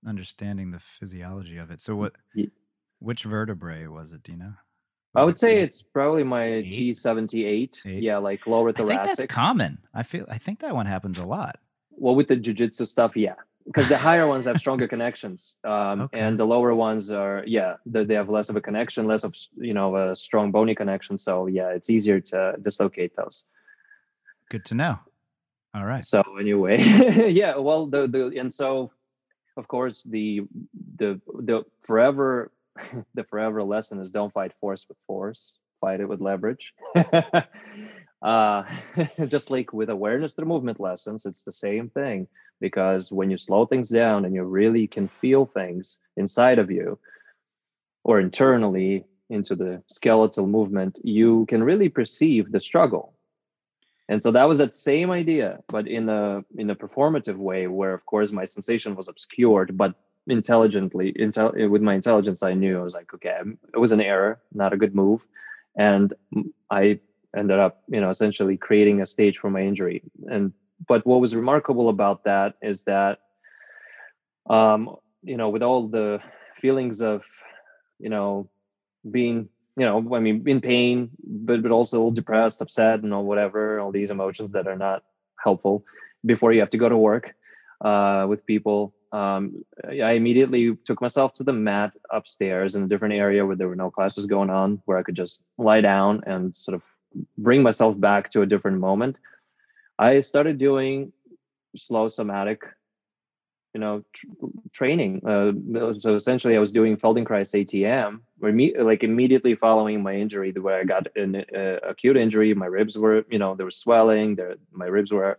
[0.06, 1.80] understanding the physiology of it.
[1.80, 2.12] So what?
[2.98, 4.22] Which vertebrae was it?
[4.22, 4.52] Do you know?
[5.16, 7.82] I would say it's probably my T seventy eight.
[7.84, 9.00] Yeah, like lower thoracic.
[9.00, 9.78] I think that's common.
[9.94, 11.58] I feel I think that one happens a lot.
[11.90, 16.20] Well, with the jujitsu stuff, yeah, because the higher ones have stronger connections, um, okay.
[16.20, 19.34] and the lower ones are yeah, they, they have less of a connection, less of
[19.56, 21.16] you know a strong bony connection.
[21.18, 23.46] So yeah, it's easier to dislocate those.
[24.50, 24.98] Good to know.
[25.74, 26.04] All right.
[26.04, 26.78] So anyway,
[27.32, 28.92] yeah, well, the the and so
[29.56, 30.42] of course the
[30.96, 32.50] the the forever
[33.14, 36.72] the forever lesson is don't fight force with force fight it with leverage.
[38.22, 38.64] Uh,
[39.28, 42.26] just like with awareness through movement lessons it's the same thing
[42.62, 46.98] because when you slow things down and you really can feel things inside of you
[48.04, 53.12] or internally into the skeletal movement you can really perceive the struggle.
[54.08, 57.92] And so that was that same idea but in a in a performative way where
[57.92, 59.94] of course my sensation was obscured but
[60.28, 63.38] intelligently intel- eh, with my intelligence i knew i was like okay
[63.74, 65.20] it was an error not a good move.
[65.78, 66.12] And
[66.70, 66.98] i
[67.36, 70.02] ended up you know essentially creating a stage for my injury.
[70.30, 70.52] And
[70.88, 73.18] but what was remarkable about that is that
[74.48, 76.20] um you know with all the
[76.60, 77.22] feelings of
[77.98, 78.48] you know
[79.10, 83.80] being you know i mean in pain but but also depressed upset and all whatever
[83.80, 85.02] all these emotions that are not
[85.42, 85.84] helpful
[86.24, 87.34] before you have to go to work
[87.84, 93.14] uh, with people um, I immediately took myself to the mat upstairs in a different
[93.14, 96.54] area where there were no classes going on, where I could just lie down and
[96.54, 96.82] sort of
[97.38, 99.16] bring myself back to a different moment.
[99.98, 101.14] I started doing
[101.76, 102.60] slow somatic,
[103.72, 104.26] you know, tr-
[104.74, 105.22] training.
[105.26, 110.50] Uh, so essentially, I was doing Feldenkrais ATM, where me- like immediately following my injury,
[110.50, 112.52] the way I got an uh, acute injury.
[112.52, 114.36] My ribs were, you know, there was swelling.
[114.36, 115.38] There, my ribs were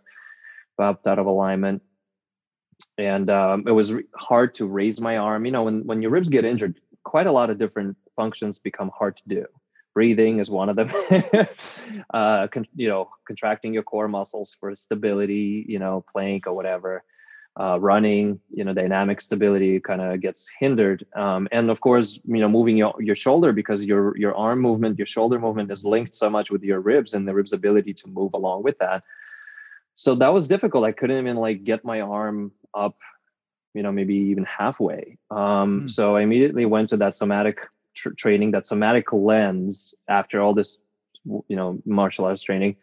[0.76, 1.82] popped out of alignment
[2.96, 5.44] and um, it was hard to raise my arm.
[5.46, 8.90] You know, when when your ribs get injured, quite a lot of different functions become
[8.98, 9.46] hard to do.
[9.94, 10.90] breathing is one of them
[12.14, 17.02] uh con- you know contracting your core muscles for stability you know plank or whatever
[17.58, 21.04] uh, running, you know, dynamic stability kind of gets hindered.
[21.16, 24.96] Um, and of course, you know, moving your, your shoulder because your your arm movement,
[24.96, 28.06] your shoulder movement is linked so much with your ribs and the ribs' ability to
[28.06, 29.02] move along with that.
[29.98, 30.84] So that was difficult.
[30.84, 32.96] I couldn't even like get my arm up,
[33.74, 35.18] you know, maybe even halfway.
[35.28, 35.90] Um, mm.
[35.90, 37.58] So I immediately went to that somatic
[37.96, 40.78] tr- training, that somatic lens after all this,
[41.24, 42.76] you know, martial arts training.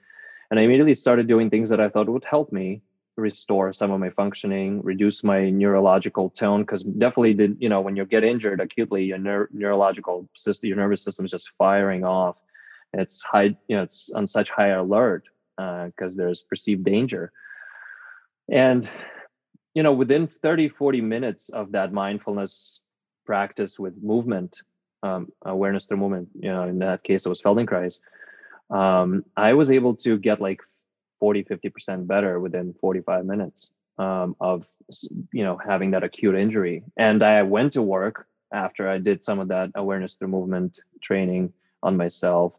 [0.51, 2.81] And I immediately started doing things that I thought would help me
[3.15, 6.63] restore some of my functioning, reduce my neurological tone.
[6.63, 10.75] Because definitely, did you know when you get injured acutely, your neur- neurological system, your
[10.75, 12.35] nervous system is just firing off.
[12.91, 15.23] It's high, you know, it's on such high alert
[15.57, 17.31] because uh, there's perceived danger.
[18.51, 18.89] And
[19.73, 22.79] you know, within 30, 40 minutes of that mindfulness
[23.25, 24.61] practice with movement,
[25.03, 27.99] um, awareness through movement, you know, in that case, it was Feldenkrais.
[28.69, 30.61] Um, I was able to get like
[31.19, 34.65] 40 50% better within 45 minutes um, of
[35.31, 39.39] you know having that acute injury and i went to work after i did some
[39.39, 41.51] of that awareness through movement training
[41.81, 42.53] on myself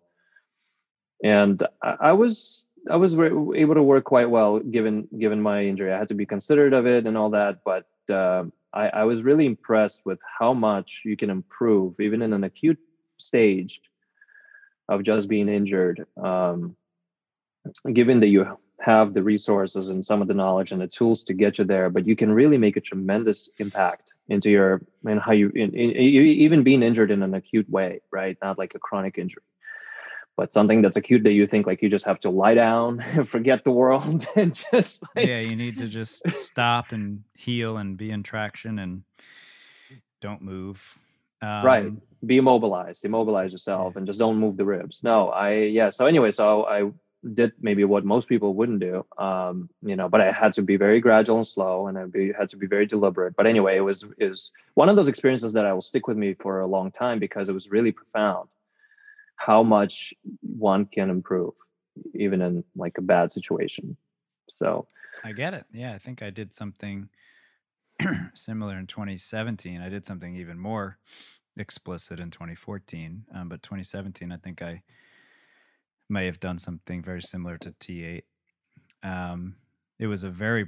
[1.22, 5.92] and i, I was i was able to work quite well given given my injury
[5.92, 9.22] i had to be considerate of it and all that but uh, I, I was
[9.22, 12.78] really impressed with how much you can improve even in an acute
[13.18, 13.80] stage
[14.88, 16.76] of just being injured um,
[17.92, 21.34] given that you have the resources and some of the knowledge and the tools to
[21.34, 25.32] get you there, but you can really make a tremendous impact into your and how
[25.32, 28.36] you in, in, even being injured in an acute way, right?
[28.42, 29.42] Not like a chronic injury,
[30.36, 33.28] but something that's acute that you think like you just have to lie down, and
[33.36, 37.96] forget the world, and just like, yeah, you need to just stop and heal and
[37.96, 39.02] be in traction and
[40.20, 40.98] don't move.
[41.42, 41.92] Um, right
[42.26, 43.98] be immobilized immobilize yourself yeah.
[43.98, 46.90] and just don't move the ribs no i yeah so anyway so i
[47.34, 50.76] did maybe what most people wouldn't do um, you know but i had to be
[50.76, 53.80] very gradual and slow and i be, had to be very deliberate but anyway it
[53.80, 56.90] was is one of those experiences that i will stick with me for a long
[56.90, 58.48] time because it was really profound
[59.36, 61.54] how much one can improve
[62.14, 63.96] even in like a bad situation
[64.48, 64.86] so
[65.24, 67.08] i get it yeah i think i did something
[68.34, 70.98] similar in 2017 i did something even more
[71.56, 74.82] explicit in 2014 um, but 2017 i think i
[76.08, 78.22] may have done something very similar to T8.
[79.02, 79.56] Um,
[79.98, 80.66] it was a very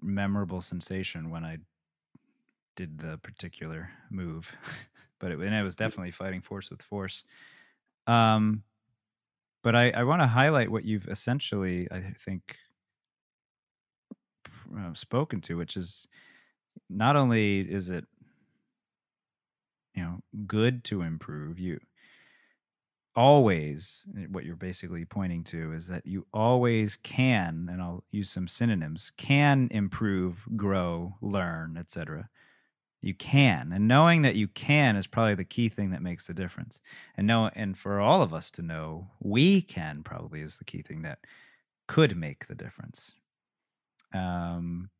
[0.00, 1.58] memorable sensation when I
[2.76, 4.52] did the particular move,
[5.18, 5.78] but it, and it was mm.
[5.78, 7.24] definitely fighting force with force.
[8.08, 8.64] Um,
[9.62, 12.56] but I, I want to highlight what you've essentially, I think,
[14.76, 16.06] uh, spoken to, which is
[16.88, 18.04] not only is it
[19.94, 21.78] you know good to improve you
[23.16, 28.30] always eh, what you're basically pointing to is that you always can and i'll use
[28.30, 32.28] some synonyms can improve grow learn etc
[33.00, 36.34] you can and knowing that you can is probably the key thing that makes the
[36.34, 36.80] difference.
[37.16, 40.82] And know and for all of us to know we can probably is the key
[40.82, 41.18] thing that
[41.86, 43.12] could make the difference.
[44.12, 44.90] Um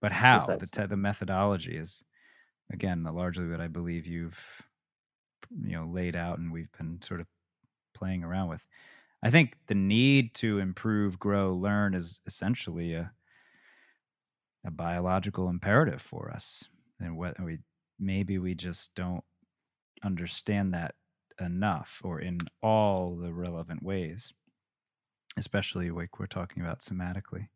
[0.00, 0.46] but how?
[0.46, 2.04] The, te- the methodology is
[2.72, 4.38] again largely what i believe you've
[5.64, 7.26] you know laid out and we've been sort of
[7.94, 8.64] playing around with.
[9.22, 13.12] I think the need to improve, grow, learn is essentially a
[14.64, 16.68] a biological imperative for us,
[17.00, 17.58] and what we
[17.98, 19.24] maybe we just don't
[20.04, 20.94] understand that
[21.40, 24.32] enough or in all the relevant ways,
[25.36, 27.48] especially like we're talking about somatically.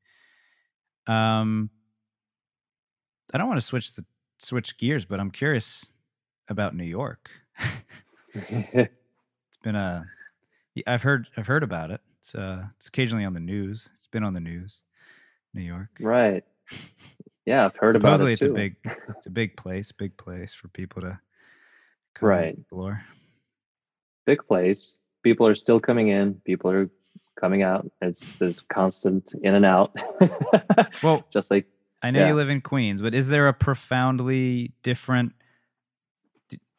[1.07, 1.70] Um,
[3.32, 4.05] I don't want to switch the
[4.38, 5.93] switch gears, but I'm curious
[6.49, 7.28] about New York.
[8.34, 8.93] it's
[9.62, 10.05] been a
[10.86, 12.01] I've heard I've heard about it.
[12.20, 13.88] It's uh it's occasionally on the news.
[13.95, 14.80] It's been on the news.
[15.55, 15.90] New York.
[16.01, 16.45] Right.
[17.47, 18.53] Yeah, I've heard about it it's too.
[18.53, 21.18] a big it's a big place, big place for people to
[22.14, 22.55] come right.
[22.59, 23.03] explore.
[24.26, 24.99] Big place.
[25.22, 26.88] People are still coming in, people are
[27.40, 27.90] coming out.
[28.01, 29.95] It's this constant in and out.
[31.03, 31.66] well, just like
[32.03, 32.28] I know yeah.
[32.28, 35.32] you live in Queens, but is there a profoundly different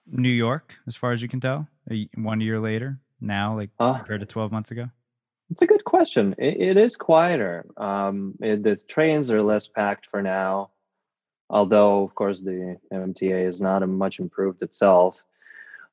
[0.05, 1.68] New York as far as you can tell?
[2.16, 2.99] One year later?
[3.24, 4.89] now, like uh, compared to 12 months ago?
[5.51, 6.35] It's a good question.
[6.37, 7.65] it, it is quieter.
[7.77, 10.71] Um, it, the trains are less packed for now,
[11.49, 15.23] although, of course, the MTA is not much improved itself.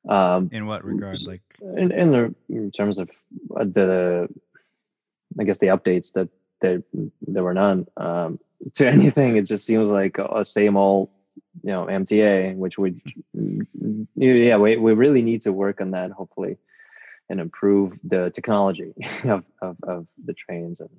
[0.09, 1.21] Um, in what regard?
[1.27, 3.09] Like in in, the, in terms of
[3.55, 4.27] uh, the,
[5.39, 6.29] I guess the updates that
[6.59, 6.81] there
[7.27, 8.39] there were none um,
[8.75, 9.35] to anything.
[9.35, 11.09] It just seems like a same old
[11.63, 12.99] you know MTA, which would
[14.15, 16.57] yeah we we really need to work on that hopefully
[17.31, 20.89] and improve the technology of, of, of the trains and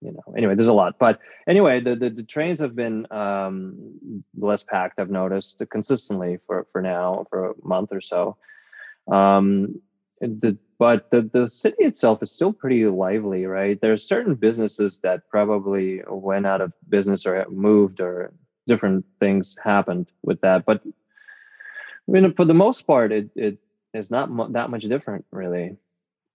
[0.00, 0.98] you know anyway there's a lot.
[0.98, 6.66] But anyway the the, the trains have been um, less packed i've noticed consistently for
[6.72, 8.36] for now for a month or so.
[9.10, 9.80] Um,
[10.20, 13.80] the but the, the city itself is still pretty lively right?
[13.80, 18.32] There are certain businesses that probably went out of business or moved or
[18.66, 20.64] different things happened with that.
[20.64, 23.58] But i mean for the most part it it
[23.94, 25.76] is not mu- that much different really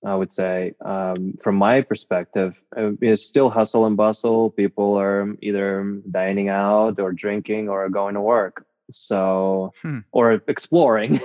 [0.05, 4.51] I would say, um, from my perspective, uh, it's still hustle and bustle.
[4.51, 8.65] People are either dining out or drinking or going to work.
[8.91, 9.99] So, hmm.
[10.11, 11.19] or exploring.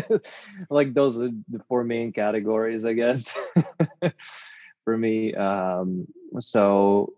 [0.70, 3.34] like those are the four main categories, I guess,
[4.84, 5.34] for me.
[5.34, 6.06] Um,
[6.38, 7.14] so,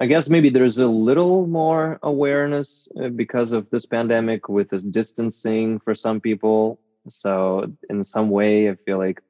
[0.00, 4.82] I guess maybe there's a little more awareness uh, because of this pandemic with this
[4.82, 6.80] distancing for some people.
[7.08, 9.20] So, in some way, I feel like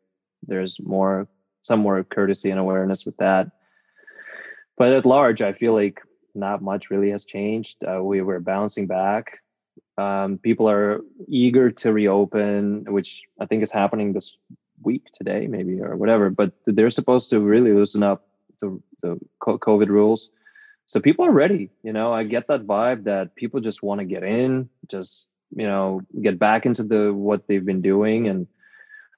[0.47, 1.29] there's more
[1.63, 3.49] some more courtesy and awareness with that.
[4.77, 6.01] But at large i feel like
[6.35, 7.85] not much really has changed.
[7.85, 9.39] Uh, we were bouncing back.
[9.99, 14.37] Um, people are eager to reopen which i think is happening this
[14.83, 18.27] week today maybe or whatever but they're supposed to really loosen up
[18.61, 20.31] the, the covid rules.
[20.87, 22.13] So people are ready you know?
[22.13, 26.39] I get that vibe that people just want to get in just you know get
[26.39, 28.47] back into the what they've been doing and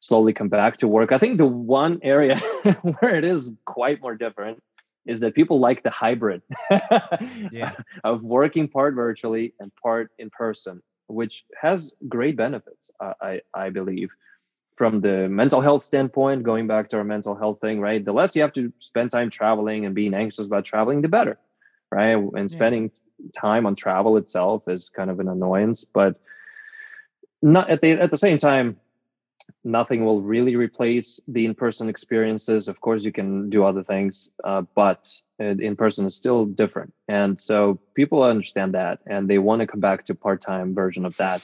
[0.01, 1.13] slowly come back to work.
[1.13, 2.39] I think the one area
[2.83, 4.63] where it is quite more different
[5.07, 6.43] is that people like the hybrid
[7.51, 7.73] yeah.
[8.05, 14.11] of working part virtually and part in person, which has great benefits, I, I believe.
[14.77, 18.05] From the mental health standpoint, going back to our mental health thing, right?
[18.05, 21.39] The less you have to spend time traveling and being anxious about traveling, the better,
[21.95, 22.17] right?
[22.37, 23.31] And spending yeah.
[23.41, 26.21] time on travel itself is kind of an annoyance, but
[27.45, 28.77] not at the at the same time
[29.63, 34.63] nothing will really replace the in-person experiences of course you can do other things uh,
[34.75, 39.67] but in person is still different and so people understand that and they want to
[39.67, 41.43] come back to part-time version of that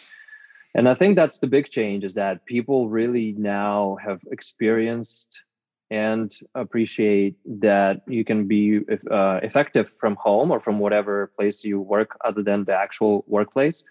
[0.74, 5.40] and i think that's the big change is that people really now have experienced
[5.90, 8.80] and appreciate that you can be
[9.10, 13.82] uh, effective from home or from whatever place you work other than the actual workplace.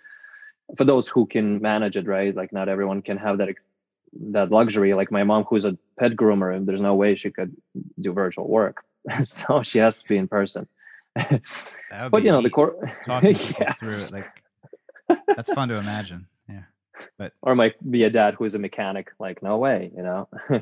[0.78, 3.50] For those who can manage it right like not everyone can have that
[4.32, 4.94] that luxury.
[4.94, 7.56] Like my mom who's a pet groomer and there's no way she could
[8.00, 8.84] do virtual work.
[9.24, 10.68] So she has to be in person.
[11.16, 12.76] But you know the core
[13.06, 13.74] talking yeah.
[13.74, 14.28] through it like
[15.36, 16.28] that's fun to imagine
[17.42, 20.28] or might be a dad who's a mechanic like no way you know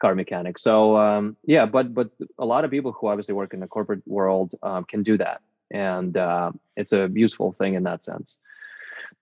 [0.00, 3.60] car mechanic so um yeah but but a lot of people who obviously work in
[3.60, 8.04] the corporate world um, can do that and uh, it's a useful thing in that
[8.04, 8.40] sense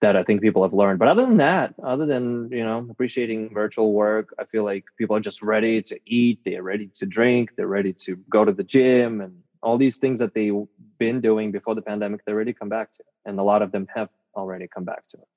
[0.00, 0.98] that I think people have learned.
[0.98, 5.16] But other than that, other than you know appreciating virtual work, I feel like people
[5.16, 6.40] are just ready to eat.
[6.44, 7.50] They're ready to drink.
[7.56, 10.66] They're ready to go to the gym and all these things that they've
[10.98, 12.24] been doing before the pandemic.
[12.24, 15.06] They're ready to come back to, and a lot of them have already come back
[15.08, 15.28] to it.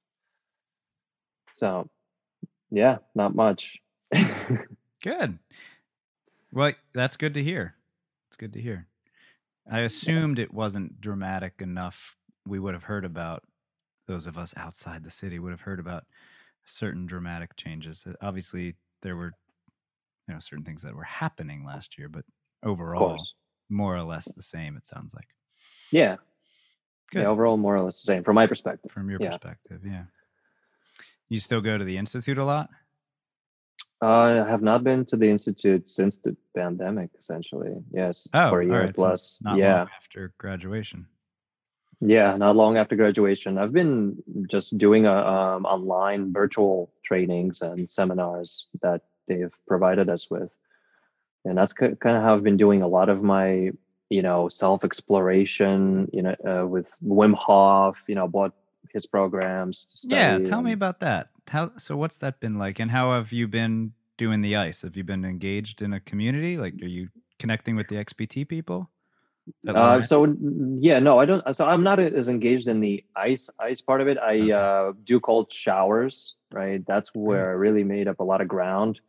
[1.61, 1.87] So,
[2.71, 3.77] yeah, not much.
[5.03, 5.37] good.
[6.51, 7.75] Well, that's good to hear.
[8.27, 8.87] It's good to hear.
[9.71, 12.15] I assumed it wasn't dramatic enough.
[12.47, 13.43] We would have heard about
[14.07, 16.05] those of us outside the city would have heard about
[16.65, 18.05] certain dramatic changes.
[18.09, 19.31] Uh, obviously, there were
[20.27, 22.25] you know certain things that were happening last year, but
[22.63, 23.23] overall,
[23.69, 24.77] more or less the same.
[24.77, 25.27] It sounds like.
[25.91, 26.15] Yeah.
[27.11, 27.21] Good.
[27.21, 28.91] Yeah, overall, more or less the same from my perspective.
[28.91, 29.29] From your yeah.
[29.29, 30.05] perspective, yeah.
[31.31, 32.69] You still go to the institute a lot?
[34.01, 37.09] Uh, I have not been to the institute since the pandemic.
[37.17, 38.93] Essentially, yes, oh, for a year right.
[38.93, 39.39] plus.
[39.41, 41.05] So yeah, after graduation.
[42.01, 43.57] Yeah, not long after graduation.
[43.57, 50.29] I've been just doing a, um, online virtual trainings and seminars that they've provided us
[50.29, 50.53] with.
[51.45, 53.71] And that's kind of how I've been doing a lot of my,
[54.09, 58.53] you know, self exploration, you know, uh, with Wim Hof, you know, bought
[58.93, 59.87] his programs.
[60.03, 61.29] yeah, tell me about that.
[61.47, 62.79] How, so what's that been like?
[62.79, 64.81] And how have you been doing the ice?
[64.83, 66.57] Have you been engaged in a community?
[66.57, 67.09] Like, are you
[67.39, 68.89] connecting with the XPT people?
[69.67, 70.35] Uh, so
[70.75, 71.43] yeah, no, I don't.
[71.55, 74.17] So I'm not as engaged in the ice ice part of it.
[74.17, 74.51] I okay.
[74.51, 76.85] uh, do cold showers, right?
[76.85, 78.99] That's where I really made up a lot of ground.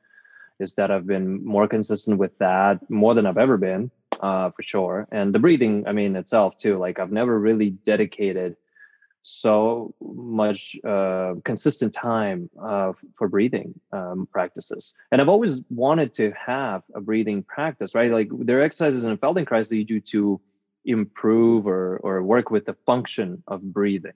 [0.59, 3.90] Is that I've been more consistent with that more than I've ever been,
[4.20, 5.09] uh, for sure.
[5.10, 6.78] And the breathing, I mean, itself too.
[6.78, 8.56] Like I've never really dedicated
[9.22, 14.94] so much uh, consistent time uh, for breathing um, practices.
[15.10, 18.10] And I've always wanted to have a breathing practice, right?
[18.10, 20.40] Like there are exercises in Feldenkrais that you do to
[20.84, 24.12] improve or, or work with the function of breathing.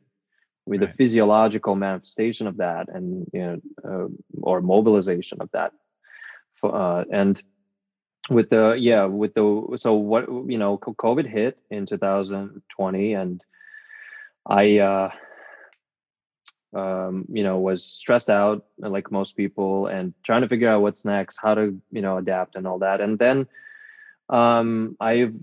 [0.66, 0.90] with Right.
[0.90, 3.56] the physiological manifestation of that and you know
[3.88, 4.08] uh,
[4.42, 5.72] or mobilization of that
[6.62, 7.42] uh, and
[8.30, 9.44] with the yeah with the
[9.76, 13.44] so what you know covid hit in 2020 and
[14.48, 15.10] i uh
[16.74, 20.82] um you know was stressed out uh, like most people and trying to figure out
[20.82, 23.46] what's next how to you know adapt and all that and then
[24.30, 25.34] um i've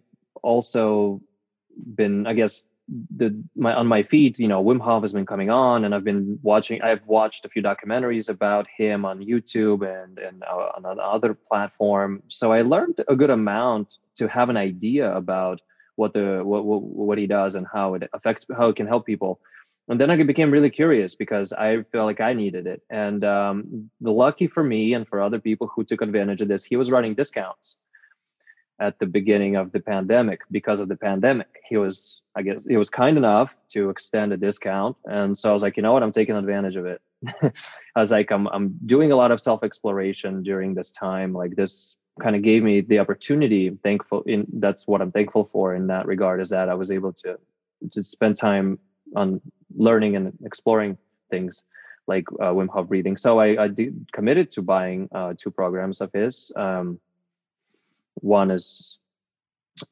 [0.42, 1.22] also
[1.96, 2.66] been i guess
[3.16, 6.04] the my on my feet, you know wim hof has been coming on and i've
[6.04, 10.86] been watching i've watched a few documentaries about him on youtube and and uh, on
[10.86, 12.22] another platform.
[12.28, 15.62] So i learned a good amount to have an idea about
[15.96, 19.06] what the what what, what he does and how it affects how it can help
[19.06, 19.40] people.
[19.90, 22.82] And then i became really curious because i felt like i needed it.
[22.90, 26.64] And um, the lucky for me and for other people who took advantage of this
[26.64, 27.76] he was running discounts
[28.80, 30.40] at the beginning of the pandemic.
[30.52, 34.38] Because of the pandemic he was i guess he was kind enough to extend a
[34.38, 34.96] discount.
[35.06, 36.04] And so i was like you know what?
[36.04, 37.02] I'm taking advantage of it.
[37.96, 41.34] I was like i'm, I'm doing a lot of self exploration during this time.
[41.34, 45.76] Like this kind of gave me the opportunity thankful in that's what i'm thankful for
[45.76, 47.38] in that regard is that i was able to
[47.92, 48.78] to spend time
[49.16, 49.42] on
[49.76, 50.98] learning and exploring
[51.32, 51.64] things
[52.08, 56.02] like uh, wim hof breathing so i, I did, committed to buying uh, two programs
[56.02, 57.00] of his um,
[58.16, 59.00] one is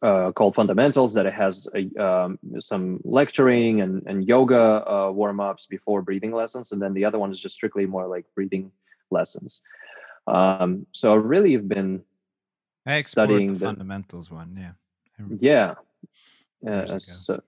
[0.02, 5.40] uh, called Fundamentals that it has a, um, some lecturing and, and yoga uh, warm
[5.40, 8.72] ups before breathing lessons, and then the other one is just strictly more like breathing
[9.10, 9.64] lessons.
[10.28, 12.04] Um, so I really have been
[12.86, 14.58] I explored studying the the- fundamentals one.
[14.60, 14.74] Yeah.
[15.40, 15.76] Yeah.
[16.68, 17.42] Uh, so,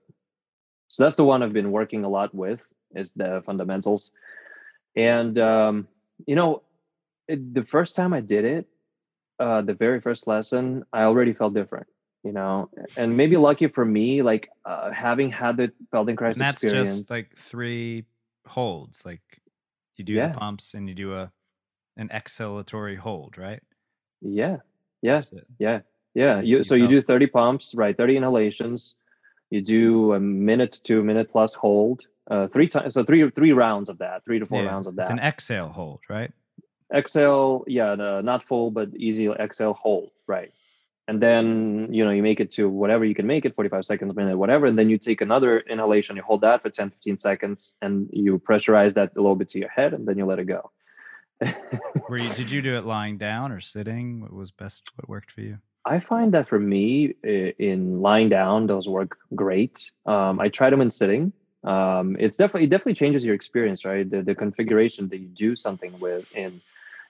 [0.88, 2.62] so that's the one I've been working a lot with
[2.94, 4.12] is the fundamentals,
[4.96, 5.88] and um,
[6.26, 6.62] you know,
[7.28, 8.66] it, the first time I did it,
[9.38, 11.86] uh, the very first lesson, I already felt different.
[12.22, 16.54] You know, and maybe lucky for me, like uh, having had the Feldenkrais And that's
[16.62, 17.00] experience.
[17.00, 18.04] just like three
[18.46, 19.04] holds.
[19.04, 19.22] Like
[19.96, 20.28] you do Yeah.
[20.28, 21.30] the pumps and you do a
[21.96, 23.62] an exhalatory hold, right?
[24.22, 24.56] yeah,
[25.04, 25.20] yeah,
[25.58, 25.80] yeah,
[26.14, 26.40] yeah.
[26.40, 27.96] You- so you do thirty pumps, right?
[27.96, 28.96] Thirty inhalations.
[29.50, 32.06] You do a minute to a minute plus hold.
[32.30, 34.96] Uh, three times, so three three rounds of that, three to four Yeah, rounds of
[34.96, 35.02] that.
[35.02, 36.32] It's an exhale hold, right?
[36.92, 40.52] exhale yeah the, not full but easy exhale hold right
[41.08, 44.10] and then you know you make it to whatever you can make it 45 seconds
[44.10, 47.18] a minute whatever and then you take another inhalation you hold that for 10 15
[47.18, 50.38] seconds and you pressurize that a little bit to your head and then you let
[50.38, 50.70] it go
[52.08, 54.20] Were you did you do it lying down or sitting?
[54.20, 54.82] What was best?
[54.96, 55.58] What worked for you?
[55.86, 59.90] I find that for me, in lying down, those work great.
[60.06, 61.32] Um, I try them in sitting.
[61.62, 64.08] Um, it's definitely it definitely changes your experience, right?
[64.08, 66.60] The, the configuration that you do something with, and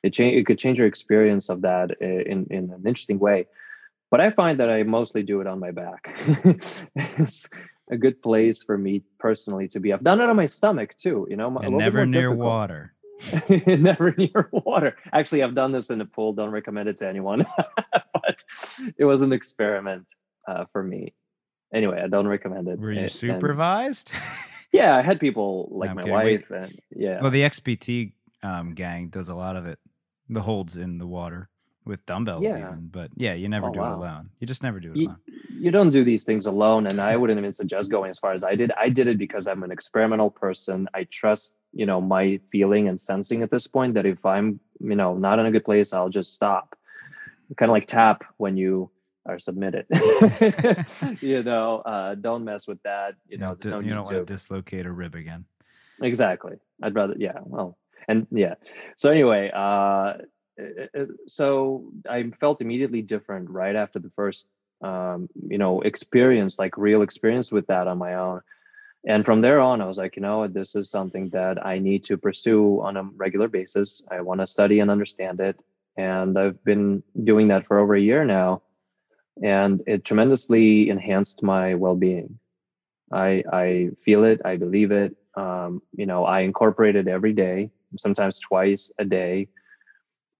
[0.02, 3.46] it change it could change your experience of that in in an interesting way.
[4.10, 6.14] But I find that I mostly do it on my back.
[6.96, 7.48] it's
[7.90, 9.92] a good place for me personally to be.
[9.92, 11.26] I've done it on my stomach too.
[11.28, 12.38] You know, And never near difficult.
[12.40, 12.93] water.
[13.66, 14.96] never near water.
[15.12, 16.32] Actually, I've done this in a pool.
[16.32, 17.46] Don't recommend it to anyone,
[18.12, 18.44] but
[18.98, 20.06] it was an experiment
[20.48, 21.14] uh, for me.
[21.72, 22.78] Anyway, I don't recommend it.
[22.78, 24.12] Were you And- supervised?
[24.72, 26.16] yeah, I had people like my kidding.
[26.16, 28.12] We- wife, and yeah, well, the XPT
[28.42, 29.78] um, gang does a lot of it.
[30.28, 31.48] The holds in the water
[31.84, 32.58] with dumbbells, Yeah.
[32.58, 32.88] even.
[32.90, 34.30] But yeah, you never Oh, do it alone.
[34.40, 35.18] You just never do it you, alone.
[35.50, 38.42] you don't do these things alone and i wouldn't even suggest going as far as
[38.42, 42.40] i did i did it because i'm an experimental person i trust you know my
[42.50, 45.64] feeling and sensing at this point that if i'm you know not in a good
[45.64, 46.76] place i'll just stop
[47.56, 48.90] kind of like tap when you
[49.26, 49.86] are submitted
[51.20, 54.20] you know uh don't mess with that you know You, don't, you don't want to.
[54.20, 55.44] to dislocate a rib again.
[56.02, 57.76] exactly i'd rather yeah well
[58.08, 58.54] and yeah
[58.96, 60.18] so anyway uh uh,
[60.98, 64.46] uh, so i felt immediately different right after the first
[64.82, 68.40] um you know experience like real experience with that on my own
[69.06, 72.02] and from there on i was like you know this is something that i need
[72.04, 74.02] to pursue on a regular basis.
[74.10, 75.58] I want to study and understand it.
[75.96, 78.62] And i've been doing that for over a year now.
[79.42, 82.38] And it tremendously enhanced my well-being.
[83.12, 84.40] I i feel it.
[84.44, 85.16] I believe it.
[85.36, 89.48] Um, you know i incorporate it every day sometimes twice a day.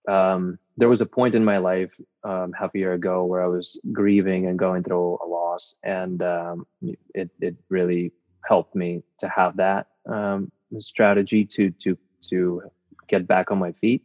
[0.08, 1.92] Um, there was a point in my life
[2.24, 5.74] um, half a year ago where i was grieving and going through a loss.
[5.82, 6.66] And um,
[7.14, 8.12] it, it really
[8.48, 11.96] helped me to have that um, strategy to to
[12.30, 12.62] to
[13.08, 14.02] get back on my feet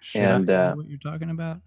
[0.00, 1.60] Should And, uh, what you're talking about?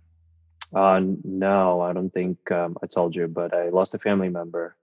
[0.76, 4.76] uh, no i don't think um, i told you but i lost a family member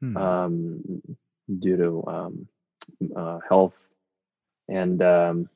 [0.00, 0.16] Hmm.
[0.16, 0.80] um,
[1.60, 2.46] due to um,
[3.16, 3.74] uh, health
[4.68, 5.48] and um,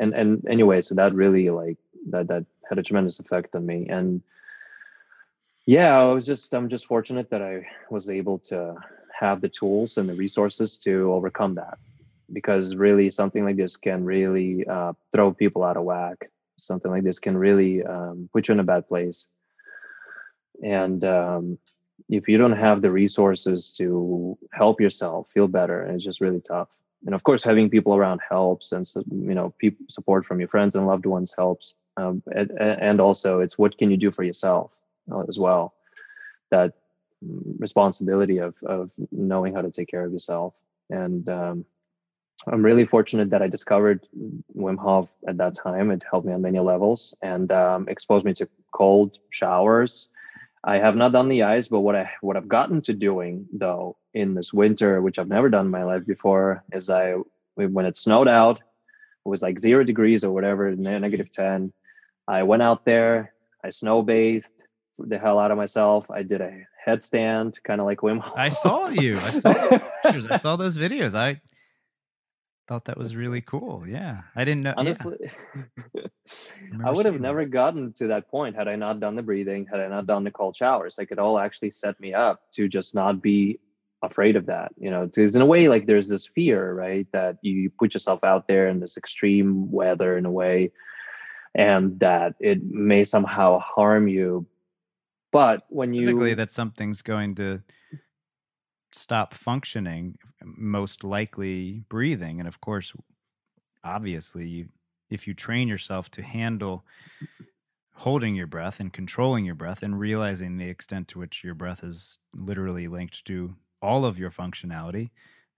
[0.00, 1.76] and and anyway, so that really like
[2.10, 3.86] that that had a tremendous effect on me.
[3.88, 4.20] And
[5.66, 8.74] yeah, I was just I'm just fortunate that I was able to
[9.18, 11.78] have the tools and the resources to overcome that
[12.32, 16.30] because really something like this can really uh, throw people out of whack.
[16.58, 19.28] Something like this can really um, put you in a bad place.
[20.62, 21.58] And um,
[22.08, 26.68] if you don't have the resources to help yourself feel better it's just really tough.
[27.06, 30.74] And of course having people around helps and you know people support from your friends
[30.74, 34.70] and loved ones helps um, and, and, also it's what can you do for yourself
[35.12, 35.74] uh, as well
[36.50, 36.72] that
[37.58, 40.54] responsibility of of knowing how to take care of yourself.
[40.90, 41.64] And um,
[42.48, 44.06] i'm really fortunate that i discovered
[44.56, 45.90] wim hof at that time.
[45.90, 50.08] It helped me on many levels and um, exposed me to cold showers.
[50.64, 53.96] I have not done the ice but what i what i've gotten to doing though
[54.14, 57.14] in this winter which i've never done in my life before is i
[57.54, 61.70] when it snowed out it was like zero degrees or whatever negative 10
[62.28, 64.63] i went out there i snow bathed
[64.98, 66.10] the hell out of myself.
[66.10, 68.20] I did a headstand, kind of like Wim.
[68.20, 68.34] Hof.
[68.36, 69.12] I saw you.
[69.12, 71.14] I saw, I saw those videos.
[71.14, 71.40] I
[72.68, 73.84] thought that was really cool.
[73.86, 74.74] Yeah, I didn't know.
[74.76, 76.02] Honestly, yeah.
[76.84, 79.66] I, I would have never gotten to that point had I not done the breathing,
[79.70, 80.96] had I not done the cold showers.
[80.98, 83.60] Like it all actually set me up to just not be
[84.02, 84.72] afraid of that.
[84.78, 88.22] You know, because in a way, like there's this fear, right, that you put yourself
[88.24, 90.72] out there in this extreme weather in a way,
[91.54, 94.46] and that it may somehow harm you
[95.34, 97.60] but when you typically that something's going to
[98.92, 102.92] stop functioning, most likely breathing, and of course,
[103.82, 104.68] obviously,
[105.10, 106.84] if you train yourself to handle
[107.94, 111.82] holding your breath and controlling your breath and realizing the extent to which your breath
[111.82, 115.10] is literally linked to all of your functionality,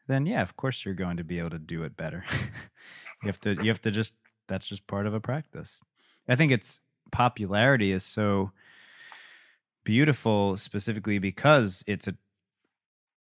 [0.08, 2.24] then yeah, of course you're going to be able to do it better.
[3.22, 4.14] you have to you have to just
[4.48, 5.80] that's just part of a practice.
[6.26, 6.80] I think its
[7.12, 8.52] popularity is so
[9.86, 12.14] beautiful specifically because it's a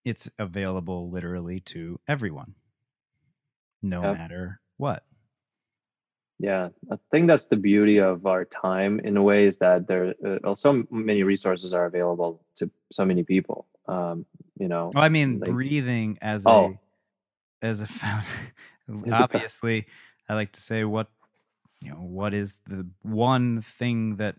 [0.05, 2.55] it's available literally to everyone
[3.83, 4.13] no yeah.
[4.13, 5.05] matter what
[6.39, 10.15] yeah i think that's the beauty of our time in a way is that there
[10.25, 14.25] uh, so many resources are available to so many people um
[14.59, 16.79] you know well, i mean like, breathing as oh.
[17.63, 18.25] a as a found
[19.13, 19.87] obviously
[20.29, 21.09] I like to say what
[21.81, 24.37] you know what is the one thing that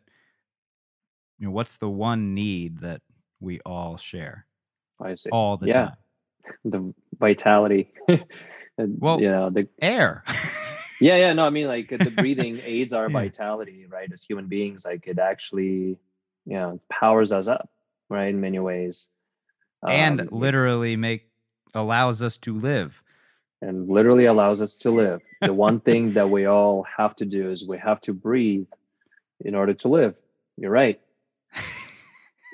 [1.39, 3.01] you know, what's the one need that
[3.39, 4.45] we all share
[5.31, 5.73] all the yeah.
[5.73, 5.95] time?
[6.63, 7.91] The vitality.
[8.07, 10.23] and, well, you know, the air.
[11.01, 11.33] yeah, yeah.
[11.33, 14.09] No, I mean, like the breathing aids our vitality, right?
[14.11, 15.97] As human beings, like it actually,
[16.45, 17.69] you know, powers us up,
[18.09, 18.29] right?
[18.29, 19.09] In many ways,
[19.85, 21.29] and um, literally make
[21.73, 23.01] allows us to live,
[23.61, 25.21] and literally allows us to live.
[25.41, 28.67] The one thing that we all have to do is we have to breathe
[29.41, 30.15] in order to live.
[30.55, 30.99] You're right.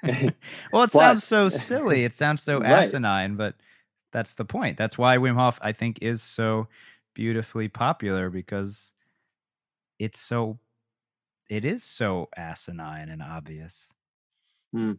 [0.74, 2.04] well, it but, sounds so silly.
[2.04, 2.86] It sounds so right.
[2.86, 3.56] asinine, but
[4.12, 4.78] that's the point.
[4.78, 6.68] That's why Wim Hof, I think, is so
[7.14, 8.92] beautifully popular because
[10.00, 10.60] it's so,
[11.50, 13.94] it is so asinine and obvious.
[14.74, 14.94] Hmm.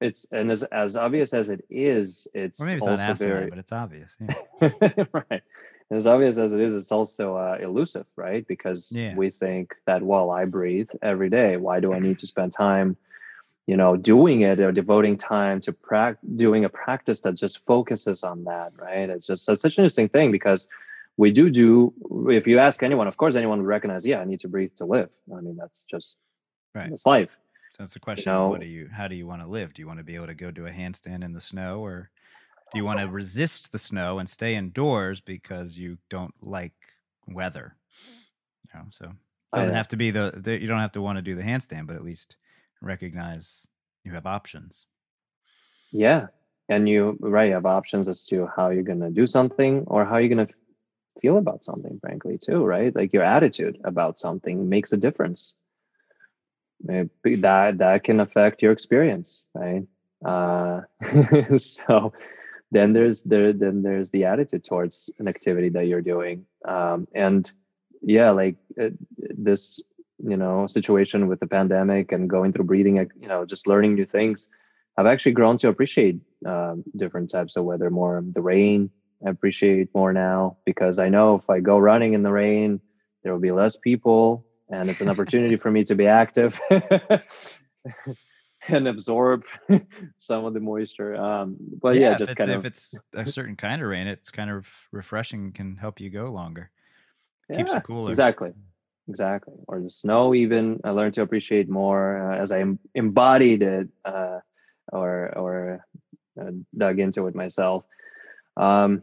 [0.00, 3.32] It's and as as obvious as it is, it's or maybe it's also not asinine,
[3.32, 4.16] very but it's obvious.
[4.20, 5.04] Yeah.
[5.30, 5.42] right.
[5.90, 8.46] As obvious as it is, it's also uh, elusive, right?
[8.46, 9.16] Because yes.
[9.16, 11.56] we think that well, I breathe every day.
[11.56, 12.96] Why do I need to spend time?
[13.66, 18.22] You know doing it or devoting time to pra- doing a practice that just focuses
[18.22, 19.10] on that right?
[19.10, 20.68] It's just it's such an interesting thing because
[21.16, 21.92] we do do
[22.28, 24.84] if you ask anyone of course anyone would recognize yeah i need to breathe to
[24.84, 25.10] live.
[25.34, 26.18] I mean that's just
[26.74, 26.90] right.
[26.90, 27.36] it's life
[27.74, 29.74] so that's the question you know, what do you how do you want to live?
[29.74, 32.10] Do you want to be able to go do a handstand in the snow or
[32.72, 36.72] do you want to resist the snow and stay indoors because you don't like
[37.26, 37.76] weather?
[38.72, 41.18] You know so it doesn't have to be the, the you don't have to want
[41.18, 42.36] to do the handstand but at least
[42.84, 43.66] recognize
[44.04, 44.86] you have options.
[45.92, 46.26] Yeah.
[46.68, 50.16] And you right you have options as to how you're gonna do something or how
[50.16, 50.48] you're gonna
[51.20, 52.94] feel about something, frankly, too, right?
[52.94, 55.54] Like your attitude about something makes a difference.
[56.84, 59.86] That that can affect your experience, right?
[60.24, 60.82] Uh,
[61.56, 62.12] so
[62.72, 67.50] then there's there then there's the attitude towards an activity that you're doing, um, and
[68.02, 69.80] yeah, like uh, this
[70.18, 74.04] you know situation with the pandemic and going through breathing you know just learning new
[74.04, 74.48] things
[74.96, 78.22] i've actually grown to appreciate uh, different types of weather more.
[78.24, 78.90] The rain
[79.26, 82.80] i appreciate more now because i know if i go running in the rain
[83.22, 86.60] there will be less people and it's an opportunity for me to be active
[88.68, 89.42] and absorb
[90.16, 91.16] some of the moisture.
[91.16, 94.30] Um but yeah, yeah just kind of if it's a certain kind of rain it's
[94.30, 96.70] kind of refreshing can help you go longer.
[97.54, 98.10] Keeps you cooler.
[98.10, 98.52] exactly
[99.08, 102.64] exactly or the snow even i learned to appreciate more uh, as i
[102.94, 104.38] embodied it uh,
[104.92, 105.84] or or
[106.40, 107.84] uh, dug into it myself.
[108.56, 109.02] Um,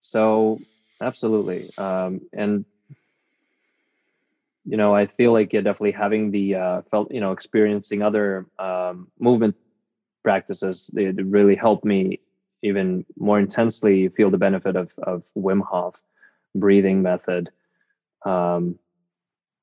[0.00, 0.58] so
[1.00, 2.64] absolutely, um, and
[4.64, 8.46] you know, I feel like yeah, definitely having the uh, felt you know experiencing other
[8.58, 9.56] um, movement
[10.22, 12.20] practices it really helped me
[12.62, 15.94] even more intensely feel the benefit of of Wim Hof
[16.54, 17.50] breathing method.
[18.24, 18.78] Um,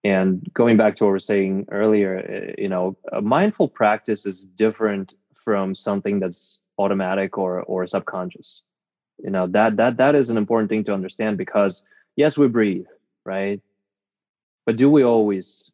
[0.04, 4.26] and going back to what we were saying earlier, eh, you know, a mindful practice
[4.26, 8.62] is different from something that's automatic or or subconscious.
[9.18, 11.84] You know that that that is an important thing to understand because
[12.16, 12.88] yes, we breathe,
[13.26, 13.62] right?
[14.66, 15.72] But do we always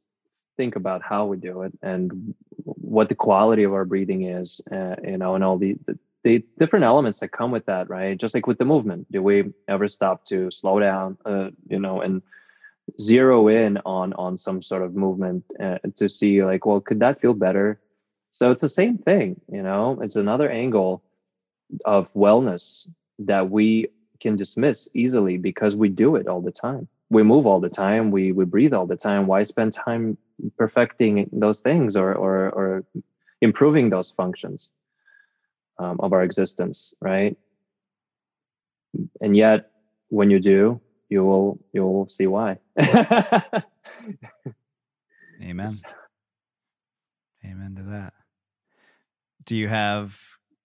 [0.58, 2.34] think about how we do it and
[2.64, 4.62] what the quality of our breathing is?
[4.72, 8.18] Uh, you know, and all the, the the different elements that come with that, right?
[8.18, 12.02] Just like with the movement, do we ever stop to slow down, uh, you know,
[12.02, 12.22] and
[13.00, 17.22] zero in on on some sort of movement uh, to see like, well, could that
[17.22, 17.80] feel better?
[18.32, 20.00] So it's the same thing, you know.
[20.02, 21.04] It's another angle
[21.86, 22.90] of wellness
[23.20, 23.88] that we
[24.20, 26.88] can dismiss easily because we do it all the time.
[27.10, 28.12] We move all the time.
[28.12, 29.28] We we breathe all the time.
[29.28, 30.18] Why spend time
[30.58, 32.86] perfecting those things or or or
[33.42, 34.72] improving those functions?
[35.82, 37.36] um, of our existence, right?
[39.20, 39.72] And yet,
[40.10, 40.80] when you do,
[41.12, 42.58] you will you will see why.
[45.42, 45.70] Amen.
[47.44, 48.14] Amen to that.
[49.46, 50.18] Do you have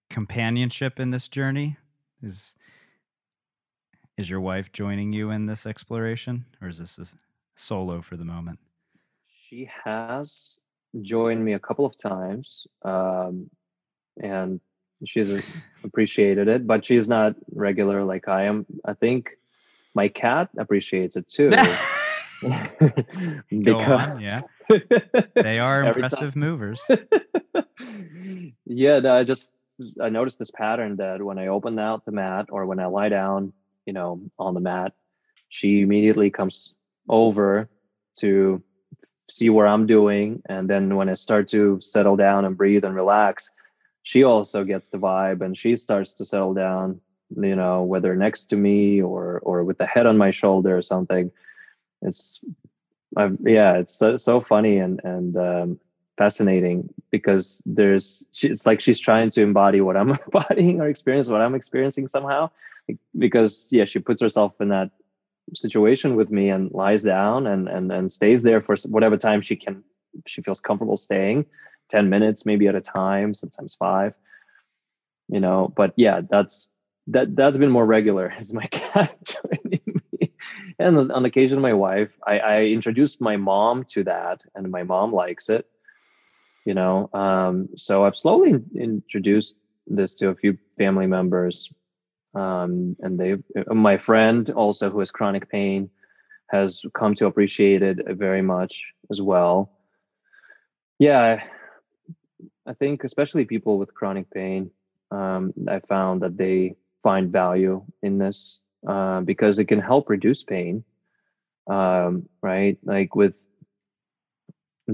[0.09, 1.77] companionship in this journey?
[2.23, 2.55] Is
[4.17, 7.07] is your wife joining you in this exploration, or is this a
[7.57, 8.61] solo for the moment?
[9.49, 10.59] She has
[11.03, 13.51] joined me a couple of times, um,
[14.23, 14.61] and
[15.05, 15.31] she's
[15.85, 18.65] appreciated it, but she's not regular like I am.
[18.85, 19.31] I think
[19.97, 21.51] my cat appreciates it too.
[23.51, 24.43] because on, yeah,
[25.35, 26.41] they are impressive time.
[26.41, 26.81] movers.
[28.67, 29.49] yeah, I just
[30.01, 33.09] I noticed this pattern that when I open out the mat or when I lie
[33.09, 33.55] down,
[33.87, 34.93] you know, on the mat,
[35.49, 36.75] she immediately comes
[37.09, 37.71] over
[38.19, 38.63] to
[39.31, 42.95] see what I'm doing, and then when I start to settle down and breathe and
[42.95, 43.51] relax,
[44.03, 47.01] she also gets the vibe and she starts to settle down
[47.31, 50.83] you know whether next to me or or with the head on my shoulder or
[50.83, 51.31] something.
[52.03, 52.41] It's
[53.17, 55.81] I've, yeah it's so, so funny and and um,
[56.19, 61.29] fascinating because there's she, it's like she's trying to embody what i'm embodying or experience
[61.29, 62.51] what i'm experiencing somehow
[63.19, 64.91] because yeah she puts herself in that
[65.55, 69.57] situation with me and lies down and and and stays there for whatever time she
[69.57, 69.83] can
[70.27, 71.45] she feels comfortable staying
[71.91, 74.15] 10 minutes maybe at a time sometimes five
[75.29, 76.71] you know but yeah that's
[77.09, 80.33] that that's been more regular is my cat joining me.
[80.79, 85.13] And on occasion my wife I, I introduced my mom to that and my mom
[85.13, 85.67] likes it
[86.65, 89.57] you know um, so i've slowly introduced
[89.87, 91.73] this to a few family members
[92.35, 93.37] um, and they
[93.69, 95.89] my friend also who has chronic pain
[96.49, 99.73] has come to appreciate it very much as well.
[101.01, 101.43] Yeah
[102.67, 104.71] I think especially people with chronic pain,
[105.11, 106.75] um, I found that they
[107.07, 108.59] find value in this
[108.93, 110.83] uh, because it can help reduce pain.
[111.69, 113.37] Um, right, like with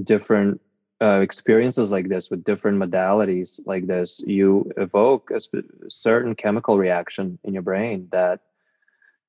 [0.03, 0.61] different
[1.01, 6.77] uh, experiences like this, with different modalities like this, you evoke a sp- certain chemical
[6.77, 8.41] reaction in your brain that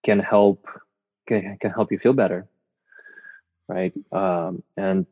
[0.04, 0.68] can help
[1.26, 2.46] can, can help you feel better.
[3.66, 5.06] Right, um, and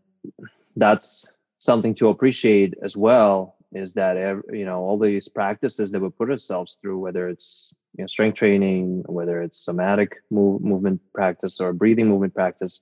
[0.76, 1.26] that's
[1.58, 4.16] something to appreciate as well is that
[4.52, 8.36] you know all these practices that we put ourselves through whether it's you know, strength
[8.36, 12.80] training whether it's somatic move, movement practice or breathing movement practice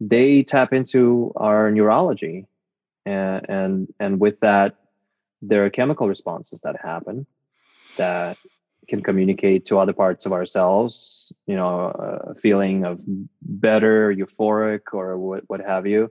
[0.00, 2.46] they tap into our neurology
[3.06, 4.76] and and, and with that
[5.42, 7.26] there are chemical responses that happen
[7.96, 8.36] that
[8.88, 11.90] can communicate to other parts of ourselves you know
[12.26, 13.00] a feeling of
[13.42, 16.10] better euphoric or what, what have you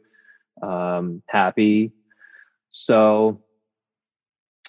[0.61, 1.91] um, happy.
[2.72, 3.43] So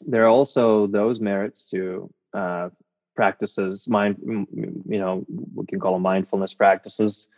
[0.00, 2.70] there are also those merits to uh,
[3.14, 7.28] practices, mind, you know, we can call them mindfulness practices.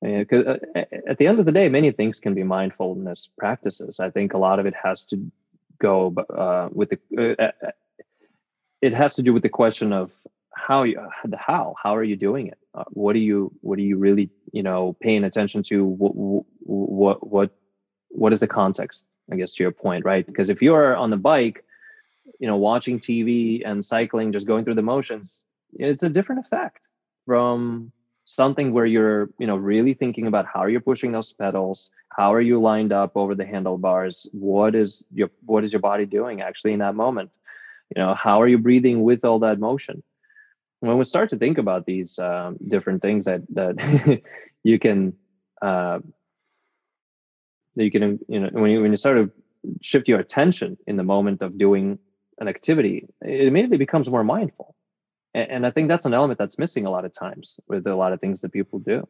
[0.00, 3.98] Because uh, at the end of the day, many things can be mindfulness practices.
[3.98, 5.30] I think a lot of it has to
[5.80, 6.98] go uh, with the.
[7.40, 7.70] Uh, uh,
[8.80, 10.12] it has to do with the question of
[10.54, 11.04] how you
[11.36, 14.62] how how are you doing it uh, what are you what are you really you
[14.62, 16.14] know paying attention to what
[16.60, 17.50] what what
[18.08, 20.26] what is the context i guess to your point right?
[20.26, 21.64] Because if you're on the bike
[22.38, 25.42] you know watching tv and cycling just going through the motions
[25.74, 26.86] it's a different effect
[27.26, 27.90] from
[28.24, 32.40] something where you're you know really thinking about how you're pushing those pedals how are
[32.40, 36.72] you lined up over the handlebars what is your what is your body doing actually
[36.72, 37.30] in that moment?
[37.94, 40.02] You know how are you breathing with all that motion?
[40.80, 44.20] When we start to think about these um, different things that that
[44.64, 45.14] you can
[45.62, 46.00] uh,
[47.78, 49.30] that you can you know when you when you start to
[49.80, 51.98] shift your attention in the moment of doing
[52.38, 54.74] an activity it immediately becomes more mindful.
[55.34, 57.94] And, and i think that's an element that's missing a lot of times with a
[57.94, 59.06] lot of things that people do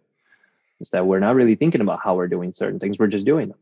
[0.81, 3.49] is that we're not really thinking about how we're doing certain things we're just doing
[3.49, 3.59] them.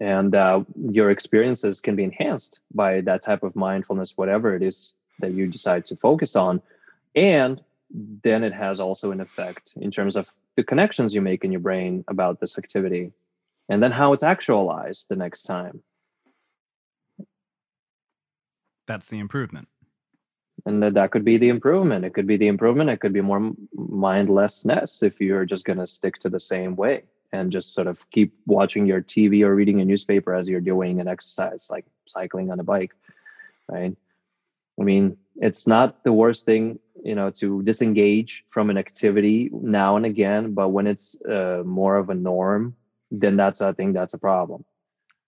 [0.00, 4.92] And uh, your experiences can be enhanced by that type of mindfulness whatever it is
[5.20, 6.60] that you decide to focus on.
[7.14, 7.60] And
[7.94, 11.60] then it has also an effect in terms of the connections you make in your
[11.60, 13.12] brain about this activity
[13.68, 15.82] and then how it's actualized the next time.
[18.86, 19.68] That's the improvement.
[20.66, 22.04] And that, that could be the improvement.
[22.04, 22.90] It could be the improvement.
[22.90, 27.04] It could be more mindlessness if you're just going to stick to the same way
[27.32, 31.00] and just sort of keep watching your tv or reading a newspaper as you're doing
[31.00, 32.94] an exercise like cycling on a bike
[33.68, 33.96] right?
[34.80, 39.96] I mean it's not the worst thing you know to disengage from an activity now
[39.96, 42.74] and again but when it's uh, more of a norm
[43.10, 44.64] then that's i think that's a problem.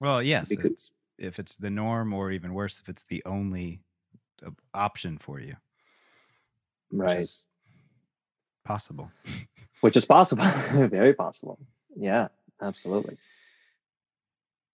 [0.01, 3.81] Well yes because, it's, if it's the norm or even worse if it's the only
[4.75, 5.57] option for you
[6.93, 7.29] right.
[8.65, 9.11] possible.
[9.81, 10.45] Which is possible
[10.89, 11.59] very possible.
[11.97, 12.29] Yeah
[12.61, 13.17] absolutely.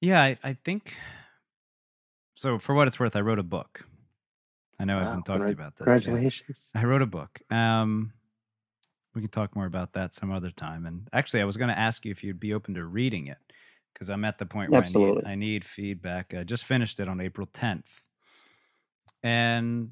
[0.00, 0.94] Yeah I, I think
[2.34, 3.84] so for what it's worth i wrote a book
[4.82, 5.84] I know wow, I haven't talked to you about this.
[5.84, 6.72] Congratulations.
[6.74, 6.80] Yet.
[6.80, 7.40] I wrote a book.
[7.52, 8.12] Um,
[9.14, 10.86] we can talk more about that some other time.
[10.86, 13.38] And actually, I was going to ask you if you'd be open to reading it
[13.94, 16.34] because I'm at the point where I need, I need, feedback.
[16.34, 17.84] I just finished it on April 10th.
[19.22, 19.90] And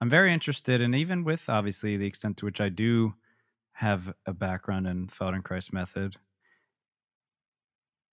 [0.00, 3.12] I'm very interested, and even with obviously the extent to which I do
[3.72, 6.16] have a background in Feldenkrais method,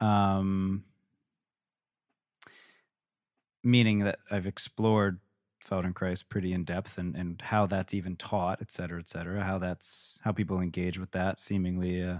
[0.01, 0.83] um,
[3.63, 5.19] meaning that I've explored
[5.69, 9.59] Feldenkrais pretty in depth and, and how that's even taught, et cetera, et cetera, how
[9.59, 12.17] that's how people engage with that seemingly uh,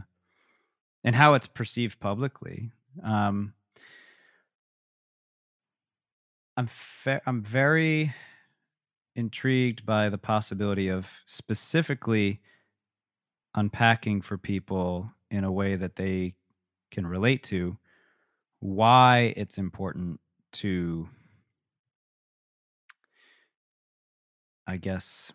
[1.04, 2.72] and how it's perceived publicly.
[3.04, 3.54] Um,
[6.58, 6.70] I'm
[7.26, 8.14] I'm very
[9.16, 12.42] intrigued by the possibility of specifically
[13.56, 16.36] unpacking for people in a way that they
[16.92, 17.78] can relate to
[18.60, 20.20] why it's important
[20.52, 21.08] to
[24.70, 25.32] I guess,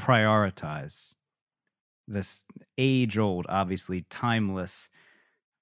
[0.00, 1.14] prioritize
[2.06, 2.44] this
[2.78, 4.88] age old, obviously timeless,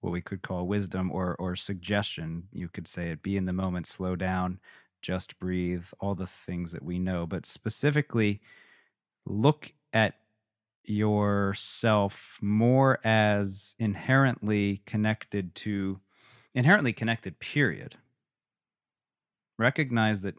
[0.02, 2.42] what we could call wisdom or, or suggestion.
[2.52, 4.60] You could say it be in the moment, slow down,
[5.00, 7.24] just breathe, all the things that we know.
[7.24, 8.42] But specifically,
[9.24, 10.16] look at
[10.84, 16.00] yourself more as inherently connected to,
[16.54, 17.96] inherently connected, period.
[19.58, 20.34] Recognize that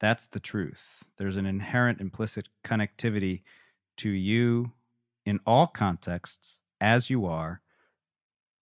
[0.00, 1.04] that's the truth.
[1.16, 3.42] There's an inherent implicit connectivity
[3.98, 4.72] to you
[5.24, 7.62] in all contexts, as you are,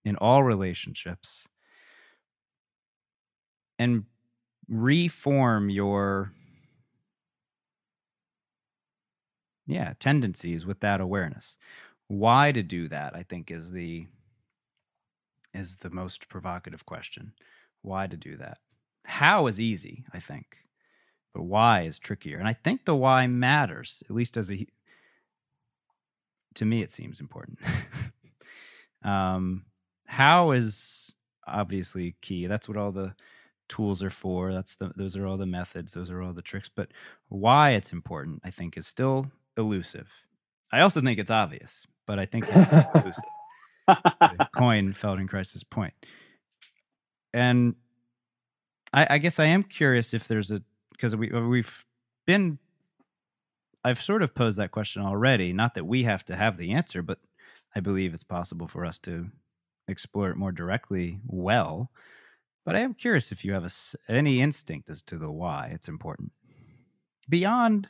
[0.05, 1.49] in all relationships,
[3.79, 4.05] and
[4.69, 6.33] reform your
[9.67, 11.57] yeah tendencies with that awareness.
[12.09, 14.07] Why to do that i think is the
[15.55, 17.33] is the most provocative question.
[17.83, 18.59] Why to do that?
[19.05, 20.59] How is easy i think
[21.35, 22.39] but why is trickier.
[22.39, 24.67] And I think the why matters, at least as a
[26.55, 27.59] to me it seems important.
[29.05, 29.65] um,
[30.07, 31.13] how is
[31.47, 32.47] obviously key.
[32.47, 33.15] That's what all the
[33.69, 34.53] tools are for.
[34.53, 36.71] That's the those are all the methods, those are all the tricks.
[36.75, 36.89] But
[37.29, 39.27] why it's important, I think, is still
[39.57, 40.11] elusive.
[40.73, 43.25] I also think it's obvious, but I think it's elusive.
[44.57, 45.95] coin Feldenkrais's point.
[47.35, 47.75] And
[48.93, 50.63] I, I guess I am curious if there's a
[51.03, 51.85] because we uh, we've
[52.27, 52.59] been
[53.85, 55.53] I've sort of posed that question already.
[55.53, 57.19] Not that we have to have the answer, but
[57.75, 59.27] I believe it's possible for us to
[59.89, 61.91] explore it more directly well.
[62.65, 63.71] But I am curious if you have a,
[64.09, 66.31] any instinct as to the why it's important
[67.29, 67.89] beyond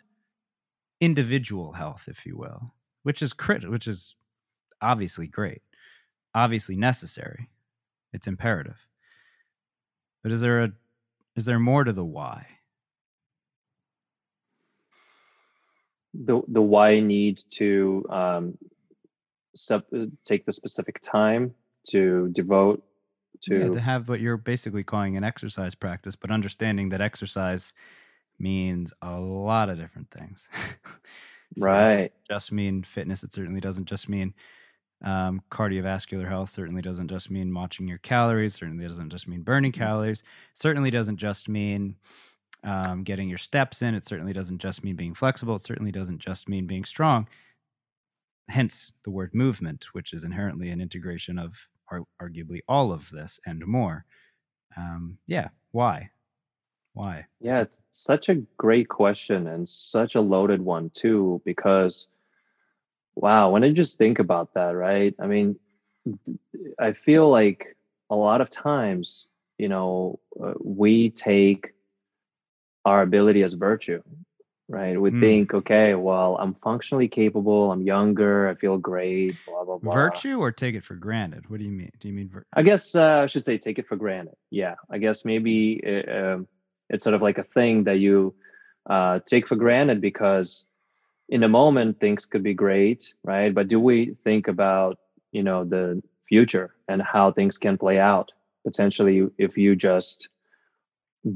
[0.98, 2.72] individual health, if you will,
[3.02, 4.14] which is crit, which is
[4.80, 5.60] obviously great,
[6.34, 7.51] obviously necessary.
[8.14, 8.86] It's imperative.
[10.22, 10.72] But is there a
[11.36, 12.47] is there more to the why?
[16.14, 18.59] The the why need to um,
[19.55, 19.84] sub,
[20.24, 21.55] take the specific time
[21.89, 22.82] to devote
[23.43, 27.72] to yeah, to have what you're basically calling an exercise practice, but understanding that exercise
[28.39, 30.48] means a lot of different things.
[31.56, 32.12] right.
[32.30, 33.22] Just mean fitness.
[33.24, 34.34] It certainly doesn't just mean
[35.05, 39.72] Um, cardiovascular health certainly doesn't just mean watching your calories, certainly doesn't just mean burning
[39.76, 39.82] Mm-hmm.
[39.82, 40.22] calories,
[40.55, 41.97] certainly doesn't just mean
[42.64, 43.94] um, getting your steps in.
[43.94, 45.56] It certainly doesn't just mean being flexible.
[45.56, 47.26] It certainly doesn't just mean being strong.
[48.48, 51.55] Hence the word movement, which is inherently an integration of
[51.90, 54.05] ar- arguably all of this and more.
[54.76, 56.10] Um, yeah, why?
[56.94, 57.26] Why?
[57.40, 62.09] Yeah, it's such a great question and such a loaded one too, because
[63.14, 65.14] wow, when I just think about that, right?
[65.20, 65.56] I mean,
[66.78, 67.76] I feel like
[68.10, 69.26] a lot of times,
[69.59, 71.72] you know, uh, we take
[72.84, 74.02] our ability as virtue,
[74.68, 75.00] right?
[75.00, 75.20] We Mm.
[75.20, 79.92] think, okay, well, I'm functionally capable, I'm younger, I feel great, blah, blah, blah.
[79.92, 81.48] Virtue or take it for granted?
[81.48, 81.90] What do you mean?
[82.00, 84.34] Do you mean vir- I guess uh, I should say take it for granted.
[84.50, 86.48] Yeah, I guess maybe it, um,
[86.90, 88.34] it's sort of like a thing that you
[88.88, 90.66] uh, take for granted because
[91.28, 93.54] in the moment things could be great, right?
[93.54, 94.98] But do we think about
[95.30, 98.32] you know the future and how things can play out
[98.64, 100.28] potentially if you just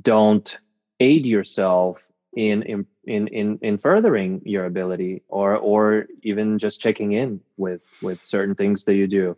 [0.03, 0.59] don't
[1.01, 2.05] aid yourself
[2.37, 7.81] in in in in, in furthering your ability or or even just checking in with
[8.01, 9.37] with certain things that you do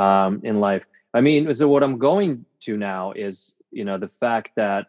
[0.00, 0.84] um, in life.
[1.14, 4.86] I mean, so what I'm going to now is, you know, the fact that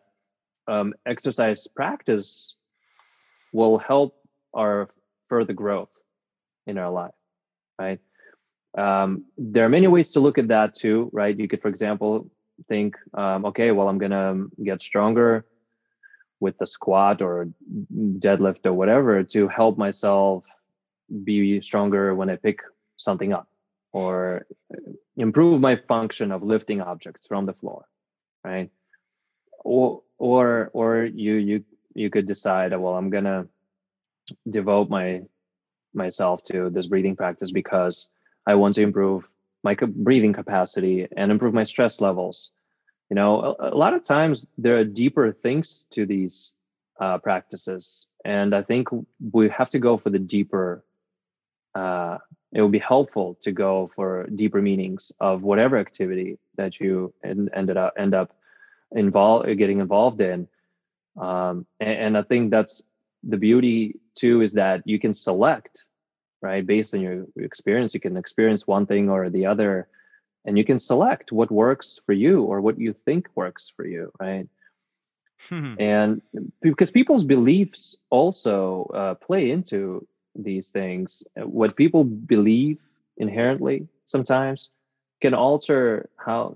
[0.67, 2.55] um, exercise practice
[3.51, 4.15] will help
[4.53, 4.89] our
[5.27, 5.91] further growth
[6.67, 7.13] in our life,
[7.79, 7.99] right?
[8.77, 11.37] Um, there are many ways to look at that too, right?
[11.37, 12.29] You could, for example,
[12.67, 15.45] think, um, okay, well, I'm gonna get stronger
[16.39, 17.49] with the squat or
[17.93, 20.45] deadlift or whatever to help myself
[21.23, 22.61] be stronger when I pick
[22.97, 23.47] something up
[23.91, 24.45] or
[25.17, 27.85] improve my function of lifting objects from the floor
[28.43, 28.69] right?
[29.63, 31.63] Or or or you you
[31.95, 33.47] you could decide well i'm gonna
[34.49, 35.21] devote my
[35.93, 38.09] myself to this breathing practice because
[38.45, 39.27] i want to improve
[39.63, 42.51] my breathing capacity and improve my stress levels
[43.09, 46.53] you know a, a lot of times there are deeper things to these
[46.99, 48.07] uh, practices.
[48.25, 48.87] And i think
[49.31, 50.83] we have to go for the deeper
[51.75, 52.17] uh,
[52.51, 57.49] it will be helpful to go for deeper meanings of whatever activity that you en-
[57.53, 58.35] ended up end up
[58.91, 60.47] involved getting involved in.
[61.19, 62.83] Um, and, and i think that's
[63.23, 65.83] the beauty too is that you can select
[66.41, 66.65] right?
[66.65, 69.87] Based on your experience you can experience one thing or the other
[70.49, 74.11] and you can select what works for you or what you think works for you
[74.19, 74.47] right?
[75.77, 76.21] And
[76.59, 82.79] because people's beliefs also uh, play into these things what people believe
[83.17, 84.71] inherently sometimes
[85.21, 86.55] can alter how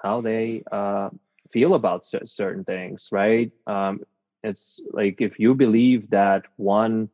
[0.00, 1.08] how they uh,
[1.50, 3.50] feel about certain things right?
[3.66, 4.02] Um,
[4.44, 7.08] it's like if you believe that one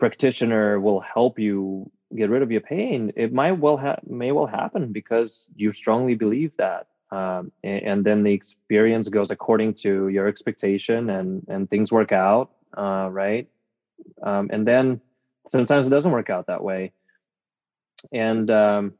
[0.00, 4.46] practitioner will help you get rid of your pain it might well ha- may well
[4.46, 10.08] happen because you strongly believe that um, and, and then the experience goes according to
[10.08, 13.48] your expectation and and things work out uh, right?
[14.22, 15.00] Um, and then
[15.48, 16.92] sometimes it doesn't work out that way.
[18.12, 18.94] And um,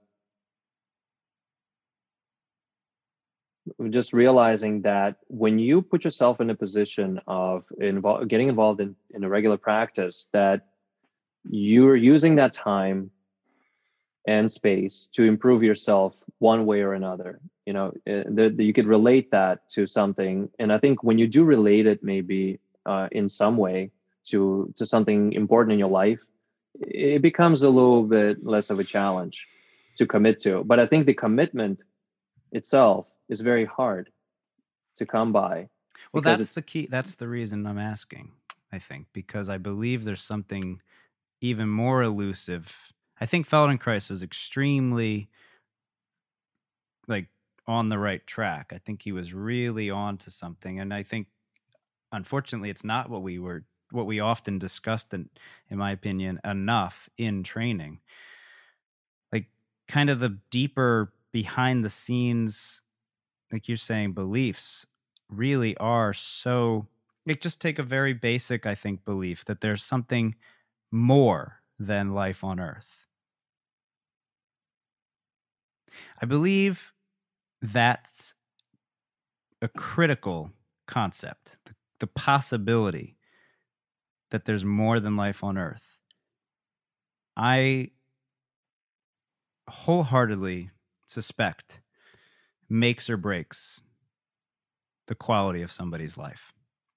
[3.90, 8.94] just realizing that when you put yourself in a position of involve, getting involved in,
[9.14, 10.66] in a regular practice that
[11.48, 13.10] you're using that time
[14.26, 18.86] and space to improve yourself one way or another you know the, the, you could
[18.86, 23.28] relate that to something and i think when you do relate it maybe uh, in
[23.28, 23.90] some way
[24.24, 26.20] to to something important in your life
[26.80, 29.46] it becomes a little bit less of a challenge
[29.96, 31.80] to commit to but i think the commitment
[32.52, 34.08] itself is very hard
[34.96, 35.68] to come by
[36.12, 36.86] Well, that's the key.
[36.90, 38.32] That's the reason I'm asking,
[38.72, 40.80] I think, because I believe there's something
[41.42, 42.74] even more elusive.
[43.20, 45.28] I think Feldenkrais was extremely
[47.08, 47.26] like
[47.66, 48.72] on the right track.
[48.72, 50.80] I think he was really on to something.
[50.80, 51.26] And I think
[52.12, 55.28] unfortunately it's not what we were what we often discussed in
[55.68, 58.00] in my opinion enough in training.
[59.32, 59.46] Like
[59.88, 62.82] kind of the deeper behind the scenes
[63.50, 64.86] like you're saying beliefs
[65.28, 66.86] really are so
[67.26, 70.34] like just take a very basic i think belief that there's something
[70.92, 73.06] more than life on earth.
[76.20, 76.92] I believe
[77.60, 78.34] that's
[79.60, 80.50] a critical
[80.86, 83.16] concept the, the possibility
[84.30, 85.98] that there's more than life on earth.
[87.36, 87.90] I
[89.68, 90.70] wholeheartedly
[91.06, 91.80] suspect
[92.68, 93.80] makes or breaks
[95.06, 96.52] the quality of somebody's life,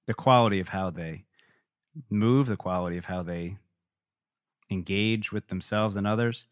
[0.07, 1.26] the quality of how they
[2.09, 3.57] move, the quality of how they
[4.70, 6.46] engage with themselves and others.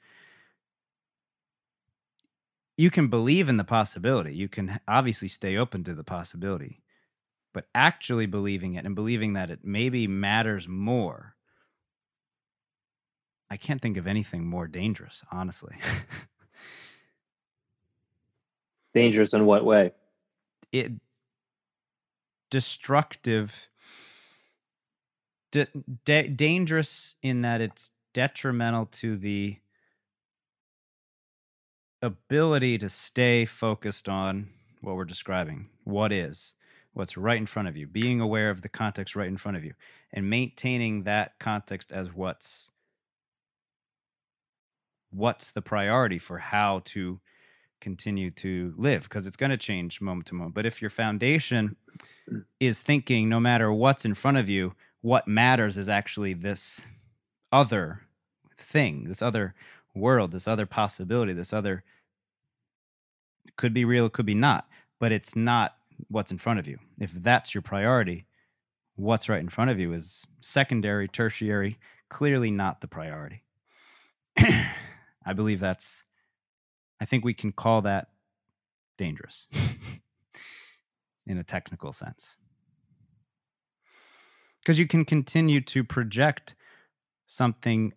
[2.78, 4.36] you can believe in the possibility.
[4.36, 6.82] You can obviously stay open to the possibility,
[7.54, 11.36] but actually believing it and believing that it maybe matters more.
[13.50, 15.76] I can't think of anything more dangerous, honestly.
[18.96, 19.92] dangerous in what way?
[20.72, 20.94] It
[22.50, 23.70] destructive
[25.52, 29.58] de- dangerous in that it's detrimental to the
[32.02, 34.50] ability to stay focused on
[34.82, 36.54] what we're describing what is
[36.94, 39.64] what's right in front of you being aware of the context right in front of
[39.64, 39.74] you
[40.12, 42.70] and maintaining that context as what's
[45.12, 47.20] what's the priority for how to
[47.80, 50.56] continue to live because it's going to change moment to moment.
[50.56, 51.76] But if your foundation
[52.60, 56.82] is thinking no matter what's in front of you what matters is actually this
[57.52, 58.03] other
[58.64, 59.54] thing, this other
[59.94, 61.84] world, this other possibility, this other
[63.58, 64.68] could be real, it could be not,
[65.00, 65.76] but it's not
[66.10, 66.80] what's in front of you.
[67.00, 68.26] If that's your priority,
[68.96, 71.78] what's right in front of you is secondary, tertiary,
[72.10, 73.44] clearly not the priority.
[74.38, 76.04] I believe that's,
[77.00, 78.10] I think we can call that
[78.98, 79.48] dangerous
[81.28, 82.36] in a technical sense
[84.64, 86.56] because you can continue to project
[87.28, 87.94] something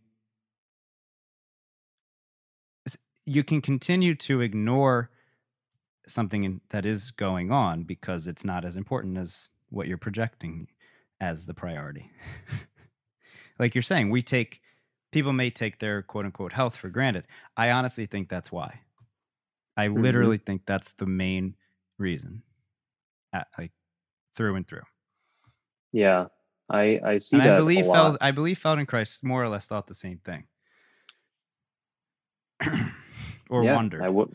[3.27, 5.11] you can continue to ignore
[6.09, 10.69] something that is going on because it's not as important as what you're projecting
[11.21, 12.11] as the priority.
[13.59, 14.61] like you're saying, we take
[15.13, 17.25] people may take their quote unquote health for granted.
[17.57, 18.81] I honestly think that's why.
[19.77, 20.03] I mm-hmm.
[20.03, 21.55] literally think that's the main
[21.99, 22.43] reason,
[23.33, 23.73] at, like
[24.37, 24.83] through and through.
[25.93, 26.27] Yeah,
[26.71, 27.55] I I see and that.
[27.55, 30.45] I believe Feld, I believe Feldenkrais more or less thought the same thing,
[33.51, 34.03] or yeah, wondered.
[34.03, 34.33] I would.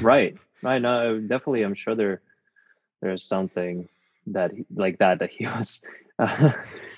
[0.00, 0.80] Right, right.
[0.80, 1.62] No, definitely.
[1.62, 2.22] I'm sure there
[3.00, 3.88] there's something
[4.28, 5.84] that he, like that that he was
[6.18, 6.52] uh,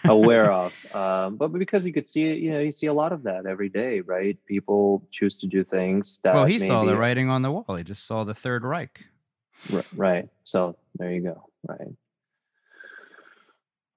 [0.04, 0.72] aware of.
[0.94, 3.68] Um, but because you could see, you know, you see a lot of that every
[3.68, 4.38] day, right?
[4.46, 6.34] People choose to do things that.
[6.34, 7.76] Well, he saw the writing on the wall.
[7.76, 9.04] He just saw the Third Reich.
[9.94, 10.28] Right.
[10.44, 11.44] So there you go.
[11.66, 11.96] Right.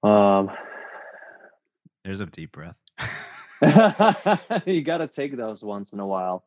[0.03, 0.49] Um,
[2.03, 2.75] There's a deep breath.
[4.65, 6.43] you got to take those once in a while.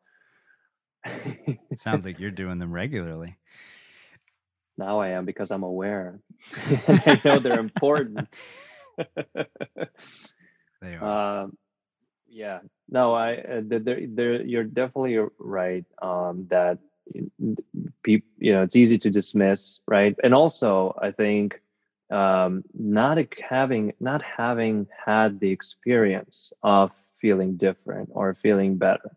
[1.04, 3.36] It sounds like you're doing them regularly.
[4.76, 6.20] Now I am because I'm aware.
[6.86, 8.36] and I know they're important.
[10.82, 11.42] they are.
[11.42, 11.56] Um,
[12.28, 12.60] yeah.
[12.88, 13.36] No, I.
[13.36, 15.84] Uh, they're, they're, you're definitely right.
[16.02, 16.78] Um, that
[18.02, 20.16] people, you know, it's easy to dismiss, right?
[20.24, 21.60] And also, I think
[22.10, 23.18] um, not
[23.48, 26.90] having not having had the experience of
[27.20, 29.16] feeling different or feeling better,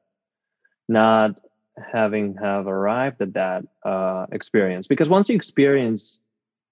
[0.88, 1.36] not
[1.78, 4.88] having have arrived at that uh, experience.
[4.88, 6.20] Because once you experience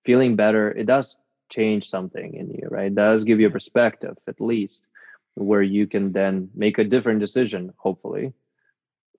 [0.03, 1.17] feeling better, it does
[1.49, 2.87] change something in you, right?
[2.87, 4.87] It does give you a perspective, at least,
[5.35, 8.33] where you can then make a different decision, hopefully,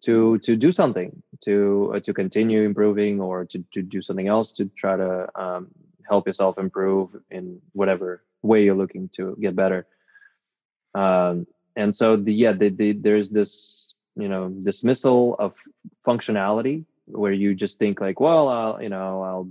[0.03, 4.53] to to do something, to uh, to continue improving, or to to do something else
[4.53, 5.69] to try to um,
[6.09, 9.87] help yourself improve in whatever way you're looking to get better.
[10.95, 15.57] Um, and so the yeah, the, the, there's this you know dismissal of
[16.07, 19.51] functionality where you just think like, well, I'll you know I'll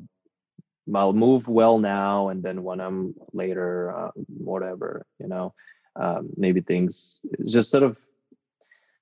[0.95, 5.53] I'll move well now, and then when I'm later, uh, whatever you know,
[5.95, 7.97] um, maybe things just sort of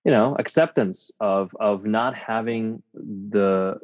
[0.05, 3.79] you know acceptance of of not having the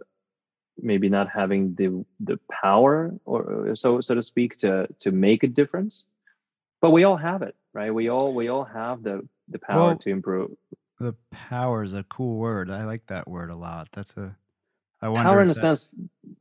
[0.82, 5.48] maybe not having the the power or so so to speak to to make a
[5.48, 6.06] difference.
[6.82, 7.94] But we all have it right?
[7.94, 10.52] We all we all have the the power well, to improve
[11.00, 14.36] the power is a cool word i like that word a lot that's a
[15.02, 15.94] i wonder power in a sense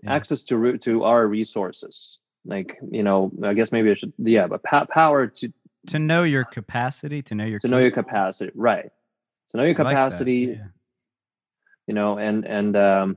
[0.03, 0.15] yeah.
[0.15, 4.63] access to to our resources like you know i guess maybe i should yeah but
[4.63, 5.53] pa- power to
[5.87, 8.91] to know your capacity to know your to know your capacity right
[9.49, 10.65] to know your capacity like yeah.
[11.87, 13.17] you know and and um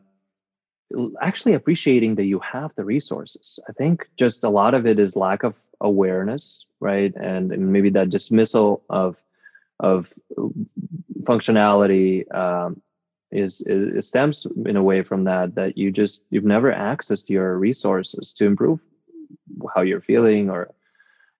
[1.22, 3.59] actually appreciating that you have the resources.
[3.68, 7.13] I think just a lot of it is lack of awareness, right?
[7.15, 9.18] And, And, maybe that dismissal of
[9.81, 10.13] of
[11.23, 12.81] functionality um,
[13.31, 17.57] is, is stems in a way from that that you just you've never accessed your
[17.57, 18.79] resources to improve
[19.75, 20.71] how you're feeling or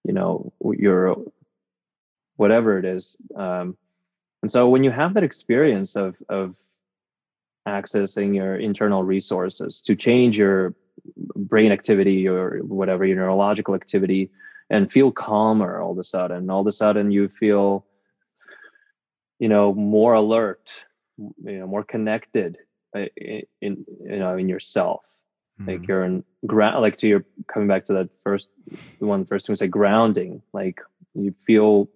[0.04, 1.16] you know your
[2.38, 3.16] whatever it is.
[3.36, 3.78] Um,
[4.42, 6.56] and so when you have that experience of of
[7.68, 10.74] accessing your internal resources to change your
[11.36, 14.32] brain activity or whatever your neurological activity
[14.72, 17.86] and feel calmer all of a sudden all of a sudden you feel
[19.42, 20.72] you know more alert
[21.20, 22.60] you know more connected
[22.98, 25.04] uh, in, in you know in yourself.
[25.68, 25.90] Like Mhm.
[25.90, 28.50] you're in ground like to your coming back to that first
[29.02, 30.42] the one first thing we say grounding.
[30.54, 30.80] Like
[31.16, 31.90] you feel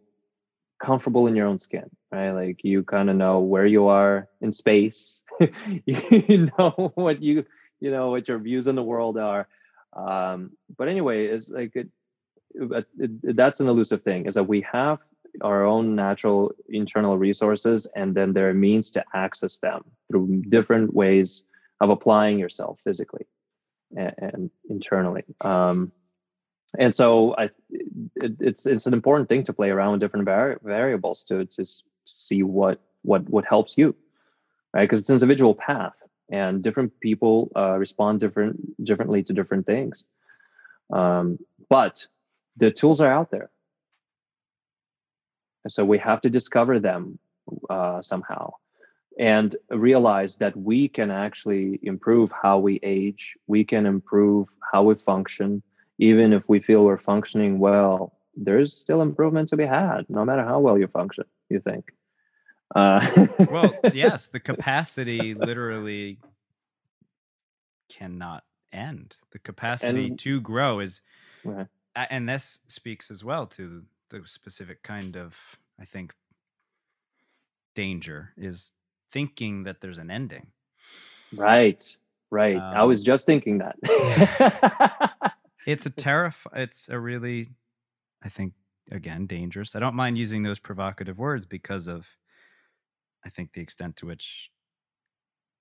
[0.83, 2.31] comfortable in your own skin right?
[2.31, 5.23] Like you kind of know where you are in space.
[5.85, 7.45] You know what you
[7.81, 9.47] you know what your views in the world are.
[9.95, 11.89] Um but anyway it's like it,
[12.53, 14.99] it, it- that's an elusive thing is that we have
[15.41, 20.93] our own natural internal resources and then there are means to access them through different
[20.93, 21.43] ways
[21.81, 23.25] of applying yourself physically
[23.95, 25.23] and, and internally.
[25.41, 25.91] Um
[26.77, 27.45] and so i
[28.15, 31.63] it, it's it's an important thing to play around with different vari- variables to to
[32.05, 33.95] see what what what helps you
[34.73, 34.83] right?
[34.83, 35.95] Because it's an individual path
[36.29, 40.05] and different people uh, respond different differently to different things.
[40.91, 41.39] Um
[41.69, 42.05] but
[42.57, 43.49] the tools are out there
[45.65, 47.19] and so we have to discover them
[47.69, 48.51] uh, somehow
[49.19, 54.95] and realize that we can actually improve how we age we can improve how we
[54.95, 55.61] function
[55.99, 60.43] even if we feel we're functioning well there's still improvement to be had no matter
[60.43, 61.85] how well you function you think
[62.75, 62.99] uh,
[63.51, 66.17] well, yes, the capacity literally
[67.89, 68.43] cannot
[68.73, 69.15] end.
[69.31, 71.01] The capacity And- to grow is,
[71.43, 71.67] Right.
[71.95, 75.35] and this speaks as well to the specific kind of,
[75.79, 76.13] I think,
[77.75, 78.71] danger is
[79.11, 80.47] thinking that there's an ending.
[81.35, 81.97] right
[82.31, 83.75] right i was Um, just thinking that
[85.65, 86.45] It's a terrif.
[86.53, 87.49] It's a really,
[88.23, 88.53] I think,
[88.91, 89.75] again, dangerous.
[89.75, 92.05] I don't mind using those provocative words because of,
[93.25, 94.51] I think, the extent to which,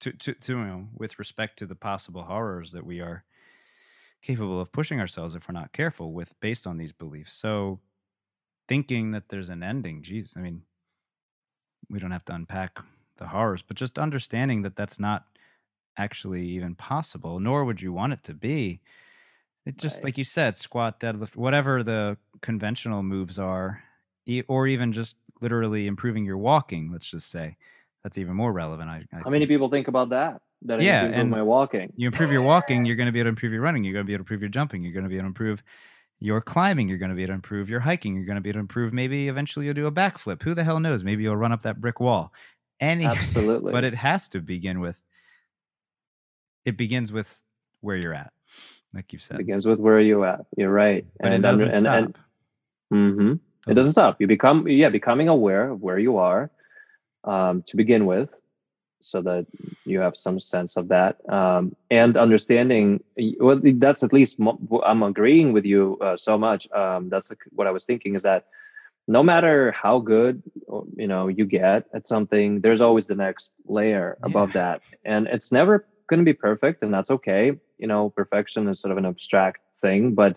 [0.01, 3.25] to to, to you know, with respect to the possible horrors that we are
[4.21, 7.35] capable of pushing ourselves if we're not careful with based on these beliefs.
[7.35, 7.81] So,
[8.69, 10.63] thinking that there's an ending, geez, I mean,
[11.91, 12.79] we don't have to unpack
[13.19, 15.27] the horrors, but just understanding that that's not
[15.97, 18.81] actually even possible, nor would you want it to be.
[19.67, 20.05] It just Right.
[20.05, 23.83] like you said, squat, deadlift, whatever the conventional moves are,
[24.49, 26.91] or even just literally improving your walking.
[26.93, 27.57] Let's just say
[28.03, 28.91] that's even more relevant.
[28.91, 29.51] I, I how many think.
[29.51, 32.33] people think about that that i Yeah, need to improve and my walking You improve
[32.33, 33.85] your walking, you're going to be able to improve your running.
[33.85, 34.83] You're going to be able to improve your jumping.
[34.83, 35.63] You're going to be able to improve
[36.25, 36.89] your climbing.
[36.89, 38.17] You're going to be able to improve your hiking.
[38.17, 38.95] You're going to be able to improve.
[38.95, 40.43] Maybe eventually you'll do a backflip.
[40.43, 41.05] Who the hell knows?
[41.05, 42.33] Maybe you'll run up that brick wall.
[42.81, 44.97] Any, absolutely but it has to begin with.
[46.65, 47.43] It begins with
[47.83, 48.33] where you're at,
[48.95, 49.37] like you've said.
[49.37, 52.17] begins with where you're at you're right but it and doesn't and, stop.
[52.91, 53.39] and, mhm.
[53.69, 56.51] it doesn't stop you become yeah becoming aware of where you are
[57.25, 58.31] um, to begin with
[59.05, 59.47] so that
[59.85, 61.17] you have some sense of that.
[61.31, 63.03] Um, and understanding
[63.39, 64.39] well that's at least
[64.85, 66.71] i'm agreeing with you uh, so much.
[66.73, 68.47] Um, that's like what i was thinking is that
[69.07, 70.43] no matter how good
[70.97, 74.61] you know you get at something there's always the next layer above Yeah.
[74.61, 74.81] that.
[75.05, 77.53] And it's never going to be perfect and that's okay.
[77.79, 80.37] You know perfection is sort of an abstract thing but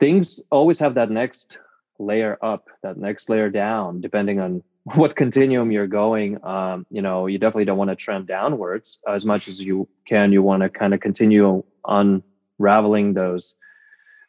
[0.00, 1.58] things always have that next
[1.98, 4.62] layer up that next layer down depending on
[4.94, 9.24] what continuum you're going um, you know you definitely don't want to trend downwards as
[9.24, 10.32] much as you can.
[10.32, 13.56] You want to kind of continue unraveling those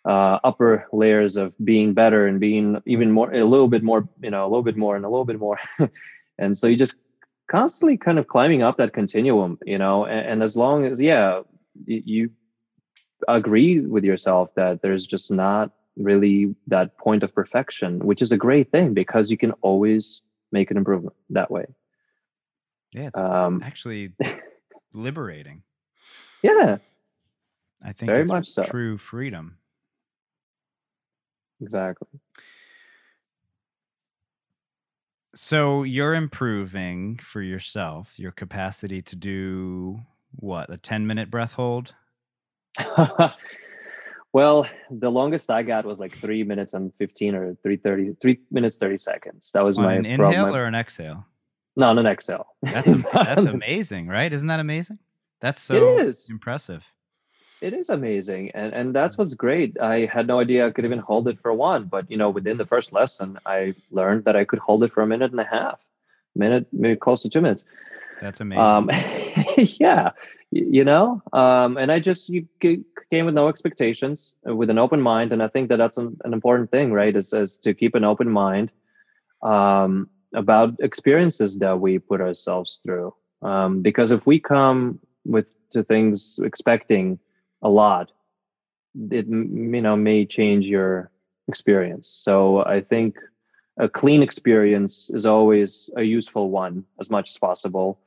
[0.06, 4.32] uh, upper layers of being better and being even more a little bit more you
[4.32, 5.60] know a little bit more and a little bit more.
[6.42, 6.96] And so you just
[7.52, 11.42] constantly kind of climbing up that continuum you know and, and as long as yeah
[11.88, 12.30] y- you
[13.28, 18.38] agree with yourself that there's just not really that point of perfection which is a
[18.38, 21.66] great thing because you can always make an improvement that way
[22.92, 24.14] Yeah, it's um actually
[24.94, 25.64] liberating.
[26.42, 26.78] yeah
[27.84, 28.64] I think Very it's much so.
[28.64, 29.58] true freedom.
[31.62, 32.08] exactly
[35.36, 40.00] So you're improving for yourself your capacity to do
[40.36, 41.94] what a 10 minute breath hold.
[44.34, 48.78] well the longest i got was like three minutes and 15 or 330 three minutes
[48.78, 51.26] 30 seconds that was On my an inhale or an exhale?
[51.76, 54.32] no an exhale That's that's amazing, right?
[54.32, 55.00] Isn't that amazing?
[55.42, 56.84] That's so it is impressive.
[57.62, 59.22] it is amazing and and that's mm-hmm.
[59.24, 62.18] what's great i had no idea i could even hold it for one but you
[62.18, 65.32] know within the first lesson i learned that i could hold it for a minute
[65.32, 65.80] and a half
[66.36, 67.64] minute maybe close to two minutes
[68.22, 68.62] That's amazing.
[68.62, 68.90] um
[69.58, 70.12] yeah
[70.52, 75.02] you know um and i just you came with no expectations uh, with an open
[75.02, 77.96] mind and i think that that's an, an important thing right is, is to keep
[77.96, 78.72] an open mind
[79.44, 83.14] um about experiences that we put ourselves through.
[83.42, 87.20] Um because if we come with to things expecting
[87.62, 88.12] a lot
[89.12, 91.12] it you know may change your
[91.48, 92.08] experience.
[92.22, 93.18] So i think
[93.78, 98.00] a clean experience is always a useful one as much as possible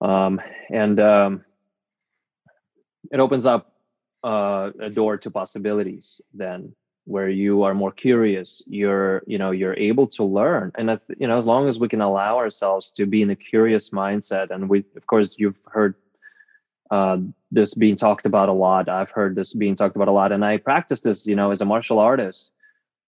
[0.00, 0.40] um,
[0.70, 1.44] and um,
[3.10, 3.72] it opens up
[4.24, 6.74] uh, a door to possibilities then
[7.04, 10.72] where you are more curious you're you know you're able to learn.
[10.76, 13.36] And that, you know as long as we can allow ourselves to be in a
[13.36, 15.94] curious mindset and we of course you've heard
[16.90, 17.18] uh,
[17.50, 18.88] this being talked about a lot.
[18.88, 21.60] I've heard this being talked about a lot and i practice this you know as
[21.60, 22.50] a martial artist.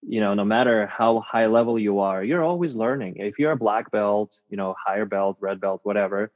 [0.01, 3.17] You know no matter how high level you are you're always learning.
[3.17, 6.31] If you're a black belt you know higher belt red belt whatever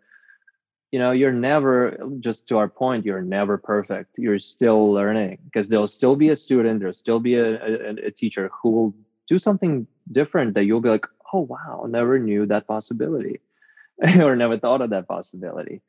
[0.93, 4.19] you know you're never just to our point you're never perfect.
[4.19, 8.11] You're still learning because there'll still be a student there'll still be a, a, a,
[8.11, 8.93] teacher who will
[9.27, 13.39] do something different that you'll be like oh wow never knew that possibility
[14.19, 15.81] or never thought of that possibility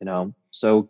[0.00, 0.34] you know?
[0.50, 0.88] So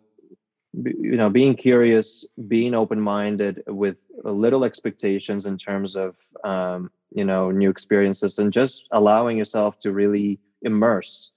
[0.73, 6.15] you know being curious being open-minded with little expectations in terms of
[6.45, 11.29] um, you know new experiences and just allowing yourself to really immerse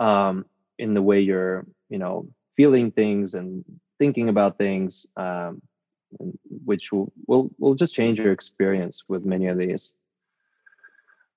[0.00, 0.46] um,
[0.78, 2.26] in the way you're you know
[2.56, 3.64] feeling things and
[3.98, 5.62] thinking about things um,
[6.64, 9.94] which will, will will just change your experience with many of these.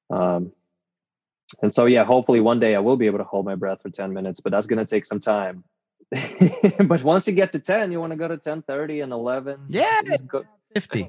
[0.09, 0.51] Um,
[1.61, 3.89] and so yeah hopefully one day i will be able to hold my breath for
[3.89, 5.63] 10 minutes but that's going to take some time.
[6.79, 9.59] But once you get to 10 you want to go to 10 30 and 11
[9.69, 10.43] yeah go
[10.73, 11.07] 50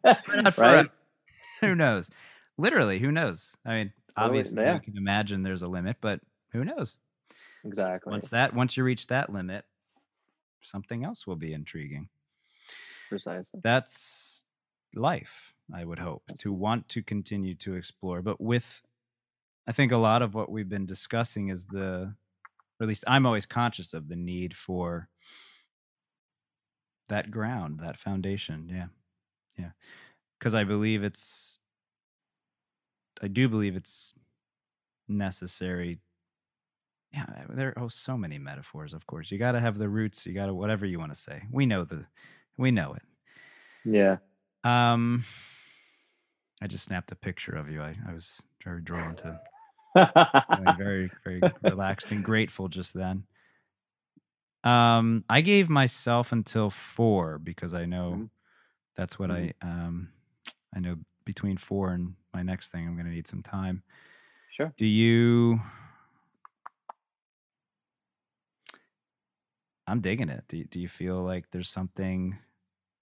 [0.58, 0.90] right?
[1.60, 2.10] who knows?
[2.58, 3.52] Literally who knows?
[3.64, 4.74] I mean obviously yeah.
[4.74, 6.20] you can imagine there's a limit but
[6.52, 6.96] who knows
[7.66, 8.10] Exactly.
[8.10, 9.64] Once that once you reach that limit,
[10.62, 12.08] something else will be intriguing.
[13.08, 13.60] Precisely.
[13.62, 14.44] That's
[14.94, 16.40] life, I would hope, yes.
[16.40, 18.22] to want to continue to explore.
[18.22, 18.82] But with
[19.66, 22.14] I think a lot of what we've been discussing is the
[22.78, 25.08] or at least I'm always conscious of the need for
[27.08, 28.68] that ground, that foundation.
[28.72, 28.86] Yeah.
[29.58, 29.70] Yeah.
[30.38, 31.60] Because I believe it's
[33.22, 34.12] I do believe it's
[35.08, 36.00] necessary
[37.16, 39.30] yeah, there are oh, so many metaphors, of course.
[39.30, 41.42] You got to have the roots, you got to whatever you want to say.
[41.50, 42.04] We know the
[42.58, 43.02] we know it.
[43.84, 44.18] Yeah.
[44.64, 45.24] Um
[46.62, 47.82] I just snapped a picture of you.
[47.82, 49.40] I, I was very drawn to
[50.78, 53.24] very very relaxed and grateful just then.
[54.62, 58.24] Um I gave myself until 4 because I know mm-hmm.
[58.94, 59.66] that's what mm-hmm.
[59.66, 60.08] I um
[60.76, 63.82] I know between 4 and my next thing I'm going to need some time.
[64.54, 64.72] Sure.
[64.76, 65.58] Do you
[69.86, 70.44] I'm digging it.
[70.48, 72.36] Do, do you feel like there's something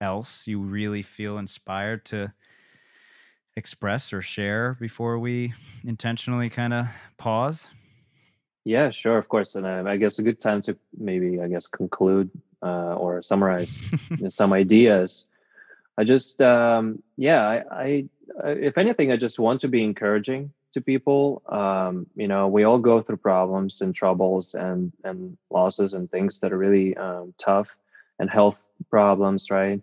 [0.01, 2.33] else you really feel inspired to
[3.57, 5.55] express or share before we
[5.85, 6.87] intentionally kind of
[7.17, 7.69] pause?
[8.65, 9.55] Yeah, sure, of course.
[9.55, 12.31] And uh, I guess a good time to maybe, I guess, conclude
[12.63, 13.81] uh, or summarize
[14.11, 15.27] you know, some ideas.
[15.97, 18.09] I just, um, yeah, I, I,
[18.45, 21.43] if anything, I just want to be encouraging to people.
[21.49, 26.39] Um, you know, we all go through problems and troubles and and losses and things
[26.41, 27.77] that are really um, tough
[28.19, 29.81] and health problems, right?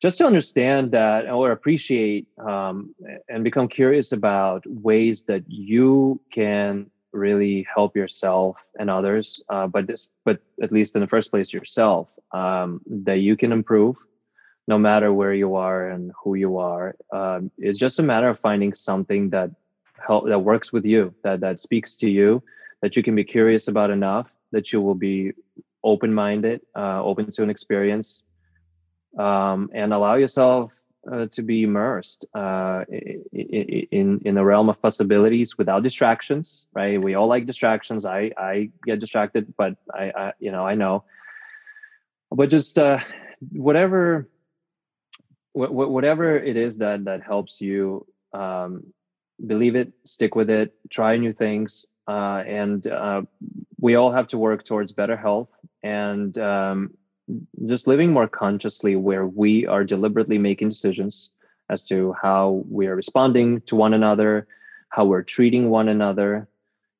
[0.00, 2.94] Just to understand that or appreciate um,
[3.28, 9.86] and become curious about ways that you can really help yourself and others, uh, but
[9.86, 13.96] this, but at least in the first place yourself, um, that you can improve
[14.66, 16.96] no matter where you are and who you are.
[17.12, 19.50] Um, it's just a matter of finding something that
[20.06, 22.42] help that works with you that that speaks to you
[22.82, 25.32] that you can be curious about enough that you will be
[25.84, 28.24] open-minded uh, open to an experience
[29.18, 30.72] um, and allow yourself
[31.10, 32.84] uh, to be immersed uh,
[33.32, 37.02] in in the realm of possibilities without distractions right?
[37.02, 38.06] We all like distractions.
[38.06, 41.04] I i get distracted but i, I you know i know.
[42.30, 43.00] But just uh,
[43.50, 44.28] whatever
[45.52, 48.92] wh- whatever it is that that helps you um,
[49.46, 53.22] believe it, stick with it, try new things, uh, and uh,
[53.80, 55.48] we all have to work towards better health
[55.82, 56.90] and um,
[57.66, 61.30] just living more consciously, where we are deliberately making decisions
[61.70, 64.46] as to how we are responding to one another,
[64.90, 66.48] how we're treating one another.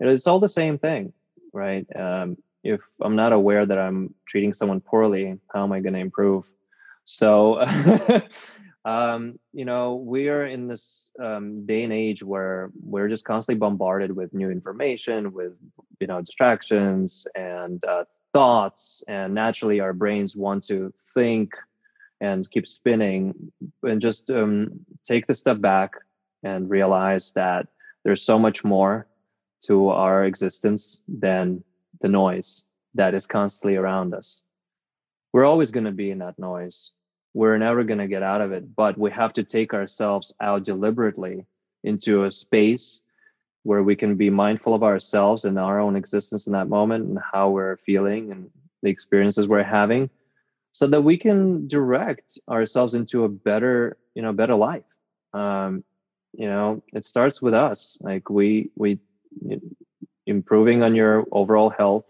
[0.01, 1.13] It's all the same thing,
[1.53, 1.87] right?
[1.97, 6.01] Um, if I'm not aware that I'm treating someone poorly, how am I going to
[6.01, 6.45] improve?
[7.05, 7.61] So
[8.85, 13.59] um, you know, we are in this um, day and age where we're just constantly
[13.59, 15.53] bombarded with new information, with
[16.01, 21.53] you know distractions and uh, thoughts, and naturally our brains want to think
[22.21, 23.53] and keep spinning,
[23.85, 25.93] and just um, take the step back
[26.43, 27.69] and realize that
[28.05, 29.07] there's so much more
[29.65, 31.63] to our existence than
[32.01, 32.65] the noise
[32.95, 34.43] that is constantly around us.
[35.33, 36.91] We're always going to be in that noise
[37.35, 40.65] we're never going to get out of it but we have to take ourselves out
[40.65, 41.45] deliberately
[41.85, 43.03] into a space
[43.65, 47.19] where we can be mindful of ourselves and our own existence in that moment and
[47.33, 48.51] how we're feeling and
[48.83, 50.11] the experiences we're having
[50.73, 54.85] so that we can direct ourselves into a better you know better life.
[55.33, 55.85] Um
[56.33, 58.99] you know it starts with us like we we
[60.27, 62.05] improving on your overall health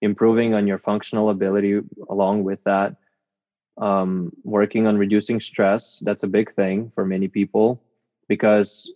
[0.00, 1.80] improving on your functional ability
[2.10, 2.96] along with that
[3.82, 7.82] um, working on reducing stress that's a big thing for many people
[8.28, 8.92] because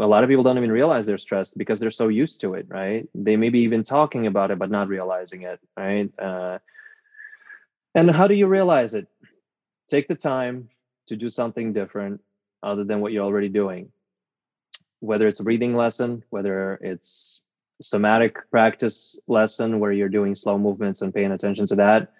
[0.00, 2.66] a lot of people don't even realize they're stressed because they're so used to it
[2.68, 3.06] right?
[3.14, 6.10] They may be even talking about it but not realizing it right?
[6.18, 6.58] Uh,
[7.94, 9.06] and how do you realize it?
[9.90, 10.70] Take the time
[11.08, 12.22] to do something different
[12.62, 13.92] other than what you're already doing.
[15.00, 17.42] Whether it's a breathing lesson whether it's
[17.82, 22.12] somatic practice lesson where you're doing slow movements and paying attention to that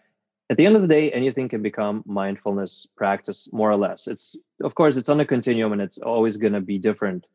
[0.51, 4.07] at the end of the day anything can become mindfulness practice more or less.
[4.07, 7.27] It's of course it's on a continuum and it's always going to be different.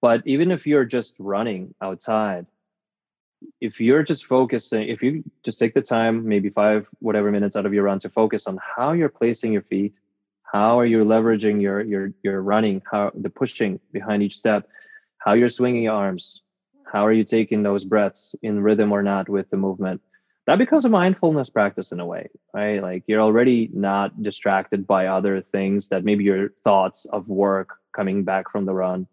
[0.00, 2.46] But even if you're just running outside
[3.60, 7.66] if you're just focusing if you just take the time maybe five whatever minutes out
[7.66, 9.92] of your run to focus on how you're placing your feet
[10.42, 14.68] how are you leveraging your your your running how the pushing behind each step
[15.18, 16.42] how you're swinging your arms
[16.90, 20.00] how are you taking those breaths in rhythm or not with the movement
[20.48, 22.82] that becomes a mindfulness practice in a way right?
[22.82, 28.24] Like you're already not distracted by other things that maybe your thoughts of work coming
[28.24, 29.06] back from the run.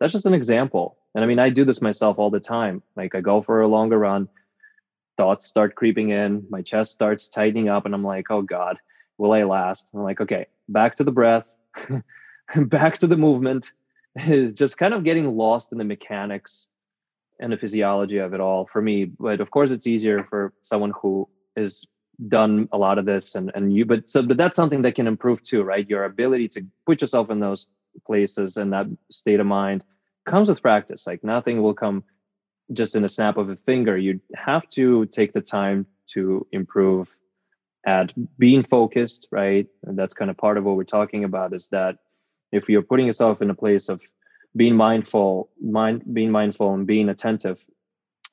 [0.00, 0.98] That's just an example.
[1.14, 2.82] And i mean i do this myself all the time.
[2.96, 4.28] Like i go for a longer run
[5.16, 8.78] thoughts start creeping in my chest starts tightening up and i'm like oh god
[9.18, 9.86] will i last?
[9.94, 11.46] I'm like okay back to the breath
[12.56, 13.72] back to the movement.
[14.16, 16.66] Is just kind of getting lost in the mechanics
[17.42, 19.04] and the physiology of it all for me.
[19.04, 21.86] But of course, it's easier for someone who is
[22.28, 25.06] done a lot of this and and you but so but that's something that can
[25.06, 25.88] improve too right?
[25.88, 27.66] Your ability to put yourself in those
[28.06, 29.82] places and that state of mind
[30.24, 31.06] comes with practice.
[31.06, 32.04] Like nothing will come
[32.72, 33.98] just in a snap of a finger.
[33.98, 37.14] You have to take the time to improve
[37.84, 39.66] at being focused right?
[39.84, 41.96] And that's kind of part of what we're talking about is that
[42.52, 44.00] if you're putting yourself in a place of
[44.56, 47.64] being mindful mind being mindful and being attentive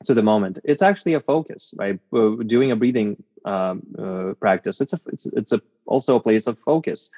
[0.05, 0.59] to the moment.
[0.63, 1.99] It's actually a focus right?
[2.13, 6.47] Uh, doing a breathing um, uh, practice it's a it's, it's a also a place
[6.47, 7.09] of focus.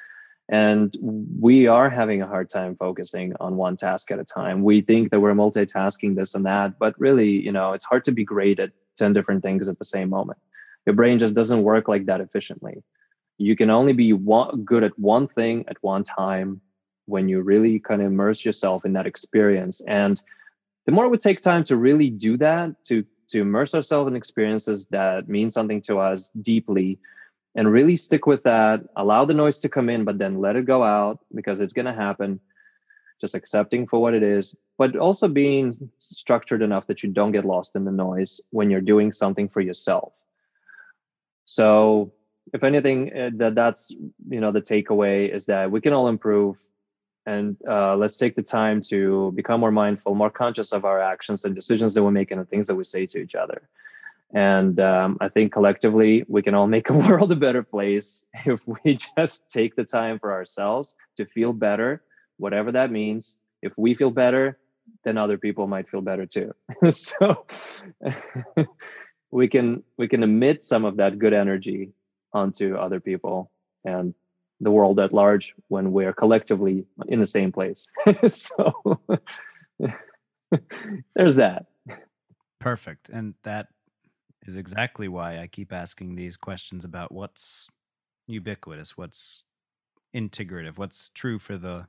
[0.49, 0.98] And
[1.40, 4.64] we are having a hard time focusing on one task at a time.
[4.64, 8.11] We think that we're multitasking this and that but really you know it's hard to
[8.11, 10.40] be great at 10 different things at the same moment.
[10.86, 12.84] Your brain just doesn't work like that efficiently.
[13.38, 16.61] You can only be one, good at one thing at one time
[17.11, 19.81] when you really kind of immerse yourself in that experience.
[19.85, 20.19] And
[20.85, 24.88] the more we take time to really do that to to immerse ourselves in experiences
[24.91, 26.99] that mean something to us deeply
[27.55, 30.65] and really stick with that allow the noise to come in but then let it
[30.65, 32.39] go out because it's going to happen.
[33.21, 37.45] Just accepting for what it is but also being structured enough that you don't get
[37.45, 40.11] lost in the noise when you're doing something for yourself.
[41.45, 42.11] So
[42.53, 46.57] if anything eh, that that's you know the takeaway is that we can all improve
[47.26, 51.45] and uh, let's take the time to become more mindful more conscious of our actions
[51.45, 53.69] and decisions that we make and the things that we say to each other.
[54.34, 58.68] And um, i think collectively we can all make a world a better place if
[58.68, 62.02] we just take the time for ourselves to feel better
[62.38, 63.38] whatever that means.
[63.61, 64.57] If we feel better
[65.03, 66.53] then other people might feel better too.
[66.91, 67.45] So
[69.31, 71.93] we can we can emit some of that good energy
[72.34, 73.52] onto other people
[73.85, 74.14] and
[74.61, 77.91] the world at large when we're collectively in the same place.
[78.27, 78.99] so
[81.15, 81.65] there's that.
[82.59, 83.09] Perfect.
[83.09, 83.67] And that
[84.45, 87.67] is exactly why I keep asking these questions about what's
[88.27, 89.43] ubiquitous, what's
[90.15, 91.88] integrative, what's true for the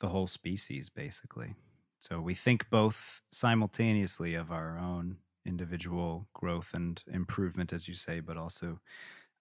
[0.00, 1.54] the whole species basically.
[1.98, 8.20] So we think both simultaneously of our own individual growth and improvement as you say,
[8.20, 8.78] but also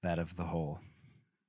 [0.04, 0.80] that of the whole.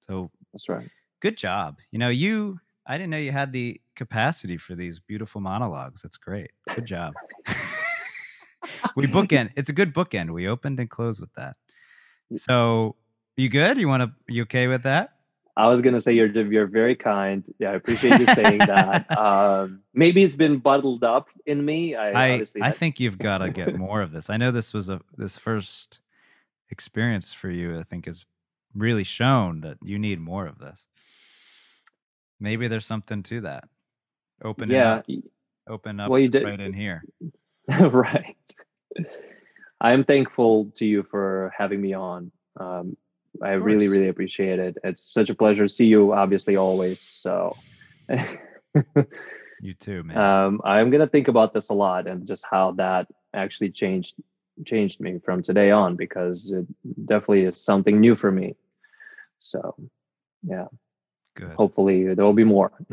[0.06, 0.88] So that's right.
[1.20, 1.78] Good job.
[1.90, 6.02] You know, you I didn't know you had the capacity for these beautiful monologues.
[6.02, 6.50] That's great.
[6.74, 7.14] Good job.
[8.96, 9.50] we bookend.
[9.56, 10.30] It's a good bookend.
[10.30, 11.56] We opened and closed with that.
[12.36, 12.96] So,
[13.36, 13.78] you good?
[13.78, 14.12] You want to?
[14.32, 15.14] You okay with that?
[15.56, 17.44] I was gonna say you're you're very kind.
[17.58, 19.06] Yeah, I appreciate you saying that.
[19.20, 21.94] Um, maybe it's been bottled up in me.
[21.94, 24.30] I I, I think you've got to get more of this.
[24.30, 25.98] I know this was a this first
[26.70, 27.78] experience for you.
[27.78, 28.24] I think is
[28.74, 30.86] really shown that you need more of this.
[32.38, 33.64] Maybe there's something to that.
[34.42, 34.96] Open yeah.
[34.96, 35.06] up.
[35.68, 37.04] Open up well, you did, right in here.
[37.68, 38.36] right.
[39.80, 42.32] I am thankful to you for having me on.
[42.58, 42.96] Um,
[43.42, 44.76] I really, really appreciate it.
[44.82, 47.06] It's such a pleasure to see you, obviously, always.
[47.10, 47.56] So
[49.60, 50.16] You too, man.
[50.16, 54.14] um, I'm gonna think about this a lot and just how that actually changed
[54.64, 56.66] changed me from today on because it
[57.06, 58.54] definitely is something new for me.
[59.40, 59.74] So,
[60.42, 60.66] yeah,
[61.34, 61.52] Good.
[61.56, 62.72] hopefully there will be more.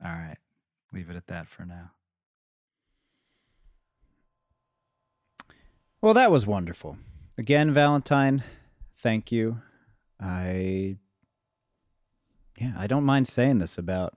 [0.00, 0.36] All right.
[0.92, 1.90] Leave it at that for now.
[6.00, 6.98] Well, that was wonderful.
[7.38, 8.44] Again, Valentine,
[8.96, 9.60] thank you.
[10.20, 10.96] I
[12.58, 14.14] yeah, I don't mind saying this about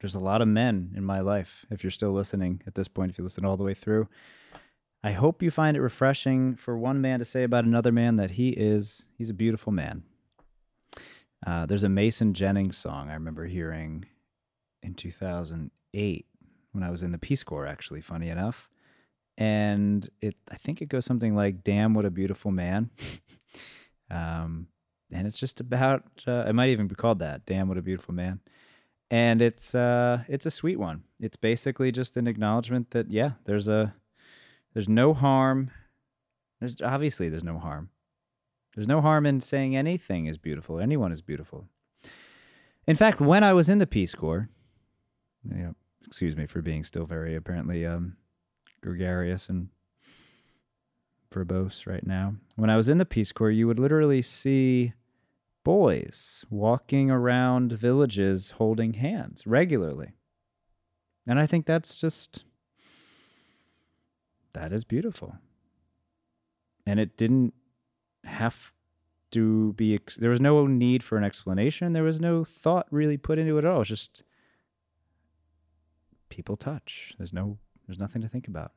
[0.00, 3.10] there's a lot of men in my life if you're still listening at this point
[3.10, 4.08] if you listen all the way through.
[5.02, 8.32] I hope you find it refreshing for one man to say about another man that
[8.32, 10.02] he is he's a beautiful man.
[11.46, 14.06] Uh, there's a Mason Jennings song I remember hearing
[14.82, 16.26] in 2008
[16.72, 18.68] when I was in the Peace Corps, actually, funny enough.
[19.36, 22.90] And it, I think it goes something like, Damn, what a beautiful man.
[24.10, 24.66] um,
[25.12, 28.14] and it's just about, uh, it might even be called that, Damn, what a beautiful
[28.14, 28.40] man.
[29.10, 31.04] And it's, uh, it's a sweet one.
[31.20, 33.94] It's basically just an acknowledgement that, yeah, there's a,
[34.74, 35.70] there's no harm.
[36.60, 37.90] There's obviously there's no harm.
[38.74, 40.78] There's no harm in saying anything is beautiful.
[40.78, 41.66] Anyone is beautiful.
[42.86, 44.48] In fact, when I was in the Peace Corps,
[45.44, 45.74] you know,
[46.06, 48.16] excuse me for being still very apparently um,
[48.80, 49.68] gregarious and
[51.30, 52.34] verbose right now.
[52.56, 54.94] When I was in the Peace Corps, you would literally see
[55.64, 60.12] boys walking around villages holding hands regularly.
[61.26, 62.44] And I think that's just,
[64.52, 65.36] that is beautiful.
[66.86, 67.54] And it didn't
[68.24, 68.72] have
[69.32, 71.92] to be, ex- there was no need for an explanation.
[71.92, 73.82] There was no thought really put into it at all.
[73.82, 74.22] It's just,
[76.28, 77.14] people touch.
[77.18, 78.72] There's no there's nothing to think about.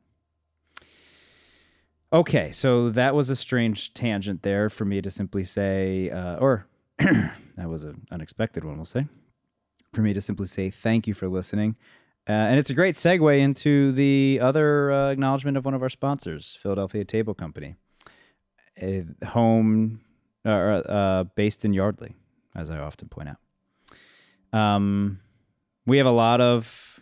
[2.14, 6.66] Okay, so that was a strange tangent there for me to simply say, uh, or
[6.98, 9.06] that was an unexpected one, we'll say,
[9.94, 11.76] for me to simply say thank you for listening.
[12.30, 15.90] Uh, and it's a great segue into the other uh, acknowledgement of one of our
[15.90, 17.76] sponsors, Philadelphia Table Company,
[18.80, 20.02] a home
[20.46, 22.16] uh, uh, based in Yardley,
[22.56, 24.58] as I often point out.
[24.58, 25.20] Um,
[25.86, 27.00] we have a lot of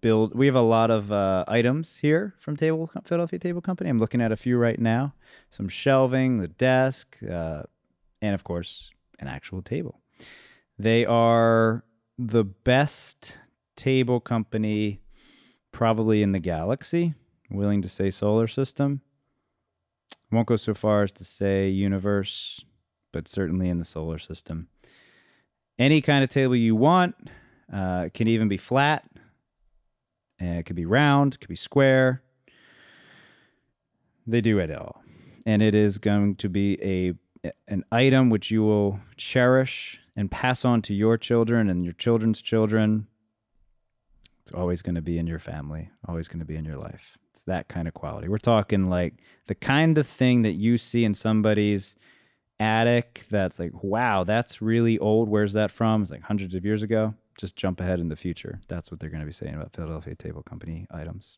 [0.00, 0.34] build.
[0.34, 3.90] We have a lot of uh, items here from Table Philadelphia Table Company.
[3.90, 5.14] I'm looking at a few right now.
[5.50, 7.62] Some shelving, the desk, uh,
[8.20, 10.00] and of course, an actual table.
[10.78, 11.84] They are
[12.18, 13.38] the best
[13.78, 15.00] table company
[15.72, 17.14] probably in the galaxy.
[17.50, 19.00] Willing to say solar system.
[20.30, 22.64] Won't go so far as to say universe,
[23.12, 24.68] but certainly in the solar system.
[25.78, 27.14] Any kind of table you want.
[27.72, 29.04] Uh, can even be flat.
[30.38, 32.22] And it could be round, it could be square.
[34.26, 35.02] They do it all.
[35.46, 37.14] And it is going to be a
[37.68, 42.42] an item which you will cherish and pass on to your children and your children's
[42.42, 43.06] children.
[44.48, 47.18] It's always going to be in your family, always going to be in your life.
[47.32, 48.28] It's that kind of quality.
[48.28, 49.12] We're talking like
[49.46, 51.94] the kind of thing that you see in somebody's
[52.58, 55.28] attic that's like, wow, that's really old.
[55.28, 56.00] Where's that from?
[56.00, 58.58] It's like hundreds of years ago just jump ahead in the future.
[58.68, 61.36] That's what they're going to be saying about Philadelphia Table Company items.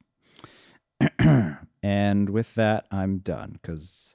[1.82, 4.15] and with that, I'm done because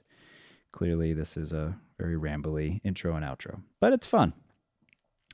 [0.72, 4.32] clearly this is a very rambly intro and outro, but it's fun,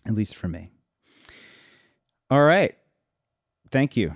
[0.04, 0.72] at least for me.
[2.28, 2.76] All right.
[3.72, 4.12] Thank you.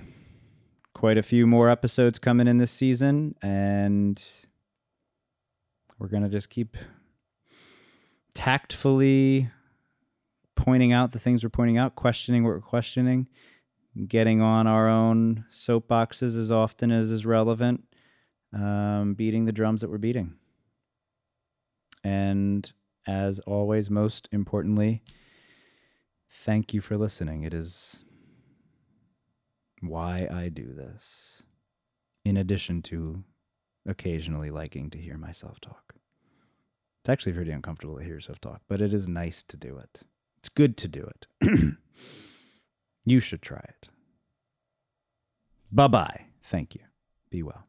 [0.92, 4.22] Quite a few more episodes coming in this season, and
[5.98, 6.76] we're going to just keep
[8.34, 9.48] tactfully
[10.56, 13.28] pointing out the things we're pointing out, questioning what we're questioning,
[14.06, 17.82] getting on our own soapboxes as often as is relevant,
[18.52, 20.34] um, beating the drums that we're beating.
[22.04, 22.70] And
[23.06, 25.02] as always, most importantly,
[26.28, 27.44] thank you for listening.
[27.44, 28.02] It is
[29.88, 31.42] why I do this,
[32.24, 33.24] in addition to
[33.86, 35.94] occasionally liking to hear myself talk.
[37.00, 40.00] It's actually pretty uncomfortable to hear yourself talk, but it is nice to do it.
[40.38, 41.08] It's good to do
[41.40, 41.76] it.
[43.04, 43.88] you should try it.
[45.70, 46.26] Bye bye.
[46.42, 46.82] Thank you.
[47.30, 47.64] Be well.